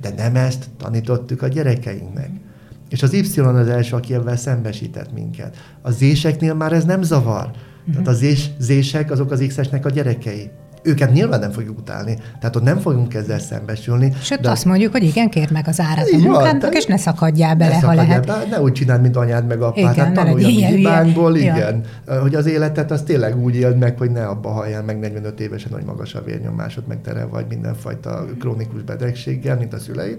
de 0.00 0.12
nem 0.16 0.36
ezt 0.36 0.64
tanítottuk 0.78 1.42
a 1.42 1.48
gyerekeinknek. 1.48 2.30
És 2.88 3.02
az 3.02 3.12
Y 3.12 3.40
az 3.40 3.68
első, 3.68 3.96
aki 3.96 4.14
ebben 4.14 4.36
szembesített 4.36 5.12
minket. 5.12 5.56
A 5.82 5.90
zéseknél 5.90 6.54
már 6.54 6.72
ez 6.72 6.84
nem 6.84 7.02
zavar. 7.02 7.46
Uh-huh. 7.46 7.92
Tehát 7.92 8.08
a 8.08 8.12
zés, 8.12 8.50
zések 8.58 9.10
azok 9.10 9.30
az 9.30 9.44
X-esnek 9.48 9.86
a 9.86 9.90
gyerekei 9.90 10.50
őket 10.88 11.12
nyilván 11.12 11.40
nem 11.40 11.50
fogjuk 11.50 11.78
utálni, 11.78 12.18
tehát 12.40 12.56
ott 12.56 12.62
nem 12.62 12.78
fogunk 12.78 13.14
ezzel 13.14 13.38
szembesülni. 13.38 14.12
Sőt, 14.22 14.40
de 14.40 14.50
azt 14.50 14.64
mondjuk, 14.64 14.92
hogy 14.92 15.02
igen, 15.02 15.28
kérd 15.28 15.50
meg 15.50 15.68
az 15.68 15.80
árat 15.80 16.08
a 16.12 16.16
munkádnak, 16.16 16.74
és 16.74 16.86
ne 16.86 16.96
szakadjál 16.96 17.54
bele, 17.54 17.74
ne 17.74 17.80
szakadjál 17.80 18.04
ha 18.04 18.10
lehet. 18.10 18.26
Be, 18.26 18.56
ne 18.56 18.62
úgy 18.62 18.72
csináld, 18.72 19.00
mint 19.00 19.16
anyád 19.16 19.46
meg 19.46 19.62
apád, 19.62 19.92
igen, 19.92 19.94
hát 19.94 20.12
tanulj 20.14 20.44
a 20.44 20.48
hibánkból, 20.48 21.36
igen. 21.36 21.84
Ja. 22.06 22.20
Hogy 22.20 22.34
az 22.34 22.46
életet 22.46 22.90
az 22.90 23.02
tényleg 23.02 23.36
úgy 23.42 23.54
éld 23.54 23.78
meg, 23.78 23.98
hogy 23.98 24.10
ne 24.10 24.26
abba 24.26 24.50
halljál 24.50 24.82
meg 24.82 24.98
45 24.98 25.40
évesen, 25.40 25.72
hogy 25.72 25.84
magas 25.84 26.14
a 26.14 26.22
vérnyomásod, 26.22 26.86
meg 26.86 27.00
tere 27.00 27.24
vagy 27.24 27.44
mindenfajta 27.48 28.24
krónikus 28.40 28.82
betegséggel, 28.82 29.56
mint 29.56 29.72
a 29.72 29.78
szüleid, 29.78 30.18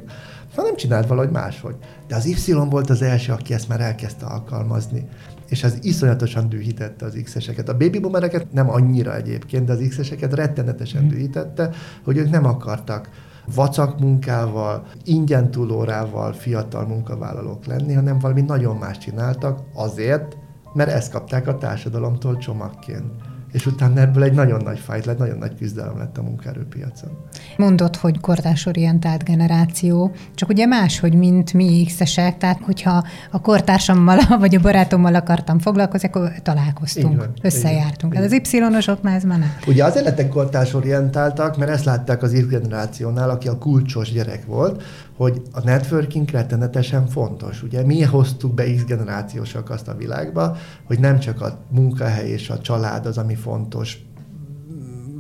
hanem 0.56 0.76
csináld 0.76 1.08
valahogy 1.08 1.32
máshogy. 1.32 1.76
De 2.08 2.16
az 2.16 2.26
Y 2.26 2.54
volt 2.70 2.90
az 2.90 3.02
első, 3.02 3.32
aki 3.32 3.54
ezt 3.54 3.68
már 3.68 3.82
elkezdte 3.82 4.26
alkalmazni 4.26 5.08
és 5.50 5.64
ez 5.64 5.78
iszonyatosan 5.82 6.50
dühítette 6.50 7.06
az 7.06 7.20
X-eseket. 7.24 7.70
A 7.70 7.78
baby 7.78 8.00
boomereket 8.00 8.52
nem 8.52 8.70
annyira 8.70 9.16
egyébként, 9.16 9.66
de 9.66 9.74
az 9.74 9.86
X-eseket 9.90 10.34
rettenetesen 10.34 11.04
mm. 11.04 11.08
dühítette, 11.08 11.70
hogy 12.04 12.18
ők 12.18 12.30
nem 12.30 12.46
akartak 12.46 13.10
vacak 13.56 14.00
munkával, 14.00 14.86
ingyen 15.04 15.52
túlórával 15.52 16.34
fiatal 16.34 16.86
munkavállalók 16.86 17.66
lenni, 17.66 17.94
hanem 17.94 18.20
valami 18.20 18.42
nagyon 18.42 18.76
más 18.76 18.98
csináltak 18.98 19.60
azért, 19.74 20.38
mert 20.74 20.90
ezt 20.90 21.12
kapták 21.12 21.48
a 21.48 21.58
társadalomtól 21.58 22.38
csomagként 22.38 23.12
és 23.52 23.66
utána 23.66 24.02
ebből 24.02 24.24
egy 24.24 24.34
nagyon 24.34 24.62
nagy 24.64 24.80
fájt 24.80 25.06
lett, 25.06 25.18
nagyon 25.18 25.38
nagy 25.38 25.56
küzdelem 25.56 25.98
lett 25.98 26.18
a 26.18 26.22
munkaerőpiacon. 26.22 27.10
Mondod, 27.58 27.96
hogy 27.96 28.20
kortársorientált 28.20 29.24
generáció, 29.24 30.12
csak 30.36 30.50
ugye 30.50 30.66
máshogy, 30.66 31.14
mint 31.14 31.54
mi 31.54 31.86
x 31.86 31.98
tehát 32.16 32.60
hogyha 32.62 33.04
a 33.32 33.42
kortársammal 33.42 34.20
vagy 34.40 34.56
a 34.56 34.60
barátommal 34.60 35.16
akartam 35.16 35.60
foglalkozni, 35.60 36.08
akkor 36.08 36.32
találkoztunk, 36.44 37.18
van, 37.18 37.32
összejártunk. 37.42 38.16
Ez 38.16 38.24
az 38.24 38.42
Y-osoknál 38.52 39.16
ez 39.16 39.24
már 39.24 39.40
nem. 39.40 39.54
Ugye 39.68 39.86
azért 39.86 40.06
lettek 40.06 40.30
kortársorientáltak, 40.30 41.58
mert 41.58 41.72
ezt 41.72 41.86
látták 41.86 42.24
az 42.24 42.34
Y 42.34 42.46
generációnál, 42.50 43.30
aki 43.30 43.48
a 43.48 43.58
kulcsos 43.58 44.12
gyerek 44.12 44.46
volt, 44.46 44.84
hogy 45.20 45.42
a 45.52 45.64
networking 45.64 46.30
rettenetesen 46.30 47.08
fontos. 47.08 47.64
Ugye 47.64 47.86
mi 47.86 48.02
hoztuk 48.02 48.54
be 48.54 48.74
X 48.74 48.84
generációsak 48.86 49.70
azt 49.70 49.88
a 49.88 49.96
világba, 49.96 50.58
hogy 50.84 51.00
nem 51.00 51.20
csak 51.20 51.42
a 51.42 51.58
munkahely 51.70 52.30
és 52.30 52.50
a 52.50 52.60
család 52.60 53.06
az, 53.06 53.18
ami 53.18 53.36
fontos 53.36 53.98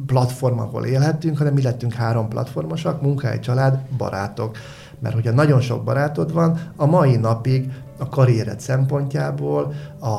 platform, 0.05 0.59
ahol 0.59 0.85
élhetünk, 0.85 1.37
hanem 1.37 1.53
mi 1.53 1.61
lettünk 1.61 1.93
három 1.93 2.27
platformosak, 2.27 3.01
munkahely, 3.01 3.39
család, 3.39 3.79
barátok. 3.97 4.57
Mert 4.99 5.15
hogyha 5.15 5.31
nagyon 5.31 5.61
sok 5.61 5.83
barátod 5.83 6.33
van, 6.33 6.59
a 6.75 6.85
mai 6.85 7.15
napig 7.15 7.71
a 7.97 8.09
karriered 8.09 8.59
szempontjából, 8.59 9.73
a, 9.99 10.09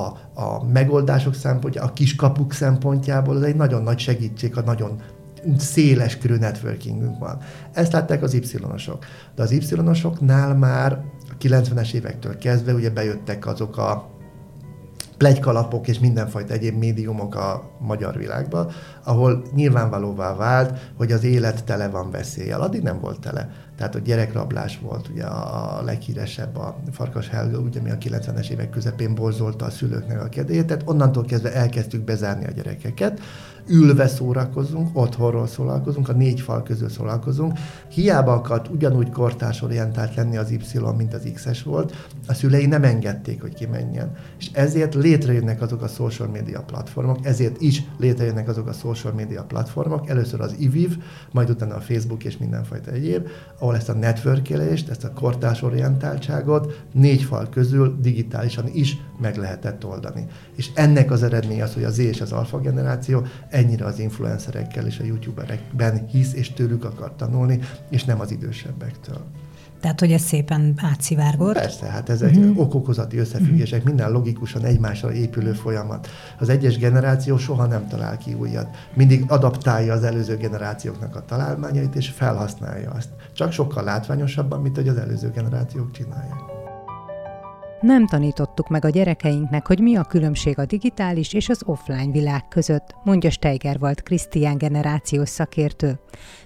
a 0.40 0.64
megoldások 0.72 1.34
szempontjából, 1.34 1.90
a 1.90 1.94
kiskapuk 1.94 2.52
szempontjából, 2.52 3.36
ez 3.36 3.42
egy 3.42 3.56
nagyon 3.56 3.82
nagy 3.82 3.98
segítség 3.98 4.56
a 4.56 4.60
nagyon 4.60 5.00
széles 5.58 6.18
körű 6.18 6.34
networkingünk 6.34 7.18
van. 7.18 7.38
Ezt 7.72 7.92
látták 7.92 8.22
az 8.22 8.34
Y-osok. 8.34 9.04
De 9.34 9.42
az 9.42 9.50
Y-osoknál 9.50 10.54
már 10.54 10.92
a 11.30 11.36
90-es 11.42 11.92
évektől 11.92 12.38
kezdve 12.38 12.74
ugye 12.74 12.90
bejöttek 12.90 13.46
azok 13.46 13.76
a 13.76 14.18
plegykalapok 15.20 15.88
és 15.88 15.98
mindenfajta 15.98 16.52
egyéb 16.52 16.78
médiumok 16.78 17.34
a 17.34 17.70
magyar 17.78 18.16
világba, 18.16 18.70
ahol 19.04 19.42
nyilvánvalóvá 19.54 20.34
vált, 20.34 20.78
hogy 20.96 21.12
az 21.12 21.24
élet 21.24 21.64
tele 21.64 21.88
van 21.88 22.10
veszéllyel. 22.10 22.60
Addig 22.60 22.82
nem 22.82 23.00
volt 23.00 23.20
tele. 23.20 23.50
Tehát 23.76 23.94
a 23.94 23.98
gyerekrablás 23.98 24.78
volt 24.82 25.08
ugye 25.08 25.24
a 25.24 25.82
leghíresebb, 25.82 26.56
a 26.56 26.76
Farkas 26.90 27.28
Helga, 27.28 27.58
ugye, 27.58 27.80
ami 27.80 27.90
a 27.90 27.98
90-es 27.98 28.48
évek 28.48 28.70
közepén 28.70 29.14
borzolta 29.14 29.64
a 29.64 29.70
szülőknek 29.70 30.22
a 30.22 30.28
kedélyét, 30.28 30.66
tehát 30.66 30.82
onnantól 30.86 31.24
kezdve 31.24 31.52
elkezdtük 31.52 32.04
bezárni 32.04 32.44
a 32.44 32.50
gyerekeket, 32.50 33.20
ülve 33.70 34.06
szórakozunk, 34.06 34.88
otthonról 34.92 35.46
szórakozunk, 35.46 36.08
a 36.08 36.12
négy 36.12 36.40
fal 36.40 36.62
közül 36.62 36.88
szórakozunk. 36.88 37.58
Hiába 37.88 38.32
akart 38.32 38.68
ugyanúgy 38.68 39.10
kortársorientált 39.10 40.14
lenni 40.14 40.36
az 40.36 40.50
Y, 40.50 40.78
mint 40.96 41.14
az 41.14 41.30
X-es 41.34 41.62
volt, 41.62 42.08
a 42.26 42.34
szülei 42.34 42.66
nem 42.66 42.84
engedték, 42.84 43.40
hogy 43.40 43.54
kimenjen. 43.54 44.12
És 44.38 44.50
ezért 44.52 44.94
létrejönnek 44.94 45.62
azok 45.62 45.82
a 45.82 45.86
social 45.88 46.28
media 46.28 46.62
platformok, 46.62 47.18
ezért 47.22 47.60
is 47.60 47.82
létrejönnek 47.98 48.48
azok 48.48 48.68
a 48.68 48.72
social 48.72 49.12
media 49.12 49.42
platformok, 49.42 50.08
először 50.08 50.40
az 50.40 50.54
IVIV, 50.58 50.96
majd 51.32 51.50
utána 51.50 51.74
a 51.74 51.80
Facebook 51.80 52.24
és 52.24 52.36
mindenfajta 52.36 52.90
egyéb, 52.90 53.28
ahol 53.58 53.76
ezt 53.76 53.88
a 53.88 53.94
networkelést, 53.94 54.88
ezt 54.88 55.04
a 55.04 55.12
kortársorientáltságot 55.12 56.84
négy 56.92 57.22
fal 57.22 57.48
közül 57.48 57.96
digitálisan 58.00 58.68
is 58.72 58.96
meg 59.20 59.36
lehetett 59.36 59.86
oldani. 59.86 60.26
És 60.56 60.70
ennek 60.74 61.10
az 61.10 61.22
eredmény 61.22 61.62
az, 61.62 61.74
hogy 61.74 61.84
az 61.84 61.94
Z 61.94 61.98
és 61.98 62.20
az 62.20 62.32
alfa 62.32 62.58
generáció 62.58 63.22
ennyire 63.60 63.84
az 63.84 63.98
influencerekkel 63.98 64.86
és 64.86 64.98
a 64.98 65.04
youtuberekben 65.04 66.06
hisz, 66.06 66.32
és 66.34 66.52
tőlük 66.52 66.84
akar 66.84 67.12
tanulni, 67.16 67.58
és 67.90 68.04
nem 68.04 68.20
az 68.20 68.30
idősebbektől. 68.30 69.24
Tehát, 69.80 70.00
hogy 70.00 70.12
ez 70.12 70.22
szépen 70.22 70.74
átszivárgott? 70.76 71.54
Persze, 71.54 71.86
hát 71.86 72.08
ez 72.08 72.22
egy 72.22 72.36
uh-huh. 72.36 72.60
okokozati 72.60 73.16
összefüggések, 73.16 73.78
uh-huh. 73.78 73.94
minden 73.94 74.12
logikusan 74.12 74.64
egymásra 74.64 75.12
épülő 75.12 75.52
folyamat. 75.52 76.08
Az 76.38 76.48
egyes 76.48 76.78
generáció 76.78 77.36
soha 77.36 77.66
nem 77.66 77.88
talál 77.88 78.18
ki 78.18 78.34
újat. 78.34 78.76
Mindig 78.94 79.24
adaptálja 79.28 79.92
az 79.92 80.02
előző 80.02 80.36
generációknak 80.36 81.16
a 81.16 81.24
találmányait, 81.24 81.94
és 81.94 82.08
felhasználja 82.08 82.90
azt. 82.90 83.08
Csak 83.32 83.52
sokkal 83.52 83.84
látványosabban, 83.84 84.60
mint 84.60 84.76
hogy 84.76 84.88
az 84.88 84.96
előző 84.96 85.30
generációk 85.30 85.90
csinálják. 85.90 86.49
Nem 87.80 88.06
tanítottuk 88.06 88.68
meg 88.68 88.84
a 88.84 88.88
gyerekeinknek, 88.88 89.66
hogy 89.66 89.80
mi 89.80 89.96
a 89.96 90.02
különbség 90.02 90.58
a 90.58 90.64
digitális 90.64 91.32
és 91.32 91.48
az 91.48 91.62
offline 91.64 92.12
világ 92.12 92.48
között, 92.48 92.94
mondja 93.04 93.30
Steiger 93.30 93.78
volt 93.78 94.02
Krisztián 94.02 94.58
generációs 94.58 95.28
szakértő. 95.28 95.98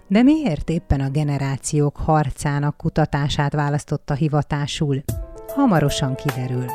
De 0.08 0.22
miért 0.22 0.70
éppen 0.70 1.00
a 1.00 1.08
generációk 1.08 1.96
harcának 1.96 2.76
kutatását 2.76 3.52
választotta 3.52 4.14
hivatásul? 4.14 5.02
Hamarosan 5.54 6.14
kiderül. 6.14 6.66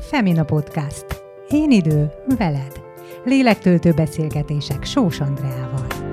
Femina 0.00 0.44
Podcast. 0.44 1.06
Én 1.48 1.70
idő, 1.70 2.10
veled. 2.38 2.80
Lélektöltő 3.24 3.92
beszélgetések 3.92 4.84
Sós 4.84 5.20
Andreával. 5.20 6.05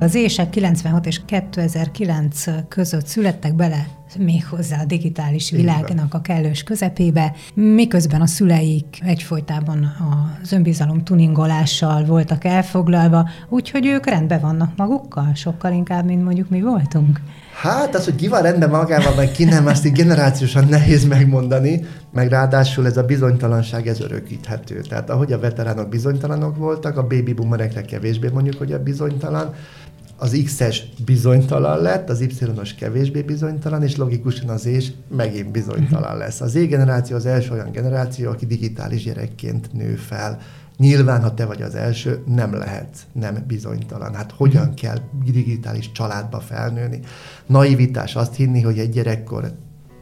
Az 0.00 0.14
ések 0.14 0.50
96 0.50 1.06
és 1.06 1.20
2009 1.24 2.44
között 2.68 3.06
születtek 3.06 3.54
bele 3.54 3.86
még 4.18 4.46
hozzá 4.46 4.80
a 4.80 4.84
digitális 4.84 5.50
világnak 5.50 6.14
a 6.14 6.20
kellős 6.20 6.62
közepébe, 6.62 7.32
miközben 7.54 8.20
a 8.20 8.26
szüleik 8.26 8.98
egyfolytában 9.00 9.96
az 10.42 10.52
önbizalom 10.52 11.04
tuningolással 11.04 12.04
voltak 12.04 12.44
elfoglalva, 12.44 13.28
úgyhogy 13.48 13.86
ők 13.86 14.06
rendben 14.06 14.40
vannak 14.40 14.76
magukkal, 14.76 15.34
sokkal 15.34 15.72
inkább, 15.72 16.04
mint 16.04 16.24
mondjuk 16.24 16.48
mi 16.48 16.60
voltunk. 16.60 17.20
Hát 17.62 17.94
az, 17.94 18.04
hogy 18.04 18.14
ki 18.14 18.28
van 18.28 18.42
rendben 18.42 18.70
magával, 18.70 19.14
meg 19.14 19.30
ki 19.30 19.44
nem, 19.44 19.66
azt 19.66 19.86
így 19.86 19.92
generációsan 19.92 20.64
nehéz 20.64 21.04
megmondani, 21.04 21.84
meg 22.12 22.28
ráadásul 22.28 22.86
ez 22.86 22.96
a 22.96 23.02
bizonytalanság, 23.02 23.86
ez 23.86 24.00
örökíthető. 24.00 24.80
Tehát 24.80 25.10
ahogy 25.10 25.32
a 25.32 25.38
veteránok 25.38 25.88
bizonytalanok 25.88 26.56
voltak, 26.56 26.96
a 26.96 27.06
baby 27.06 27.32
boomerekre 27.32 27.82
kevésbé 27.82 28.28
mondjuk, 28.32 28.58
hogy 28.58 28.72
a 28.72 28.82
bizonytalan, 28.82 29.54
az 30.20 30.40
X-es 30.44 30.82
bizonytalan 31.04 31.82
lett, 31.82 32.08
az 32.08 32.20
Y-os 32.20 32.74
kevésbé 32.74 33.22
bizonytalan, 33.22 33.82
és 33.82 33.96
logikusan 33.96 34.48
az 34.48 34.66
és 34.66 34.92
megint 35.16 35.50
bizonytalan 35.50 36.16
lesz. 36.16 36.40
Az 36.40 36.50
Z-generáció 36.50 37.16
az 37.16 37.26
első 37.26 37.52
olyan 37.52 37.72
generáció, 37.72 38.30
aki 38.30 38.46
digitális 38.46 39.04
gyerekként 39.04 39.72
nő 39.72 39.94
fel. 39.94 40.38
Nyilván, 40.76 41.22
ha 41.22 41.34
te 41.34 41.44
vagy 41.44 41.62
az 41.62 41.74
első, 41.74 42.22
nem 42.26 42.54
lehetsz 42.54 43.02
nem 43.12 43.44
bizonytalan. 43.46 44.14
Hát 44.14 44.32
hogyan 44.32 44.66
mhm. 44.66 44.74
kell 44.74 44.98
digitális 45.24 45.92
családba 45.92 46.40
felnőni? 46.40 47.00
Naivitás 47.46 48.16
azt 48.16 48.34
hinni, 48.34 48.60
hogy 48.60 48.78
egy 48.78 48.90
gyerekkor 48.90 49.52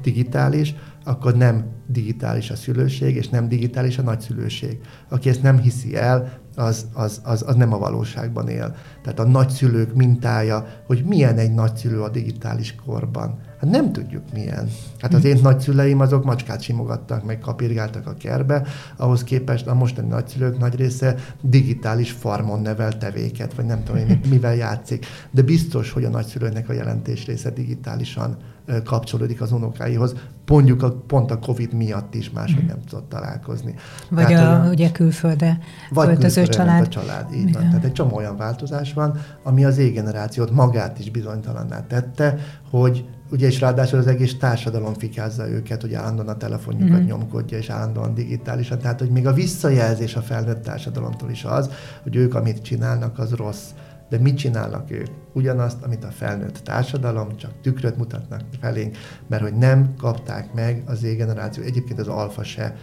digitális, 0.03 0.75
akkor 1.05 1.37
nem 1.37 1.65
digitális 1.87 2.51
a 2.51 2.57
szülőség, 2.57 3.17
és 3.17 3.29
nem 3.29 3.49
digitális 3.49 3.99
a 3.99 4.03
nagyszülőség. 4.03 4.79
Aki 5.09 5.29
ezt 5.29 5.43
nem 5.43 5.59
hiszi 5.59 5.97
el, 5.97 6.39
az, 6.57 6.87
az, 6.93 7.21
az, 7.25 7.45
az 7.47 7.55
nem 7.55 7.73
a 7.73 7.79
valóságban 7.79 8.49
él. 8.49 8.75
Tehát 9.03 9.19
a 9.19 9.27
nagyszülők 9.27 9.95
mintája, 9.95 10.67
hogy 10.87 11.05
milyen 11.05 11.39
egy 11.39 11.55
nagyszülő 11.55 12.03
a 12.03 12.09
digitális 12.09 12.75
korban. 12.87 13.39
Hát 13.61 13.71
nem 13.71 13.93
tudjuk 13.93 14.23
milyen. 14.33 14.69
Hát 14.99 15.15
az 15.15 15.25
én 15.25 15.39
nagyszüleim 15.43 16.01
azok 16.01 16.25
macskát 16.25 16.61
simogattak, 16.61 17.25
meg 17.25 17.39
kapirgáltak 17.39 18.07
a 18.07 18.15
kerbe, 18.15 18.67
ahhoz 18.97 19.25
képest 19.25 19.67
a 19.67 19.75
mostani 19.75 20.09
nagyszülők 20.09 20.59
nagy 20.59 20.75
része 20.75 21.15
digitális 21.41 22.11
farmon 22.11 22.61
nevel 22.61 22.99
tevéket, 22.99 23.55
vagy 23.55 23.65
nem 23.65 23.85
tudom 23.85 24.09
én 24.09 24.21
mivel 24.31 24.55
játszik. 24.55 25.07
De 25.31 25.43
biztos, 25.43 25.91
hogy 25.91 26.05
a 26.05 26.09
nagyszülőnek 26.09 26.69
a 26.69 26.73
jelentés 26.73 27.27
része 27.27 27.51
digitálisan 27.51 28.37
kapcsolódik 28.85 29.41
az 29.41 29.53
unokáihoz, 29.53 30.15
mondjuk 30.47 30.83
a, 30.83 30.93
pont 30.93 31.31
a 31.31 31.39
Covid 31.39 31.73
miatt 31.73 32.15
is 32.15 32.31
máshogy 32.31 32.65
nem 32.65 32.81
tudott 32.89 33.09
találkozni. 33.09 33.75
Vagy 34.11 34.27
Tehát, 34.27 34.63
a, 34.63 34.67
a, 34.67 34.71
ugye 34.71 34.91
külföldre 34.91 35.59
vagy 35.91 36.07
költöző 36.07 36.47
család. 36.47 36.83
a 36.83 36.89
család, 36.89 37.35
így 37.35 37.53
van. 37.53 37.63
Tehát 37.63 37.85
egy 37.85 37.93
csomó 37.93 38.17
olyan 38.17 38.37
változás 38.37 38.93
van, 38.93 39.19
ami 39.43 39.65
az 39.65 39.79
égenerációt 39.79 40.51
magát 40.51 40.99
is 40.99 41.11
bizonytalanná 41.11 41.87
tette, 41.87 42.39
hogy 42.71 43.05
ugye 43.31 43.47
és 43.47 43.61
ráadásul 43.61 43.99
az 43.99 44.07
egész 44.07 44.39
társadalom 44.39 44.95
fikázza 44.95 45.49
őket, 45.49 45.81
hogy 45.81 45.95
állandóan 45.95 46.29
a 46.29 46.37
telefonjukat 46.37 47.01
mm. 47.01 47.05
nyomkodja, 47.05 47.59
és 47.59 47.69
állandóan 47.69 48.15
digitálisan. 48.15 48.79
Tehát, 48.79 48.99
hogy 48.99 49.11
még 49.11 49.27
a 49.27 49.33
visszajelzés 49.33 50.17
a 50.17 50.21
felnőtt 50.21 50.63
társadalomtól 50.63 51.31
is 51.31 51.45
az, 51.45 51.71
hogy 52.03 52.17
ők, 52.17 52.35
amit 52.35 52.63
csinálnak, 52.63 53.19
az 53.19 53.33
rossz. 53.33 53.71
De 54.09 54.19
mit 54.19 54.37
csinálnak 54.37 54.91
ők? 54.91 55.07
Ugyanazt, 55.33 55.83
amit 55.83 56.05
a 56.05 56.11
felnőtt 56.11 56.59
társadalom, 56.59 57.37
csak 57.37 57.61
tükröt 57.63 57.97
mutatnak 57.97 58.41
felénk, 58.61 58.97
mert 59.27 59.43
hogy 59.43 59.55
nem 59.55 59.95
kapták 59.99 60.53
meg 60.55 60.83
az 60.87 60.99
Z-generáció, 60.99 61.63
egyébként 61.63 62.01
az 62.01 62.09
alfa 62.09 62.45
se, 62.45 62.77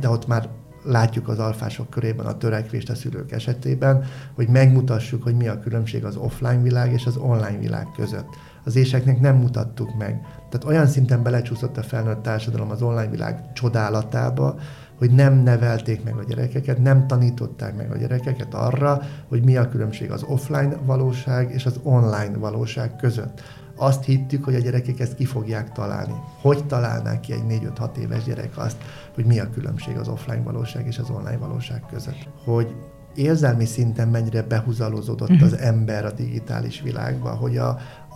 de 0.00 0.08
ott 0.08 0.26
már 0.26 0.48
látjuk 0.86 1.28
az 1.28 1.38
alfások 1.38 1.90
körében 1.90 2.26
a 2.26 2.36
törekvést 2.36 2.90
a 2.90 2.94
szülők 2.94 3.32
esetében, 3.32 4.04
hogy 4.34 4.48
megmutassuk, 4.48 5.22
hogy 5.22 5.34
mi 5.34 5.48
a 5.48 5.58
különbség 5.58 6.04
az 6.04 6.16
offline 6.16 6.62
világ 6.62 6.92
és 6.92 7.06
az 7.06 7.16
online 7.16 7.58
világ 7.58 7.86
között. 7.96 8.28
Az 8.64 8.76
éseknek 8.76 9.20
nem 9.20 9.36
mutattuk 9.36 9.96
meg. 9.98 10.20
Tehát 10.50 10.64
olyan 10.66 10.86
szinten 10.86 11.22
belecsúszott 11.22 11.76
a 11.76 11.82
felnőtt 11.82 12.22
társadalom 12.22 12.70
az 12.70 12.82
online 12.82 13.10
világ 13.10 13.52
csodálatába, 13.52 14.54
hogy 14.98 15.10
nem 15.10 15.34
nevelték 15.34 16.04
meg 16.04 16.14
a 16.16 16.24
gyerekeket, 16.24 16.78
nem 16.82 17.06
tanították 17.06 17.76
meg 17.76 17.90
a 17.90 17.96
gyerekeket 17.96 18.54
arra, 18.54 19.00
hogy 19.28 19.44
mi 19.44 19.56
a 19.56 19.68
különbség 19.68 20.10
az 20.10 20.22
offline 20.22 20.76
valóság 20.84 21.50
és 21.50 21.66
az 21.66 21.80
online 21.82 22.36
valóság 22.38 22.96
között. 22.96 23.42
Azt 23.76 24.04
hittük, 24.04 24.44
hogy 24.44 24.54
a 24.54 24.58
gyerekek 24.58 25.00
ezt 25.00 25.14
ki 25.14 25.24
fogják 25.24 25.72
találni. 25.72 26.14
Hogy 26.40 26.64
találnák 26.66 27.20
ki 27.20 27.32
egy 27.32 27.62
4-5-6 27.78 27.96
éves 27.96 28.24
gyerek 28.24 28.58
azt, 28.58 28.76
hogy 29.14 29.24
mi 29.24 29.38
a 29.38 29.50
különbség 29.50 29.96
az 29.96 30.08
offline 30.08 30.42
valóság 30.42 30.86
és 30.86 30.98
az 30.98 31.10
online 31.10 31.36
valóság 31.36 31.82
között? 31.90 32.28
Hogy 32.44 32.74
érzelmi 33.14 33.64
szinten 33.64 34.08
mennyire 34.08 34.42
behuzalozódott 34.42 35.30
uh-huh. 35.30 35.46
az 35.46 35.58
ember 35.58 36.04
a 36.04 36.12
digitális 36.12 36.80
világba, 36.80 37.30
hogy 37.30 37.56
a, 37.56 37.68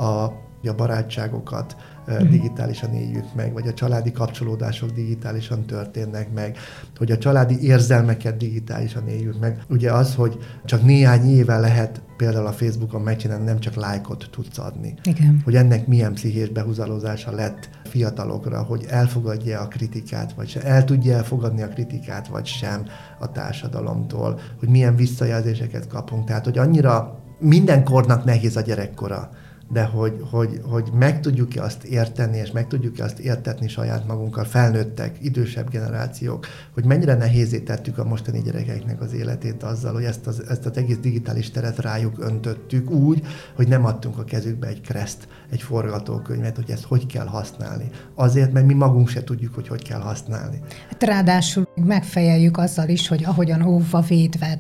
a 0.05 0.33
a 0.69 0.75
barátságokat 0.75 1.77
uh-huh. 2.07 2.29
digitálisan 2.29 2.95
éljük 2.95 3.35
meg, 3.35 3.53
vagy 3.53 3.67
a 3.67 3.75
családi 3.75 4.13
kapcsolódások 4.13 4.91
digitálisan 4.91 5.67
történnek 5.67 6.33
meg, 6.33 6.59
hogy 6.97 7.11
a 7.11 7.19
családi 7.19 7.63
érzelmeket 7.63 8.37
digitálisan 8.37 9.09
éljük 9.09 9.41
meg. 9.41 9.63
Ugye 9.69 9.93
az, 9.93 10.15
hogy 10.15 10.39
csak 10.65 10.83
néhány 10.83 11.31
éve 11.37 11.59
lehet 11.59 12.03
például 12.17 12.47
a 12.47 12.53
Facebookon 12.53 13.01
megcsinálni, 13.01 13.45
nem 13.45 13.59
csak 13.59 13.75
lájkot 13.75 14.29
tudsz 14.31 14.59
adni. 14.59 14.95
Igen. 15.03 15.41
Hogy 15.45 15.55
ennek 15.55 15.87
milyen 15.87 16.13
pszichés 16.13 16.49
behúzalózása 16.49 17.33
lett 17.33 17.69
fiatalokra, 17.85 18.63
hogy 18.63 18.87
elfogadja 18.89 19.61
a 19.61 19.69
kritikát, 19.69 20.33
vagy 20.33 20.49
sem, 20.49 20.63
el 20.65 20.85
tudja 20.85 21.17
elfogadni 21.17 21.63
a 21.63 21.69
kritikát, 21.69 22.29
vagy 22.29 22.47
sem 22.47 22.85
a 23.19 23.33
társadalomtól, 23.33 24.41
hogy 24.59 24.69
milyen 24.69 24.97
visszajelzéseket 24.97 25.87
kapunk. 25.87 26.25
Tehát, 26.25 26.45
hogy 26.45 26.59
annyira 26.59 27.19
minden 27.39 27.85
kornak 27.85 28.25
nehéz 28.25 28.57
a 28.57 28.61
gyerekkora 28.61 29.31
de 29.73 29.85
hogy, 29.85 30.25
hogy, 30.31 30.61
hogy 30.65 30.89
meg 30.93 31.21
tudjuk-e 31.21 31.63
azt 31.63 31.85
érteni, 31.85 32.39
és 32.39 32.51
meg 32.51 32.67
tudjuk-e 32.67 33.05
azt 33.05 33.19
értetni 33.19 33.69
saját 33.69 34.07
magunkkal, 34.07 34.45
felnőttek, 34.45 35.17
idősebb 35.21 35.71
generációk, 35.71 36.47
hogy 36.75 36.85
mennyire 36.85 37.15
nehézé 37.15 37.59
tettük 37.59 37.99
a 37.99 38.05
mostani 38.05 38.43
gyerekeknek 38.43 39.01
az 39.01 39.13
életét 39.13 39.63
azzal, 39.63 39.93
hogy 39.93 40.05
ezt 40.05 40.27
az, 40.27 40.43
ezt 40.49 40.67
az 40.67 40.77
egész 40.77 40.99
digitális 40.99 41.51
teret 41.51 41.79
rájuk 41.79 42.19
öntöttük 42.19 42.91
úgy, 42.91 43.23
hogy 43.57 43.69
nem 43.69 43.85
adtunk 43.85 44.19
a 44.19 44.25
kezükbe 44.25 44.67
egy 44.67 44.81
kreszt, 44.81 45.29
egy 45.51 45.63
forgatókönyvet, 45.63 46.57
hogy 46.57 46.71
ezt 46.71 46.85
hogy 46.85 47.07
kell 47.07 47.27
használni. 47.27 47.91
Azért, 48.15 48.53
mert 48.53 48.67
mi 48.67 48.75
magunk 48.75 49.09
se 49.09 49.25
tudjuk, 49.25 49.55
hogy 49.55 49.69
hogy 49.69 49.83
kell 49.83 50.01
használni. 50.01 50.61
Hát 50.89 51.03
ráadásul 51.03 51.69
megfejeljük 51.75 52.59
azzal 52.59 52.89
is, 52.89 53.09
hogy 53.09 53.25
ahogyan 53.25 53.63
óvva 53.63 54.01
védve 54.01 54.59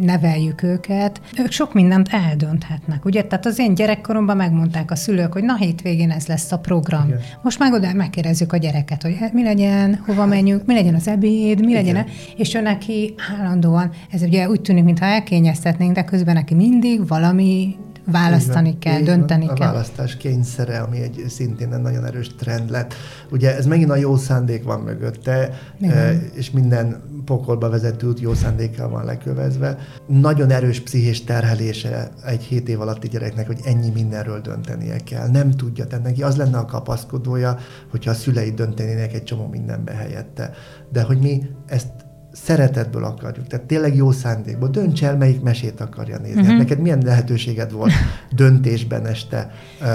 neveljük 0.00 0.62
őket, 0.62 1.20
ők 1.38 1.50
sok 1.50 1.74
mindent 1.74 2.08
eldönthetnek. 2.10 3.04
Ugye, 3.04 3.22
tehát 3.24 3.46
az 3.46 3.58
én 3.58 3.74
gyerekkoromban 3.74 4.36
megmondták 4.50 4.90
a 4.90 4.96
szülők, 4.96 5.32
hogy 5.32 5.42
na 5.42 5.56
hétvégén 5.56 6.10
ez 6.10 6.26
lesz 6.26 6.52
a 6.52 6.58
program. 6.58 7.06
Igen. 7.06 7.20
Most 7.42 7.58
meg 7.58 7.72
oda 7.72 7.92
megkérdezzük 7.92 8.52
a 8.52 8.56
gyereket, 8.56 9.02
hogy 9.02 9.16
mi 9.32 9.42
legyen, 9.42 10.02
hova 10.06 10.26
menjünk, 10.26 10.66
mi 10.66 10.74
legyen 10.74 10.94
az 10.94 11.08
ebéd, 11.08 11.64
mi 11.64 11.72
legyen, 11.72 12.06
és 12.36 12.54
ő 12.54 12.60
neki 12.60 13.14
állandóan, 13.38 13.90
ez 14.10 14.22
ugye 14.22 14.48
úgy 14.48 14.60
tűnik, 14.60 14.84
mintha 14.84 15.04
elkényeztetnénk, 15.04 15.94
de 15.94 16.04
közben 16.04 16.34
neki 16.34 16.54
mindig 16.54 17.08
valami 17.08 17.76
választani 18.04 18.68
Igen, 18.68 18.80
kell, 18.80 19.02
dönteni 19.02 19.46
kell. 19.46 19.68
A 19.68 19.72
választás 19.72 20.16
kényszere, 20.16 20.78
ami 20.78 21.00
egy 21.00 21.24
szintén 21.28 21.72
egy 21.72 21.80
nagyon 21.80 22.04
erős 22.04 22.34
trend 22.34 22.70
lett. 22.70 22.94
Ugye 23.30 23.56
ez 23.56 23.66
megint 23.66 23.90
a 23.90 23.96
jó 23.96 24.16
szándék 24.16 24.64
van 24.64 24.80
mögötte, 24.80 25.58
Igen. 25.80 25.96
Eh, 25.96 26.20
és 26.34 26.50
minden 26.50 27.02
pokolba 27.24 27.68
vezető 27.68 28.06
út 28.06 28.20
jó 28.20 28.34
szándékkal 28.34 28.88
van 28.88 29.04
lekövezve. 29.04 29.78
Nagyon 30.06 30.50
erős 30.50 30.80
pszichés 30.80 31.24
terhelése 31.24 32.10
egy 32.26 32.42
7 32.42 32.68
év 32.68 32.80
alatti 32.80 33.08
gyereknek, 33.08 33.46
hogy 33.46 33.60
ennyi 33.64 33.90
mindenről 33.90 34.40
döntenie 34.40 34.96
kell. 34.96 35.28
Nem 35.28 35.50
tudja, 35.50 35.86
tehát 35.86 36.04
neki 36.04 36.22
az 36.22 36.36
lenne 36.36 36.58
a 36.58 36.64
kapaszkodója, 36.64 37.58
hogyha 37.90 38.10
a 38.10 38.14
szülei 38.14 38.50
döntenének 38.50 39.14
egy 39.14 39.24
csomó 39.24 39.46
mindenbe 39.46 39.92
helyette. 39.92 40.50
De 40.92 41.02
hogy 41.02 41.18
mi 41.18 41.42
ezt 41.66 42.08
szeretetből 42.32 43.04
akarjuk, 43.04 43.46
tehát 43.46 43.66
tényleg 43.66 43.96
jó 43.96 44.10
szándékból. 44.10 44.68
Dönts 44.68 45.04
el, 45.04 45.16
melyik 45.16 45.40
mesét 45.40 45.80
akarja 45.80 46.18
nézni. 46.18 46.34
Uh-huh. 46.34 46.48
Hát 46.48 46.58
neked 46.58 46.80
milyen 46.80 47.02
lehetőséged 47.04 47.72
volt 47.72 47.92
döntésben 48.30 49.06
este, 49.06 49.50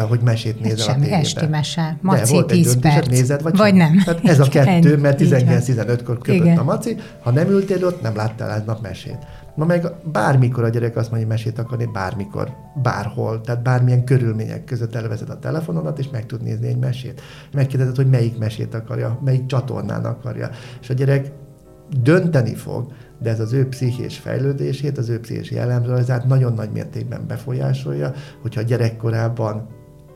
hogy 0.07 0.19
mesét 0.19 0.59
nézel 0.59 0.77
semmi, 0.77 0.97
a 0.97 0.99
tévében? 0.99 1.19
esti 1.19 1.45
mese. 1.45 1.97
Maci 2.01 2.33
volt 2.33 2.47
10 2.47 2.79
perc. 2.79 3.07
Nézed, 3.07 3.41
vagy, 3.41 3.57
vagy 3.57 3.73
nem. 3.73 4.01
Tehát 4.05 4.25
ez 4.25 4.39
a 4.39 4.47
kettő, 4.47 4.97
mert 4.97 5.21
19-15-kor 5.21 6.17
köpött 6.17 6.57
a 6.57 6.63
maci. 6.63 6.95
Ha 7.21 7.31
nem 7.31 7.49
ültél 7.49 7.85
ott, 7.85 8.01
nem 8.01 8.15
láttál 8.15 8.53
egy 8.53 8.65
nap 8.65 8.81
mesét. 8.81 9.17
Ma 9.55 9.65
meg 9.65 9.87
bármikor 10.11 10.63
a 10.63 10.69
gyerek 10.69 10.95
azt 10.95 11.09
mondja, 11.11 11.27
hogy 11.27 11.37
mesét 11.37 11.59
akarni, 11.59 11.89
bármikor, 11.93 12.49
bárhol, 12.81 13.41
tehát 13.41 13.63
bármilyen 13.63 14.03
körülmények 14.03 14.63
között 14.63 14.95
elvezed 14.95 15.29
a 15.29 15.39
telefonodat, 15.39 15.99
és 15.99 16.09
meg 16.11 16.25
tud 16.25 16.41
nézni 16.41 16.67
egy 16.67 16.77
mesét. 16.77 17.21
Megkérdezed, 17.53 17.95
hogy 17.95 18.09
melyik 18.09 18.37
mesét 18.37 18.73
akarja, 18.73 19.19
melyik 19.23 19.45
csatornán 19.45 20.05
akarja. 20.05 20.49
És 20.81 20.89
a 20.89 20.93
gyerek 20.93 21.31
dönteni 22.01 22.55
fog, 22.55 22.91
de 23.21 23.29
ez 23.29 23.39
az 23.39 23.53
ő 23.53 23.67
pszichés 23.67 24.17
fejlődését, 24.17 24.97
az 24.97 25.09
ő 25.09 25.19
pszichés 25.19 25.51
jellemzőzát 25.51 26.25
nagyon 26.25 26.53
nagy 26.53 26.71
mértékben 26.71 27.27
befolyásolja, 27.27 28.13
hogyha 28.41 28.61
gyerekkorában 28.61 29.67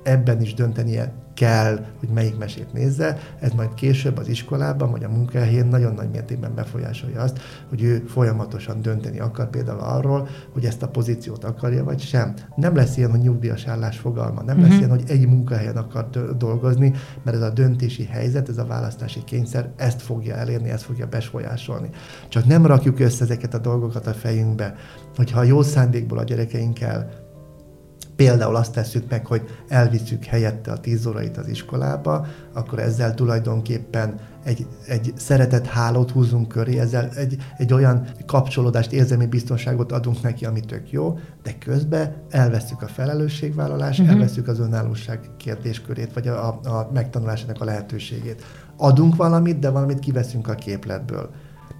ebben 0.03 0.41
is 0.41 0.53
döntenie 0.53 1.13
kell, 1.39 1.85
hogy 1.99 2.09
melyik 2.09 2.37
mesét 2.37 2.73
nézze, 2.73 3.17
ez 3.39 3.51
majd 3.51 3.73
később 3.73 4.17
az 4.17 4.27
iskolában 4.27 4.91
vagy 4.91 5.03
a 5.03 5.09
munkahelyén 5.09 5.65
nagyon 5.65 5.93
nagy 5.93 6.09
mértékben 6.09 6.55
befolyásolja 6.55 7.21
azt, 7.21 7.39
hogy 7.69 7.83
ő 7.83 8.03
folyamatosan 8.07 8.81
dönteni 8.81 9.19
akar 9.19 9.49
például 9.49 9.79
arról, 9.79 10.27
hogy 10.53 10.65
ezt 10.65 10.83
a 10.83 10.87
pozíciót 10.87 11.43
akarja, 11.43 11.83
vagy 11.83 11.99
sem. 11.99 12.33
Nem 12.55 12.75
lesz 12.75 12.97
ilyen, 12.97 13.09
hogy 13.09 13.19
nyugdíjas 13.19 13.65
állás 13.65 13.97
fogalma, 13.97 14.41
nem 14.41 14.57
uh-huh. 14.57 14.61
lesz 14.61 14.69
mhm. 14.69 14.77
ilyen, 14.77 14.89
hogy 14.89 15.09
egy 15.09 15.27
munkahelyen 15.27 15.77
akar 15.77 16.09
dolgozni, 16.37 16.93
mert 17.23 17.37
ez 17.37 17.43
a 17.43 17.49
döntési 17.49 18.03
helyzet, 18.03 18.49
ez 18.49 18.57
a 18.57 18.65
választási 18.65 19.23
kényszer 19.23 19.71
ezt 19.75 20.01
fogja 20.01 20.35
elérni, 20.35 20.69
ezt 20.69 20.83
fogja 20.83 21.07
befolyásolni. 21.07 21.89
Csak 22.29 22.45
nem 22.45 22.65
rakjuk 22.65 22.99
össze 22.99 23.23
ezeket 23.23 23.53
a 23.53 23.59
dolgokat 23.59 24.07
a 24.07 24.13
fejünkbe, 24.13 24.75
hogyha 25.15 25.43
jó 25.43 25.61
szándékból 25.61 26.17
a 26.17 26.23
gyerekeinkkel 26.23 27.27
például 28.19 28.55
azt 28.55 28.73
tesszük 28.73 29.09
meg, 29.09 29.25
hogy 29.25 29.41
elviszük 29.67 30.25
helyette 30.25 30.71
a 30.71 30.79
tíz 30.79 31.05
órait 31.05 31.37
az 31.37 31.47
iskolába, 31.47 32.25
akkor 32.53 32.79
ezzel 32.79 33.13
tulajdonképpen 33.13 34.19
egy, 34.43 34.67
egy 34.87 35.13
szeretett 35.15 35.65
hálót 35.65 36.11
húzunk 36.11 36.47
köré, 36.47 36.79
ezzel 36.79 37.09
egy, 37.15 37.37
egy 37.57 37.73
olyan 37.73 38.07
kapcsolódást, 38.25 38.91
érzelmi 38.91 39.25
biztonságot 39.25 39.91
adunk 39.91 40.21
neki, 40.21 40.45
ami 40.45 40.59
tök 40.59 40.91
jó, 40.91 41.19
de 41.43 41.57
közben 41.57 42.15
elveszük 42.29 42.81
a 42.81 42.87
felelősségvállalást, 42.87 43.99
uh-huh. 43.99 44.15
elveszük 44.15 44.47
az 44.47 44.59
önállóság 44.59 45.19
kérdéskörét, 45.37 46.13
vagy 46.13 46.27
a, 46.27 46.47
a, 46.47 46.69
a 46.69 46.89
megtanulásának 46.93 47.61
a 47.61 47.65
lehetőségét. 47.65 48.43
Adunk 48.77 49.15
valamit, 49.15 49.59
de 49.59 49.69
valamit 49.69 49.99
kiveszünk 49.99 50.47
a 50.47 50.55
képletből. 50.55 51.29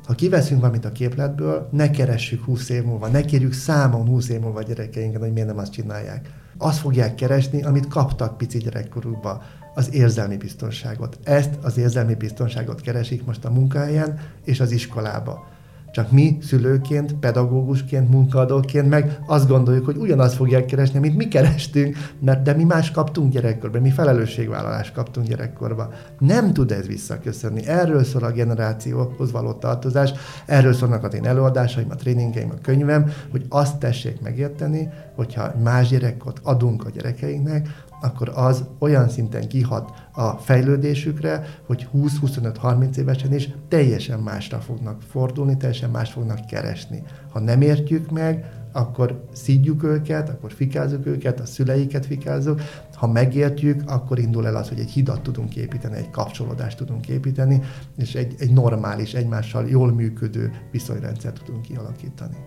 Ha 0.10 0.16
kiveszünk 0.16 0.60
valamit 0.60 0.86
a 0.86 0.92
képletből, 0.92 1.70
ne 1.72 1.90
keressük 1.90 2.44
20 2.44 2.70
év 2.70 2.84
múlva, 2.84 3.08
ne 3.08 3.22
kérjük 3.22 3.54
számon 3.54 4.08
20 4.08 4.30
év 4.30 4.40
múlva 4.40 4.60
a 4.60 4.64
gyerekeinket, 4.64 5.22
hogy 5.22 5.34
miért 5.34 5.48
nem 5.48 5.58
azt 5.58 5.72
csinálják. 5.72 6.30
Azt 6.58 6.80
fogják 6.80 7.16
keresni, 7.16 7.64
amit 7.64 7.88
kaptak 7.88 8.38
pici 8.38 8.58
gyerekkorukban, 8.58 9.42
az 9.74 9.94
érzelmi 9.94 10.38
biztonságot. 10.38 11.20
Ezt 11.24 11.50
az 11.62 11.78
érzelmi 11.78 12.16
biztonságot 12.16 12.82
keresik 12.82 13.26
most 13.26 13.46
a 13.46 13.50
munkahelyen 13.50 14.20
és 14.46 14.60
az 14.60 14.72
iskolába. 14.72 15.48
Csak 15.92 16.12
mi 16.12 16.38
szülőként, 16.42 17.14
pedagógusként, 17.14 18.10
munkaadóként 18.10 18.90
meg 18.90 19.20
azt 19.26 19.48
gondoljuk, 19.48 19.86
hogy 19.86 19.98
ugyanazt 19.98 20.36
fogják 20.36 20.66
keresni, 20.66 20.98
amit 20.98 21.16
mi 21.16 21.28
kerestünk, 21.28 21.98
mert 22.20 22.42
de 22.42 22.54
mi 22.54 22.64
más 22.64 22.92
kaptunk 22.92 23.32
gyerekkorban, 23.32 23.82
mi 23.82 23.90
felelősségvállalást 23.90 24.94
kaptunk 24.94 25.28
gyerekkorban. 25.28 25.90
Nem 26.20 26.54
tud 26.54 26.72
ez 26.72 26.88
visszaköszönni. 26.88 27.68
Erről 27.68 28.04
szól 28.04 28.24
a 28.24 28.32
generációhoz 28.32 29.32
való 29.32 29.52
tartozás, 29.54 30.12
erről 30.46 30.74
szólnak 30.74 31.04
az 31.04 31.14
én 31.14 31.26
előadásaim, 31.26 31.88
a 31.90 31.96
tréningeim, 31.96 32.50
a 32.50 32.62
könyvem, 32.62 33.12
hogy 33.32 33.46
azt 33.50 33.78
tessék 33.78 34.22
megérteni, 34.22 34.90
hogyha 35.16 35.54
más 35.64 35.88
gyerekot 35.88 36.40
adunk 36.44 36.86
a 36.86 36.90
gyerekeinknek, 36.90 37.68
akkor 38.02 38.32
az 38.36 38.64
olyan 38.80 39.10
szinten 39.10 39.48
kihat 39.48 39.92
a 40.12 40.30
fejlődésükre, 40.30 41.46
hogy 41.66 41.88
20-25-30 41.96 42.96
évesen 42.96 43.34
is 43.34 43.50
teljesen 43.68 44.20
másra 44.20 44.60
fognak 44.60 45.02
fordulni, 45.02 45.58
teljesen 45.58 45.90
más 45.90 46.12
fognak 46.12 46.46
keresni. 46.46 47.04
Ha 47.32 47.40
nem 47.40 47.62
értjük 47.62 48.12
meg, 48.12 48.60
akkor 48.72 49.24
szídjuk 49.34 49.84
őket, 49.84 50.30
akkor 50.30 50.52
fikázzuk 50.52 51.06
őket, 51.06 51.40
a 51.40 51.46
szüleiket 51.46 52.06
fikázzuk. 52.06 52.62
Ha 52.94 53.08
megértjük, 53.08 53.82
akkor 53.86 54.20
indul 54.20 54.48
el 54.48 54.56
az, 54.56 54.70
hogy 54.70 54.80
egy 54.80 54.90
hidat 54.90 55.22
tudunk 55.22 55.56
építeni, 55.56 55.98
egy 55.98 56.10
kapcsolódást 56.10 56.78
tudunk 56.78 57.08
építeni, 57.08 57.62
és 57.98 58.16
egy, 58.16 58.36
egy 58.40 58.52
normális, 58.52 59.14
egymással 59.14 59.70
jól 59.70 59.92
működő 59.94 60.52
viszonyrendszert 60.72 61.44
tudunk 61.44 61.62
kialakítani. 61.62 62.38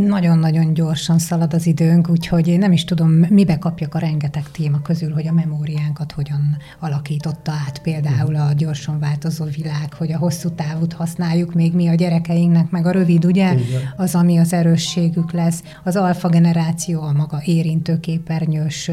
Nagyon-nagyon 0.00 0.72
gyorsan 0.72 1.18
szalad 1.18 1.54
az 1.54 1.66
időnk, 1.66 2.08
úgyhogy 2.08 2.48
én 2.48 2.58
nem 2.58 2.72
is 2.72 2.84
tudom, 2.84 3.10
mibe 3.10 3.58
kapjak 3.58 3.94
a 3.94 3.98
rengeteg 3.98 4.50
téma 4.50 4.82
közül, 4.82 5.12
hogy 5.12 5.26
a 5.26 5.32
memóriánkat 5.32 6.12
hogyan 6.12 6.56
alakította 6.80 7.52
át 7.66 7.78
például 7.78 8.36
a 8.36 8.52
gyorsan 8.56 8.98
változó 8.98 9.44
világ, 9.44 9.92
hogy 9.92 10.12
a 10.12 10.18
hosszú 10.18 10.48
távút 10.48 10.92
használjuk 10.92 11.54
még 11.54 11.74
mi 11.74 11.88
a 11.88 11.94
gyerekeinknek, 11.94 12.70
meg 12.70 12.86
a 12.86 12.90
rövid, 12.90 13.24
ugye? 13.24 13.52
Igen. 13.52 13.80
Az, 13.96 14.14
ami 14.14 14.38
az 14.38 14.52
erősségük 14.52 15.32
lesz. 15.32 15.62
Az 15.84 15.96
alfa 15.96 16.28
generáció 16.28 17.02
a 17.02 17.12
maga 17.12 17.42
érintőképernyős 17.44 18.90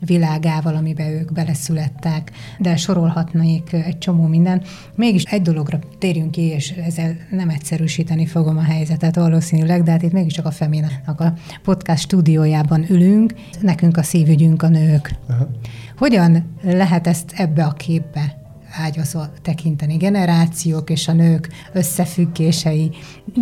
világával, 0.00 0.74
amiben 0.74 1.10
ők 1.10 1.32
beleszülettek, 1.32 2.32
de 2.58 2.76
sorolhatnék 2.76 3.72
egy 3.72 3.98
csomó 3.98 4.26
minden. 4.26 4.62
Mégis 4.94 5.22
egy 5.22 5.42
dologra 5.42 5.78
térjünk 5.98 6.30
ki, 6.30 6.42
és 6.42 6.70
ezzel 6.70 7.16
nem 7.30 7.48
egyszerűsíteni 7.48 8.26
fogom 8.26 8.56
a 8.56 8.62
helyzetet 8.62 9.16
valószínűleg, 9.16 9.82
de 9.82 9.90
hát 9.90 10.02
itt 10.02 10.12
mégis 10.12 10.36
csak 10.38 10.46
a 10.46 10.50
Feminának 10.50 11.20
a 11.20 11.32
podcast 11.62 12.02
stúdiójában 12.02 12.84
ülünk, 12.88 13.34
nekünk 13.60 13.96
a 13.96 14.02
szívügyünk 14.02 14.62
a 14.62 14.68
nők. 14.68 15.14
Aha. 15.28 15.48
Hogyan 15.96 16.54
lehet 16.62 17.06
ezt 17.06 17.32
ebbe 17.36 17.64
a 17.64 17.72
képbe 17.72 18.38
ágyazva 18.72 19.28
tekinteni 19.42 19.96
generációk 19.96 20.90
és 20.90 21.08
a 21.08 21.12
nők 21.12 21.48
összefüggései. 21.72 22.90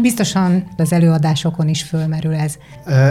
Biztosan 0.01 0.69
az 0.77 0.93
előadásokon 0.93 1.69
is 1.69 1.83
fölmerül 1.83 2.35
ez. 2.35 2.55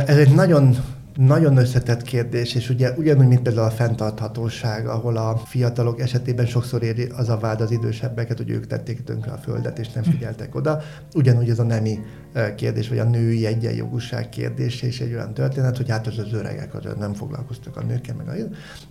Ez 0.08 0.18
egy 0.18 0.34
nagyon 0.34 0.76
nagyon 1.16 1.58
összetett 1.58 2.02
kérdés, 2.02 2.56
és 2.56 2.70
ugye 2.70 2.92
ugyanúgy, 2.92 3.28
mint 3.28 3.42
például 3.42 3.68
a 3.68 3.72
fenntarthatóság, 3.72 4.88
ahol 4.88 5.18
a 5.18 5.38
fiatalok 5.38 6.00
esetében 6.00 6.46
sokszor 6.46 6.84
éri 6.84 7.08
az 7.16 7.30
a 7.30 7.38
vád 7.38 7.62
az 7.62 7.72
idősebbeket, 7.72 8.38
hogy 8.38 8.50
ők 8.50 8.68
tették 8.68 9.04
tönkre 9.04 9.32
a 9.32 9.38
földet, 9.38 9.80
és 9.80 9.92
nem 9.92 10.04
hm. 10.04 10.10
figyeltek 10.10 10.56
oda. 10.56 10.82
Ugyanúgy 11.14 11.50
ez 11.50 11.60
a 11.60 11.64
nemi 11.64 12.00
kérdés, 12.56 12.90
vagy 12.90 12.98
a 12.98 13.04
női 13.04 13.46
egyenjogúság 13.46 14.30
kérdés, 14.30 14.82
és 14.82 15.00
egy 15.00 15.14
olyan 15.14 15.34
történet, 15.34 15.78
hogy 15.78 15.90
hát 15.90 16.08
az 16.08 16.18
az 16.18 16.34
öregek 16.34 16.74
az 16.74 16.84
nem 17.00 17.14
foglalkoztak 17.14 17.78
a 17.78 17.84
nőkkel, 17.84 18.16
meg 18.16 18.28
a... 18.28 18.34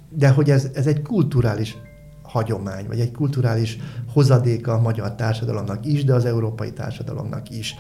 De 0.09 0.29
hogy 0.29 0.51
ez, 0.51 0.69
ez 0.75 0.87
egy 0.87 1.03
kulturális 1.03 1.77
hagyomány, 2.23 2.87
vagy 2.87 3.01
egy 3.01 3.13
kulturális 3.13 3.79
hozadéka 4.13 4.73
a 4.73 4.81
magyar 4.81 5.15
társadalomnak 5.15 5.87
is, 5.87 6.05
de 6.05 6.15
az 6.15 6.25
európai 6.25 6.73
társadalomnak 6.73 7.51
is 7.51 7.75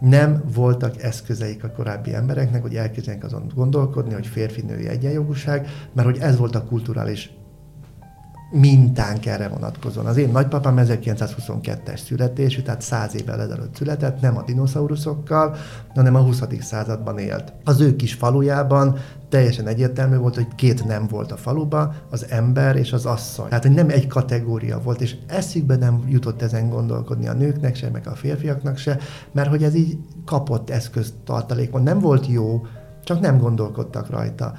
nem 0.00 0.42
voltak 0.54 1.02
eszközeik 1.02 1.64
a 1.64 1.70
korábbi 1.70 2.14
embereknek, 2.14 2.62
hogy 2.62 2.74
elkezdjenek 2.74 3.24
azon 3.24 3.52
gondolkodni, 3.54 4.14
hogy 4.14 4.26
férfi-női 4.26 4.88
egyenjogúság, 4.88 5.68
mert 5.92 6.08
hogy 6.08 6.18
ez 6.18 6.36
volt 6.36 6.54
a 6.54 6.64
kulturális 6.64 7.30
mintánk 8.50 9.26
erre 9.26 9.48
vonatkozóan. 9.48 10.06
Az 10.06 10.16
én 10.16 10.28
nagypapám 10.28 10.76
1922-es 10.78 12.04
születésű, 12.04 12.62
tehát 12.62 12.80
száz 12.80 13.14
évvel 13.14 13.40
ezelőtt 13.40 13.76
született, 13.76 14.20
nem 14.20 14.36
a 14.36 14.42
dinoszauruszokkal, 14.42 15.56
hanem 15.94 16.14
a 16.14 16.20
20. 16.20 16.42
században 16.60 17.18
élt. 17.18 17.52
Az 17.64 17.80
ő 17.80 17.96
kis 17.96 18.14
falujában 18.14 18.98
teljesen 19.28 19.66
egyértelmű 19.66 20.16
volt, 20.16 20.34
hogy 20.34 20.54
két 20.54 20.84
nem 20.84 21.06
volt 21.06 21.32
a 21.32 21.36
faluba, 21.36 21.94
az 22.10 22.26
ember 22.30 22.76
és 22.76 22.92
az 22.92 23.06
asszony. 23.06 23.48
Tehát, 23.48 23.68
nem 23.68 23.88
egy 23.88 24.06
kategória 24.06 24.80
volt, 24.80 25.00
és 25.00 25.16
eszükbe 25.26 25.76
nem 25.76 26.04
jutott 26.08 26.42
ezen 26.42 26.68
gondolkodni 26.68 27.28
a 27.28 27.32
nőknek 27.32 27.74
se, 27.74 27.90
meg 27.90 28.06
a 28.06 28.14
férfiaknak 28.14 28.76
se, 28.76 28.98
mert 29.32 29.48
hogy 29.48 29.62
ez 29.62 29.74
így 29.74 29.98
kapott 30.24 30.70
eszköztartalékon. 30.70 31.82
Nem 31.82 31.98
volt 31.98 32.26
jó, 32.26 32.66
csak 33.04 33.20
nem 33.20 33.38
gondolkodtak 33.38 34.10
rajta 34.10 34.52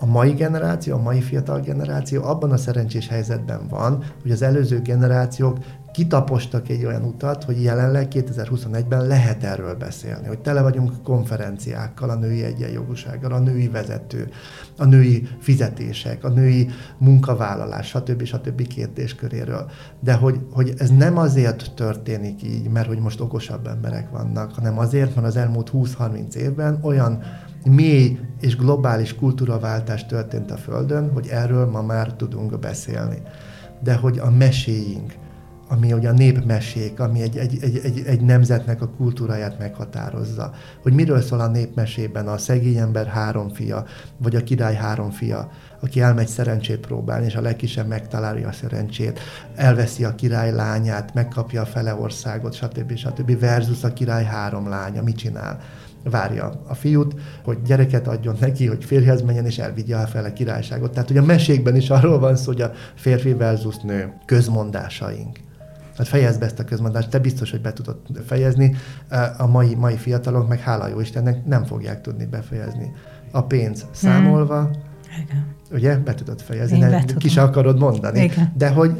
a 0.00 0.06
mai 0.06 0.32
generáció, 0.32 0.94
a 0.94 1.02
mai 1.02 1.20
fiatal 1.20 1.60
generáció 1.60 2.24
abban 2.24 2.50
a 2.50 2.56
szerencsés 2.56 3.08
helyzetben 3.08 3.68
van, 3.68 4.04
hogy 4.22 4.30
az 4.30 4.42
előző 4.42 4.80
generációk 4.80 5.58
kitapostak 5.96 6.68
egy 6.68 6.84
olyan 6.84 7.02
utat, 7.02 7.44
hogy 7.44 7.62
jelenleg 7.62 8.08
2021-ben 8.10 9.06
lehet 9.06 9.44
erről 9.44 9.74
beszélni, 9.74 10.26
hogy 10.26 10.38
tele 10.38 10.62
vagyunk 10.62 11.02
konferenciákkal, 11.02 12.10
a 12.10 12.14
női 12.14 12.42
egyenjogúsággal, 12.42 13.32
a 13.32 13.38
női 13.38 13.68
vezető, 13.68 14.28
a 14.76 14.84
női 14.84 15.28
fizetések, 15.38 16.24
a 16.24 16.28
női 16.28 16.68
munkavállalás, 16.98 17.86
stb. 17.86 18.24
stb. 18.24 18.66
kérdésköréről. 18.66 19.70
De 20.00 20.14
hogy, 20.14 20.40
hogy 20.52 20.74
ez 20.78 20.90
nem 20.90 21.18
azért 21.18 21.74
történik 21.74 22.42
így, 22.42 22.68
mert 22.68 22.86
hogy 22.86 22.98
most 22.98 23.20
okosabb 23.20 23.66
emberek 23.66 24.10
vannak, 24.10 24.54
hanem 24.54 24.78
azért, 24.78 25.14
mert 25.14 25.26
az 25.26 25.36
elmúlt 25.36 25.70
20-30 25.74 26.34
évben 26.34 26.78
olyan 26.82 27.22
mély 27.68 28.18
és 28.40 28.56
globális 28.56 29.14
kultúraváltás 29.14 30.06
történt 30.06 30.50
a 30.50 30.56
Földön, 30.56 31.10
hogy 31.12 31.26
erről 31.26 31.66
ma 31.66 31.82
már 31.82 32.12
tudunk 32.12 32.58
beszélni. 32.58 33.22
De 33.82 33.94
hogy 33.94 34.18
a 34.18 34.30
meséink, 34.30 35.12
ami 35.68 35.92
ugye 35.92 36.08
a 36.08 36.12
népmesék, 36.12 37.00
ami 37.00 37.22
egy, 37.22 37.36
egy, 37.36 37.58
egy, 37.60 37.80
egy, 37.84 38.02
egy 38.06 38.20
nemzetnek 38.20 38.82
a 38.82 38.88
kultúráját 38.88 39.58
meghatározza. 39.58 40.52
Hogy 40.82 40.92
miről 40.92 41.20
szól 41.20 41.40
a 41.40 41.46
népmesében 41.46 42.28
a 42.28 42.38
szegény 42.38 42.76
ember 42.76 43.06
három 43.06 43.48
fia, 43.48 43.84
vagy 44.16 44.36
a 44.36 44.42
király 44.42 44.74
három 44.74 45.10
fia, 45.10 45.50
aki 45.80 46.00
elmegy 46.00 46.28
szerencsét 46.28 46.80
próbálni, 46.80 47.26
és 47.26 47.34
a 47.34 47.40
legkisebb 47.40 47.86
megtalálja 47.86 48.48
a 48.48 48.52
szerencsét, 48.52 49.20
elveszi 49.54 50.04
a 50.04 50.14
király 50.14 50.52
lányát, 50.52 51.14
megkapja 51.14 51.62
a 51.62 51.66
fele 51.66 51.94
országot, 51.94 52.54
stb. 52.54 52.96
stb. 52.96 53.38
versus 53.38 53.84
a 53.84 53.92
király 53.92 54.24
három 54.24 54.68
lánya, 54.68 55.02
mit 55.02 55.16
csinál? 55.16 55.60
Várja 56.10 56.60
a 56.66 56.74
fiút, 56.74 57.14
hogy 57.44 57.58
gyereket 57.62 58.08
adjon 58.08 58.36
neki, 58.40 58.66
hogy 58.66 58.84
férjhez 58.84 59.22
menjen, 59.22 59.46
és 59.46 59.58
elvigye 59.58 59.96
el 59.96 60.08
fel 60.08 60.24
a 60.24 60.32
királyságot. 60.32 60.92
Tehát, 60.92 61.08
hogy 61.08 61.16
a 61.16 61.24
mesékben 61.24 61.76
is 61.76 61.90
arról 61.90 62.18
van 62.18 62.36
szó, 62.36 62.52
hogy 62.52 62.62
a 62.62 62.70
férfi 62.94 63.32
versus 63.32 63.76
nő 63.76 64.12
közmondásaink. 64.24 65.38
Hát 65.96 66.08
fejezd 66.08 66.38
be 66.38 66.46
ezt 66.46 66.58
a 66.58 66.64
közmondást, 66.64 67.10
te 67.10 67.18
biztos, 67.18 67.50
hogy 67.50 67.60
be 67.60 67.72
tudod 67.72 67.96
fejezni. 68.26 68.76
A 69.38 69.46
mai, 69.46 69.74
mai 69.74 69.96
fiatalok 69.96 70.48
meg 70.48 70.60
hála 70.60 70.88
jó 70.88 71.00
Istennek 71.00 71.44
nem 71.44 71.64
fogják 71.64 72.00
tudni 72.00 72.26
befejezni. 72.26 72.92
A 73.30 73.42
pénz 73.42 73.86
számolva, 73.90 74.58
hmm. 74.60 75.54
ugye, 75.72 75.96
be 75.96 76.14
tudod 76.14 76.40
fejezni, 76.40 76.78
ne, 76.78 77.04
ki 77.04 77.28
se 77.28 77.42
akarod 77.42 77.78
mondani. 77.78 78.22
Igen. 78.22 78.52
De 78.56 78.68
hogy 78.68 78.96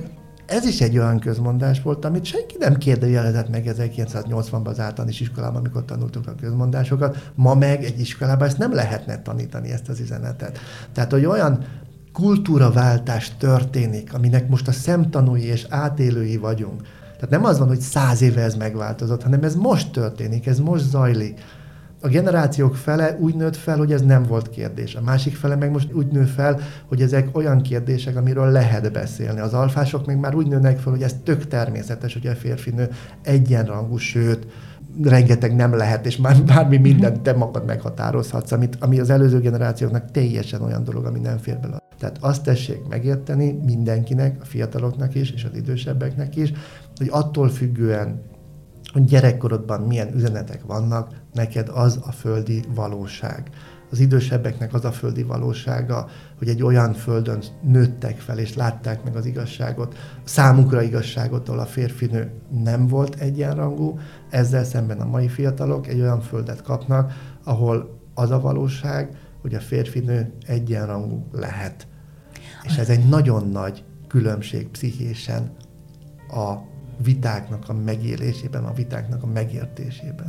ez 0.47 0.65
is 0.65 0.81
egy 0.81 0.99
olyan 0.99 1.19
közmondás 1.19 1.83
volt, 1.83 2.05
amit 2.05 2.25
senki 2.25 2.57
nem 2.59 2.77
kérdőjelezett 2.77 3.51
meg 3.51 3.75
1980-ban 3.77 4.65
az 4.65 4.81
általános 4.81 5.21
iskolában, 5.21 5.57
amikor 5.57 5.85
tanultuk 5.85 6.27
a 6.27 6.35
közmondásokat. 6.41 7.31
Ma 7.35 7.55
meg 7.55 7.85
egy 7.85 8.01
iskolában 8.01 8.49
ezt 8.49 8.59
nem 8.59 8.75
lehetne 8.75 9.23
tanítani, 9.23 9.71
ezt 9.71 9.89
az 9.89 10.01
üzenetet. 10.01 10.59
Tehát, 10.93 11.13
hogy 11.13 11.25
olyan 11.25 11.65
kultúraváltás 12.13 13.37
történik, 13.37 14.15
aminek 14.15 14.49
most 14.49 14.69
a 14.69 14.73
szemtanúi 14.73 15.45
és 15.45 15.67
átélői 15.69 16.37
vagyunk. 16.37 16.83
Tehát 17.15 17.31
nem 17.31 17.45
az 17.45 17.59
van, 17.59 17.69
hogy 17.69 17.81
száz 17.81 18.23
éve 18.23 18.43
ez 18.43 18.55
megváltozott, 18.55 19.23
hanem 19.23 19.43
ez 19.43 19.55
most 19.55 19.93
történik, 19.93 20.47
ez 20.47 20.59
most 20.59 20.85
zajlik. 20.85 21.41
A 22.01 22.09
generációk 22.09 22.77
fele 22.77 23.17
úgy 23.21 23.35
nőtt 23.35 23.57
fel, 23.57 23.77
hogy 23.77 23.93
ez 23.93 24.03
nem 24.03 24.23
volt 24.23 24.51
kérdés. 24.51 24.95
A 24.95 25.01
másik 25.01 25.35
fele 25.35 25.57
meg 25.57 25.71
most 25.71 25.93
úgy 25.93 26.07
nő 26.07 26.25
fel, 26.25 26.61
hogy 26.89 27.03
ezek 27.03 27.37
olyan 27.37 27.63
kérdések, 27.63 28.17
amiről 28.17 28.51
lehet 28.51 28.93
beszélni. 28.93 29.41
Az 29.41 29.55
alfások 29.55 30.07
még 30.07 30.17
már 30.17 30.35
úgy 30.35 30.47
nőnek 30.47 30.79
fel, 30.79 30.93
hogy 30.93 31.03
ez 31.03 31.17
tök 31.25 31.49
természetes, 31.49 32.13
hogy 32.13 32.27
a 32.27 32.35
férfi 32.35 32.71
nő 32.71 32.89
egyenrangú, 33.23 33.97
sőt, 33.97 34.47
rengeteg 35.03 35.57
nem 35.57 35.75
lehet, 35.75 36.07
és 36.07 36.17
már 36.17 36.43
bármi 36.43 36.77
mindent 36.77 37.21
te 37.21 37.33
magad 37.33 37.67
meghatározhatsz, 37.67 38.53
amit, 38.53 38.77
ami 38.81 39.01
az 39.01 39.11
előző 39.11 39.41
generációknak 39.41 40.11
teljesen 40.11 40.63
olyan 40.63 40.85
dolog, 40.85 41.05
ami 41.05 41.19
nem 41.19 41.39
fér 41.39 41.59
bele. 41.59 41.79
Tehát 41.99 42.17
azt 42.21 42.43
tessék 42.43 42.89
megérteni 42.89 43.59
mindenkinek, 43.65 44.37
a 44.41 44.45
fiataloknak 44.45 45.15
is, 45.15 45.31
és 45.31 45.45
az 45.45 45.57
idősebbeknek 45.57 46.37
is, 46.37 46.53
hogy 46.97 47.09
attól 47.11 47.49
függően, 47.49 48.23
hogy 48.97 49.05
gyerekkorodban 49.05 49.81
milyen 49.81 50.15
üzenetek 50.15 50.63
vannak, 50.67 51.11
neked 51.33 51.69
az 51.69 52.01
a 52.07 52.13
földi 52.13 52.65
valóság. 52.75 53.51
Az 53.91 53.99
idősebbeknek 53.99 54.75
az 54.75 54.85
a 54.85 54.93
földi 54.93 55.23
valósága, 55.23 56.09
hogy 56.39 56.49
egy 56.49 56.63
olyan 56.63 56.93
földön 56.93 57.43
nőttek 57.63 58.19
fel, 58.19 58.39
és 58.39 58.55
látták 58.55 59.05
meg 59.05 59.17
az 59.17 59.27
igazságot, 59.27 59.97
számukra 60.25 60.83
igazságot, 60.83 61.49
ahol 61.49 61.61
a 61.61 61.67
férfinő 61.67 62.31
nem 62.65 62.87
volt 62.87 63.15
egyenrangú, 63.15 63.99
ezzel 64.31 64.65
szemben 64.65 65.01
a 65.01 65.07
mai 65.07 65.29
fiatalok 65.29 65.87
egy 65.87 66.01
olyan 66.01 66.21
földet 66.21 66.63
kapnak, 66.63 67.13
ahol 67.45 67.99
az 68.15 68.31
a 68.31 68.41
valóság, 68.41 69.17
hogy 69.41 69.55
a 69.55 69.61
férfinő 69.61 70.33
egyenrangú 70.47 71.27
lehet. 71.33 71.87
És 72.65 72.77
ez 72.77 72.89
egy 72.89 73.09
nagyon 73.09 73.49
nagy 73.49 73.85
különbség 74.09 74.69
pszichésen 74.69 75.51
a 76.29 76.75
vitáknak 77.03 77.69
a 77.69 77.73
megélésében, 77.73 78.65
a 78.65 78.73
vitáknak 78.73 79.23
a 79.23 79.27
megértésében. 79.27 80.27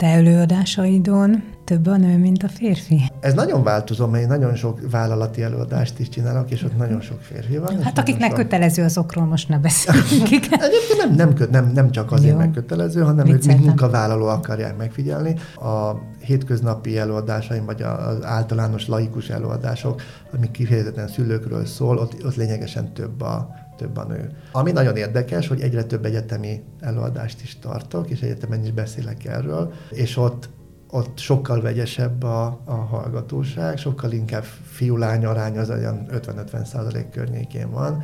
Te 0.00 0.06
előadásaidon 0.06 1.42
több 1.64 1.86
a 1.86 1.96
nő, 1.96 2.18
mint 2.18 2.42
a 2.42 2.48
férfi? 2.48 3.02
Ez 3.20 3.34
nagyon 3.34 3.62
változó, 3.62 4.06
mert 4.06 4.22
én 4.22 4.28
nagyon 4.28 4.54
sok 4.54 4.90
vállalati 4.90 5.42
előadást 5.42 5.98
is 5.98 6.08
csinálok, 6.08 6.50
és 6.50 6.62
ott 6.62 6.76
nagyon 6.76 7.00
sok 7.00 7.20
férfi 7.20 7.58
van. 7.58 7.82
Hát 7.82 7.98
akiknek 7.98 8.28
sok... 8.28 8.38
kötelező 8.38 8.82
azokról 8.82 9.24
most 9.24 9.48
ne 9.48 9.58
beszéljünk. 9.58 10.28
Egyébként 10.66 10.98
nem, 10.98 11.14
nem, 11.14 11.48
nem, 11.50 11.72
nem 11.74 11.90
csak 11.90 12.12
azért 12.12 12.36
meg 12.36 12.50
kötelező, 12.50 13.00
hanem 13.02 13.26
ők 13.26 13.44
mint 13.44 13.64
munkavállaló 13.64 14.26
akarják 14.26 14.76
megfigyelni. 14.76 15.34
A 15.56 15.92
hétköznapi 16.20 16.98
előadásaim, 16.98 17.64
vagy 17.64 17.82
az 17.82 18.24
általános 18.24 18.86
laikus 18.86 19.28
előadások, 19.28 20.02
amik 20.36 20.50
kifejezetten 20.50 21.08
szülőkről 21.08 21.66
szól, 21.66 21.98
ott, 21.98 22.24
ott 22.24 22.36
lényegesen 22.36 22.92
több 22.92 23.20
a, 23.20 23.48
több 23.80 23.96
a 23.96 24.04
nő. 24.04 24.30
Ami 24.52 24.72
nagyon 24.72 24.96
érdekes, 24.96 25.48
hogy 25.48 25.60
egyre 25.60 25.84
több 25.84 26.04
egyetemi 26.04 26.62
előadást 26.80 27.42
is 27.42 27.58
tartok, 27.58 28.10
és 28.10 28.20
egyetemen 28.20 28.64
is 28.64 28.72
beszélek 28.72 29.24
erről, 29.24 29.72
és 29.90 30.16
ott 30.16 30.48
ott 30.92 31.18
sokkal 31.18 31.60
vegyesebb 31.60 32.22
a, 32.22 32.60
a 32.64 32.74
hallgatóság, 32.74 33.78
sokkal 33.78 34.12
inkább 34.12 34.42
fiú-lány 34.64 35.24
arány 35.24 35.58
az 35.58 35.70
olyan 35.70 36.06
50-50 36.12 36.64
százalék 36.64 37.10
környékén 37.10 37.70
van, 37.70 38.02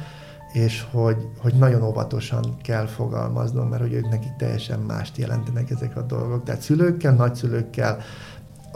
és 0.53 0.85
hogy, 0.91 1.17
hogy 1.39 1.55
nagyon 1.55 1.83
óvatosan 1.83 2.57
kell 2.63 2.87
fogalmaznom, 2.87 3.69
mert 3.69 3.83
hogy 3.83 3.93
ők 3.93 4.09
nekik 4.09 4.37
teljesen 4.39 4.79
mást 4.79 5.17
jelentenek 5.17 5.71
ezek 5.71 5.97
a 5.97 6.03
dolgok. 6.03 6.45
Tehát 6.45 6.61
szülőkkel, 6.61 7.13
nagyszülőkkel, 7.15 7.99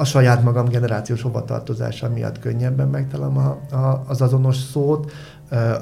a 0.00 0.04
saját 0.04 0.42
magam 0.42 0.68
generációs 0.68 1.22
hovatartozása 1.22 2.08
miatt 2.08 2.38
könnyebben 2.38 2.88
megtalálom 2.88 3.36
a, 3.36 3.76
a, 3.76 4.04
az 4.06 4.22
azonos 4.22 4.56
szót, 4.56 5.12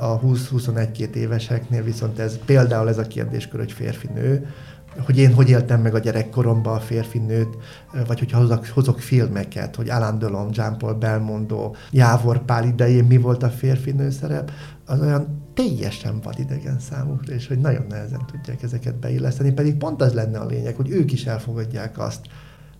a 0.01 0.21
20-21-2 0.21 1.15
éveseknél 1.15 1.83
viszont 1.83 2.19
ez 2.19 2.39
például 2.45 2.89
ez 2.89 2.99
a 2.99 3.07
kérdéskör, 3.07 3.61
hogy 3.61 3.73
férfi-nő, 3.73 4.47
hogy 5.05 5.19
én 5.19 5.35
hogy 5.35 5.49
éltem 5.49 5.81
meg 5.81 5.95
a 5.95 5.99
gyerekkoromban 5.99 6.77
a 6.77 6.81
férfi-nőt, 6.81 7.57
vagy 8.07 8.19
hogyha 8.19 8.39
hozok, 8.39 8.67
hozok 8.67 9.01
filmeket, 9.01 9.77
hogy 9.77 9.89
Alain 9.89 10.19
Delon, 10.19 10.51
Jean-Paul 10.53 10.95
Belmondo, 10.95 11.75
Jávor 11.91 12.45
Pál 12.45 12.65
idején 12.65 13.05
mi 13.05 13.17
volt 13.17 13.43
a 13.43 13.49
férfi-nő 13.49 14.11
szerep, 14.11 14.51
az 14.87 15.01
olyan 15.01 15.43
teljesen 15.55 16.21
vadidegen 16.21 16.79
számukra, 16.79 17.35
és 17.35 17.47
hogy 17.47 17.59
nagyon 17.59 17.85
nehezen 17.89 18.27
tudják 18.27 18.63
ezeket 18.63 18.95
beilleszteni, 18.95 19.53
pedig 19.53 19.77
pont 19.77 20.03
az 20.03 20.13
lenne 20.13 20.39
a 20.39 20.47
lényeg, 20.47 20.77
hogy 20.77 20.91
ők 20.91 21.13
is 21.13 21.27
elfogadják 21.27 21.99
azt, 21.99 22.21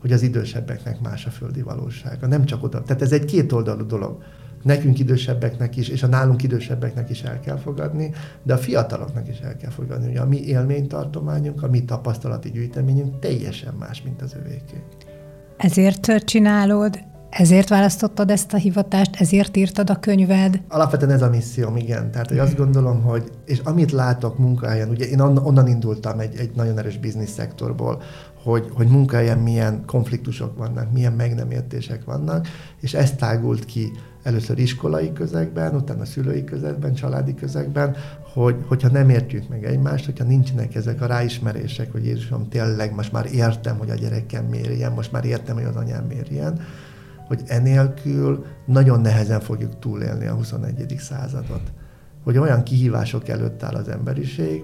hogy 0.01 0.13
az 0.13 0.23
idősebbeknek 0.23 1.01
más 1.01 1.27
a 1.27 1.31
földi 1.31 1.63
valósága. 1.63 2.27
Nem 2.27 2.45
csak 2.45 2.63
oda. 2.63 2.83
Tehát 2.83 3.03
ez 3.03 3.13
egy 3.13 3.25
kétoldalú 3.25 3.87
dolog 3.87 4.23
nekünk 4.63 4.99
idősebbeknek 4.99 5.77
is, 5.77 5.89
és 5.89 6.03
a 6.03 6.07
nálunk 6.07 6.43
idősebbeknek 6.43 7.11
is 7.11 7.23
el 7.23 7.41
kell 7.41 7.57
fogadni, 7.57 8.11
de 8.43 8.55
a 8.55 8.59
fiataloknak 8.59 9.29
is 9.29 9.39
el 9.39 9.57
kell 9.57 9.71
fogadni, 9.71 10.07
hogy 10.07 10.17
a 10.17 10.27
mi 10.27 10.45
élménytartományunk, 10.45 11.63
a 11.63 11.69
mi 11.69 11.85
tapasztalati 11.85 12.51
gyűjteményünk 12.51 13.19
teljesen 13.19 13.75
más, 13.79 14.03
mint 14.03 14.23
az 14.23 14.35
övéké. 14.35 14.83
Ezért 15.57 16.25
csinálod, 16.25 16.99
ezért 17.31 17.69
választottad 17.69 18.31
ezt 18.31 18.53
a 18.53 18.57
hivatást, 18.57 19.21
ezért 19.21 19.57
írtad 19.57 19.91
a 19.91 19.99
könyved? 19.99 20.61
Alapvetően 20.69 21.11
ez 21.11 21.23
a 21.23 21.29
misszióm, 21.29 21.77
igen. 21.77 22.11
Tehát, 22.11 22.29
hogy 22.29 22.39
azt 22.39 22.57
gondolom, 22.57 23.03
hogy, 23.03 23.31
és 23.45 23.59
amit 23.65 23.93
látok 23.93 24.39
munkahelyen, 24.39 24.89
ugye 24.89 25.09
én 25.09 25.21
onnan 25.21 25.69
indultam 25.69 26.19
egy, 26.19 26.37
egy 26.37 26.51
nagyon 26.55 26.79
erős 26.79 26.99
biznisz 26.99 27.31
szektorból, 27.31 28.03
hogy, 28.43 28.69
hogy 28.73 28.87
munkahelyen 28.87 29.39
milyen 29.39 29.83
konfliktusok 29.87 30.59
vannak, 30.59 30.93
milyen 30.93 31.13
meg 31.13 31.35
nem 31.35 31.51
értések 31.51 32.05
vannak, 32.05 32.49
és 32.81 32.95
ez 32.95 33.13
tágult 33.13 33.65
ki 33.65 33.93
először 34.29 34.59
iskolai 34.59 35.13
közegben, 35.13 35.75
utána 35.75 36.05
szülői 36.05 36.45
közegben, 36.45 36.95
családi 36.95 37.35
közegben, 37.35 37.97
hogy, 38.33 38.57
hogyha 38.67 38.89
nem 38.89 39.09
értjük 39.09 39.49
meg 39.49 39.65
egymást, 39.65 40.05
hogyha 40.05 40.25
nincsenek 40.25 40.75
ezek 40.75 41.01
a 41.01 41.07
ráismerések, 41.07 41.93
hogy 41.93 42.05
Jézusom, 42.05 42.49
tényleg 42.49 42.95
most 42.95 43.13
már 43.13 43.27
értem, 43.33 43.79
hogy 43.79 43.91
a 43.91 43.95
gyerekem 43.95 44.45
miért 44.45 44.71
ilyen, 44.71 44.93
most 44.93 45.13
már 45.13 45.25
értem, 45.25 45.55
hogy 45.55 45.65
az 45.65 45.77
anyám 45.77 46.05
miért 46.05 46.31
ilyen, 46.31 46.61
hogy 47.27 47.43
enélkül 47.47 48.45
nagyon 48.67 49.01
nehezen 49.01 49.41
fogjuk 49.41 49.79
túlélni 49.79 50.27
a 50.27 50.35
21. 50.35 50.95
századot. 50.99 51.73
Hogy 52.25 52.39
olyan 52.39 52.63
kihívások 52.63 53.29
előtt 53.29 53.63
áll 53.63 53.75
az 53.75 53.89
emberiség, 53.89 54.63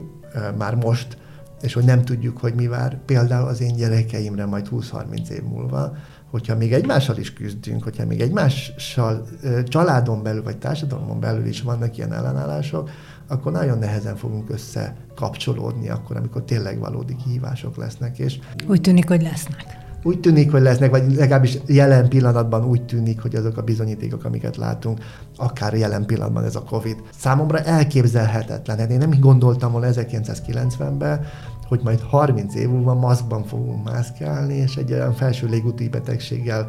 már 0.59 0.75
most, 0.75 1.17
és 1.61 1.73
hogy 1.73 1.85
nem 1.85 2.05
tudjuk, 2.05 2.39
hogy 2.39 2.55
mi 2.55 2.67
vár 2.67 2.99
például 3.05 3.49
az 3.49 3.61
én 3.61 3.77
gyerekeimre 3.77 4.47
majd 4.47 4.69
20-30 4.71 5.29
év 5.29 5.43
múlva, 5.43 5.97
hogyha 6.35 6.57
még 6.57 6.73
egymással 6.73 7.17
is 7.17 7.33
küzdünk, 7.33 7.83
hogyha 7.83 8.07
még 8.07 8.21
egymással 8.21 9.27
családon 9.65 10.23
belül, 10.23 10.43
vagy 10.43 10.57
társadalomon 10.57 11.21
belül 11.21 11.47
is 11.47 11.63
vannak 11.63 11.97
ilyen 11.97 12.13
ellenállások, 12.13 12.91
akkor 13.29 13.53
nagyon 13.53 13.79
nehezen 13.79 14.17
fogunk 14.17 14.51
összekapcsolódni 14.51 15.89
akkor, 15.89 16.17
amikor 16.17 16.43
tényleg 16.43 16.79
valódi 16.79 17.17
kihívások 17.25 17.77
lesznek. 17.77 18.19
És 18.19 18.39
Úgy 18.69 18.81
tűnik, 18.81 19.09
hogy 19.09 19.23
lesznek. 19.23 19.83
Úgy 20.03 20.21
tűnik, 20.21 20.51
hogy 20.51 20.63
lesznek, 20.63 20.91
vagy 20.91 21.15
legalábbis 21.15 21.59
jelen 21.67 22.09
pillanatban 22.09 22.65
úgy 22.65 22.83
tűnik, 22.83 23.21
hogy 23.21 23.35
azok 23.35 23.57
a 23.57 23.63
bizonyítékok, 23.63 24.25
amiket 24.25 24.57
látunk, 24.57 25.01
akár 25.37 25.75
jelen 25.75 26.07
pillanatban 26.07 26.45
ez 26.45 26.57
a 26.57 26.63
COVID, 26.63 26.97
számomra 27.19 27.59
elképzelhetetlen. 27.59 28.79
Hát 28.79 28.91
én 28.91 28.99
nem 28.99 29.21
gondoltam 29.21 29.73
volna 29.73 29.87
1990-ben, 29.91 31.27
hogy 31.75 31.85
majd 31.85 32.01
30 32.01 32.55
év 32.55 32.69
múlva 32.69 32.95
maszkban 32.95 33.45
fogunk 33.45 33.85
mászkálni, 33.85 34.55
és 34.55 34.77
egy 34.77 34.93
olyan 34.93 35.13
felső 35.13 35.47
légúti 35.47 35.89
betegséggel 35.89 36.67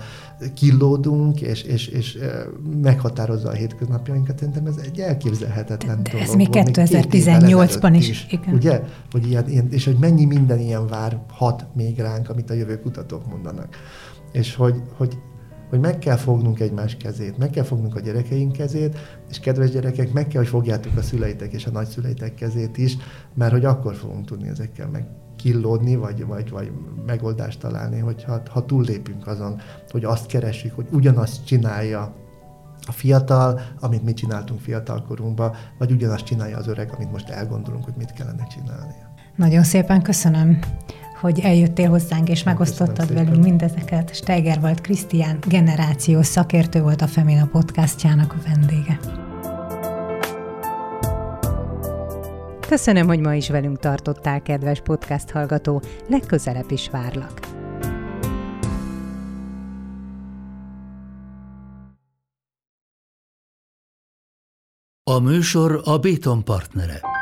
killódunk, 0.53 1.41
és, 1.41 1.63
és, 1.63 1.87
és 1.87 2.17
meghatározza 2.81 3.49
a 3.49 3.53
hétköznapjainkat. 3.53 4.37
Szerintem 4.39 4.65
ez 4.65 4.75
egy 4.85 4.99
elképzelhetetlen 4.99 6.03
De 6.03 6.09
dolog. 6.11 6.27
Ez 6.27 6.33
még 6.33 6.47
2018-ban 6.51 7.93
is. 7.95 8.09
is. 8.09 8.27
Igen. 8.29 8.53
Ugye? 8.53 8.83
Hogy 9.11 9.27
ilyen, 9.27 9.49
ilyen, 9.49 9.67
és 9.71 9.85
hogy 9.85 9.97
mennyi 9.99 10.25
minden 10.25 10.59
ilyen 10.59 10.87
vár, 10.87 11.19
hat 11.29 11.65
még 11.73 11.99
ránk, 11.99 12.29
amit 12.29 12.49
a 12.49 12.53
jövő 12.53 12.79
kutatók 12.79 13.29
mondanak. 13.29 13.75
És 14.31 14.55
hogy, 14.55 14.81
hogy 14.97 15.17
hogy 15.75 15.83
meg 15.83 15.99
kell 15.99 16.15
fognunk 16.15 16.59
egymás 16.59 16.97
kezét, 16.97 17.37
meg 17.37 17.49
kell 17.49 17.63
fognunk 17.63 17.95
a 17.95 17.99
gyerekeink 17.99 18.51
kezét, 18.51 18.97
és 19.29 19.39
kedves 19.39 19.69
gyerekek, 19.69 20.13
meg 20.13 20.27
kell, 20.27 20.41
hogy 20.41 20.49
fogjátok 20.49 20.97
a 20.97 21.01
szüleitek 21.01 21.53
és 21.53 21.65
a 21.65 21.71
nagyszüleitek 21.71 22.35
kezét 22.35 22.77
is, 22.77 22.97
mert 23.33 23.51
hogy 23.51 23.65
akkor 23.65 23.95
fogunk 23.95 24.25
tudni 24.25 24.47
ezekkel 24.47 24.87
meg 24.87 25.05
killódni, 25.35 25.95
vagy, 25.95 26.25
vagy, 26.25 26.49
vagy 26.49 26.71
megoldást 27.05 27.59
találni, 27.59 27.99
hogyha 27.99 28.41
ha 28.49 28.65
túllépünk 28.65 29.27
azon, 29.27 29.61
hogy 29.89 30.03
azt 30.03 30.25
keresjük, 30.25 30.75
hogy 30.75 30.87
ugyanazt 30.91 31.45
csinálja 31.45 32.15
a 32.87 32.91
fiatal, 32.91 33.61
amit 33.79 34.03
mi 34.03 34.13
csináltunk 34.13 34.59
fiatalkorunkban, 34.59 35.55
vagy 35.77 35.91
ugyanazt 35.91 36.25
csinálja 36.25 36.57
az 36.57 36.67
öreg, 36.67 36.93
amit 36.95 37.11
most 37.11 37.29
elgondolunk, 37.29 37.83
hogy 37.83 37.95
mit 37.97 38.11
kellene 38.11 38.47
csinálni. 38.47 38.93
Nagyon 39.35 39.63
szépen 39.63 40.01
köszönöm 40.01 40.59
hogy 41.25 41.39
eljöttél 41.39 41.89
hozzánk 41.89 42.29
és 42.29 42.43
megosztottad 42.43 43.13
velünk 43.13 43.43
mindezeket. 43.43 44.15
Steigerwald 44.15 44.81
Krisztián 44.81 45.37
generációs 45.47 46.25
szakértő 46.25 46.81
volt 46.81 47.01
a 47.01 47.07
Femina 47.07 47.45
podcastjának 47.45 48.33
a 48.33 48.41
vendége. 48.47 48.99
Köszönöm, 52.67 53.07
hogy 53.07 53.19
ma 53.19 53.33
is 53.33 53.49
velünk 53.49 53.79
tartottál, 53.79 54.41
kedves 54.41 54.81
podcast 54.81 55.29
hallgató. 55.29 55.81
Legközelebb 56.07 56.71
is 56.71 56.89
várlak. 56.89 57.39
A 65.03 65.19
műsor 65.19 65.81
a 65.83 65.97
Béton 65.97 66.43
partnere. 66.43 67.14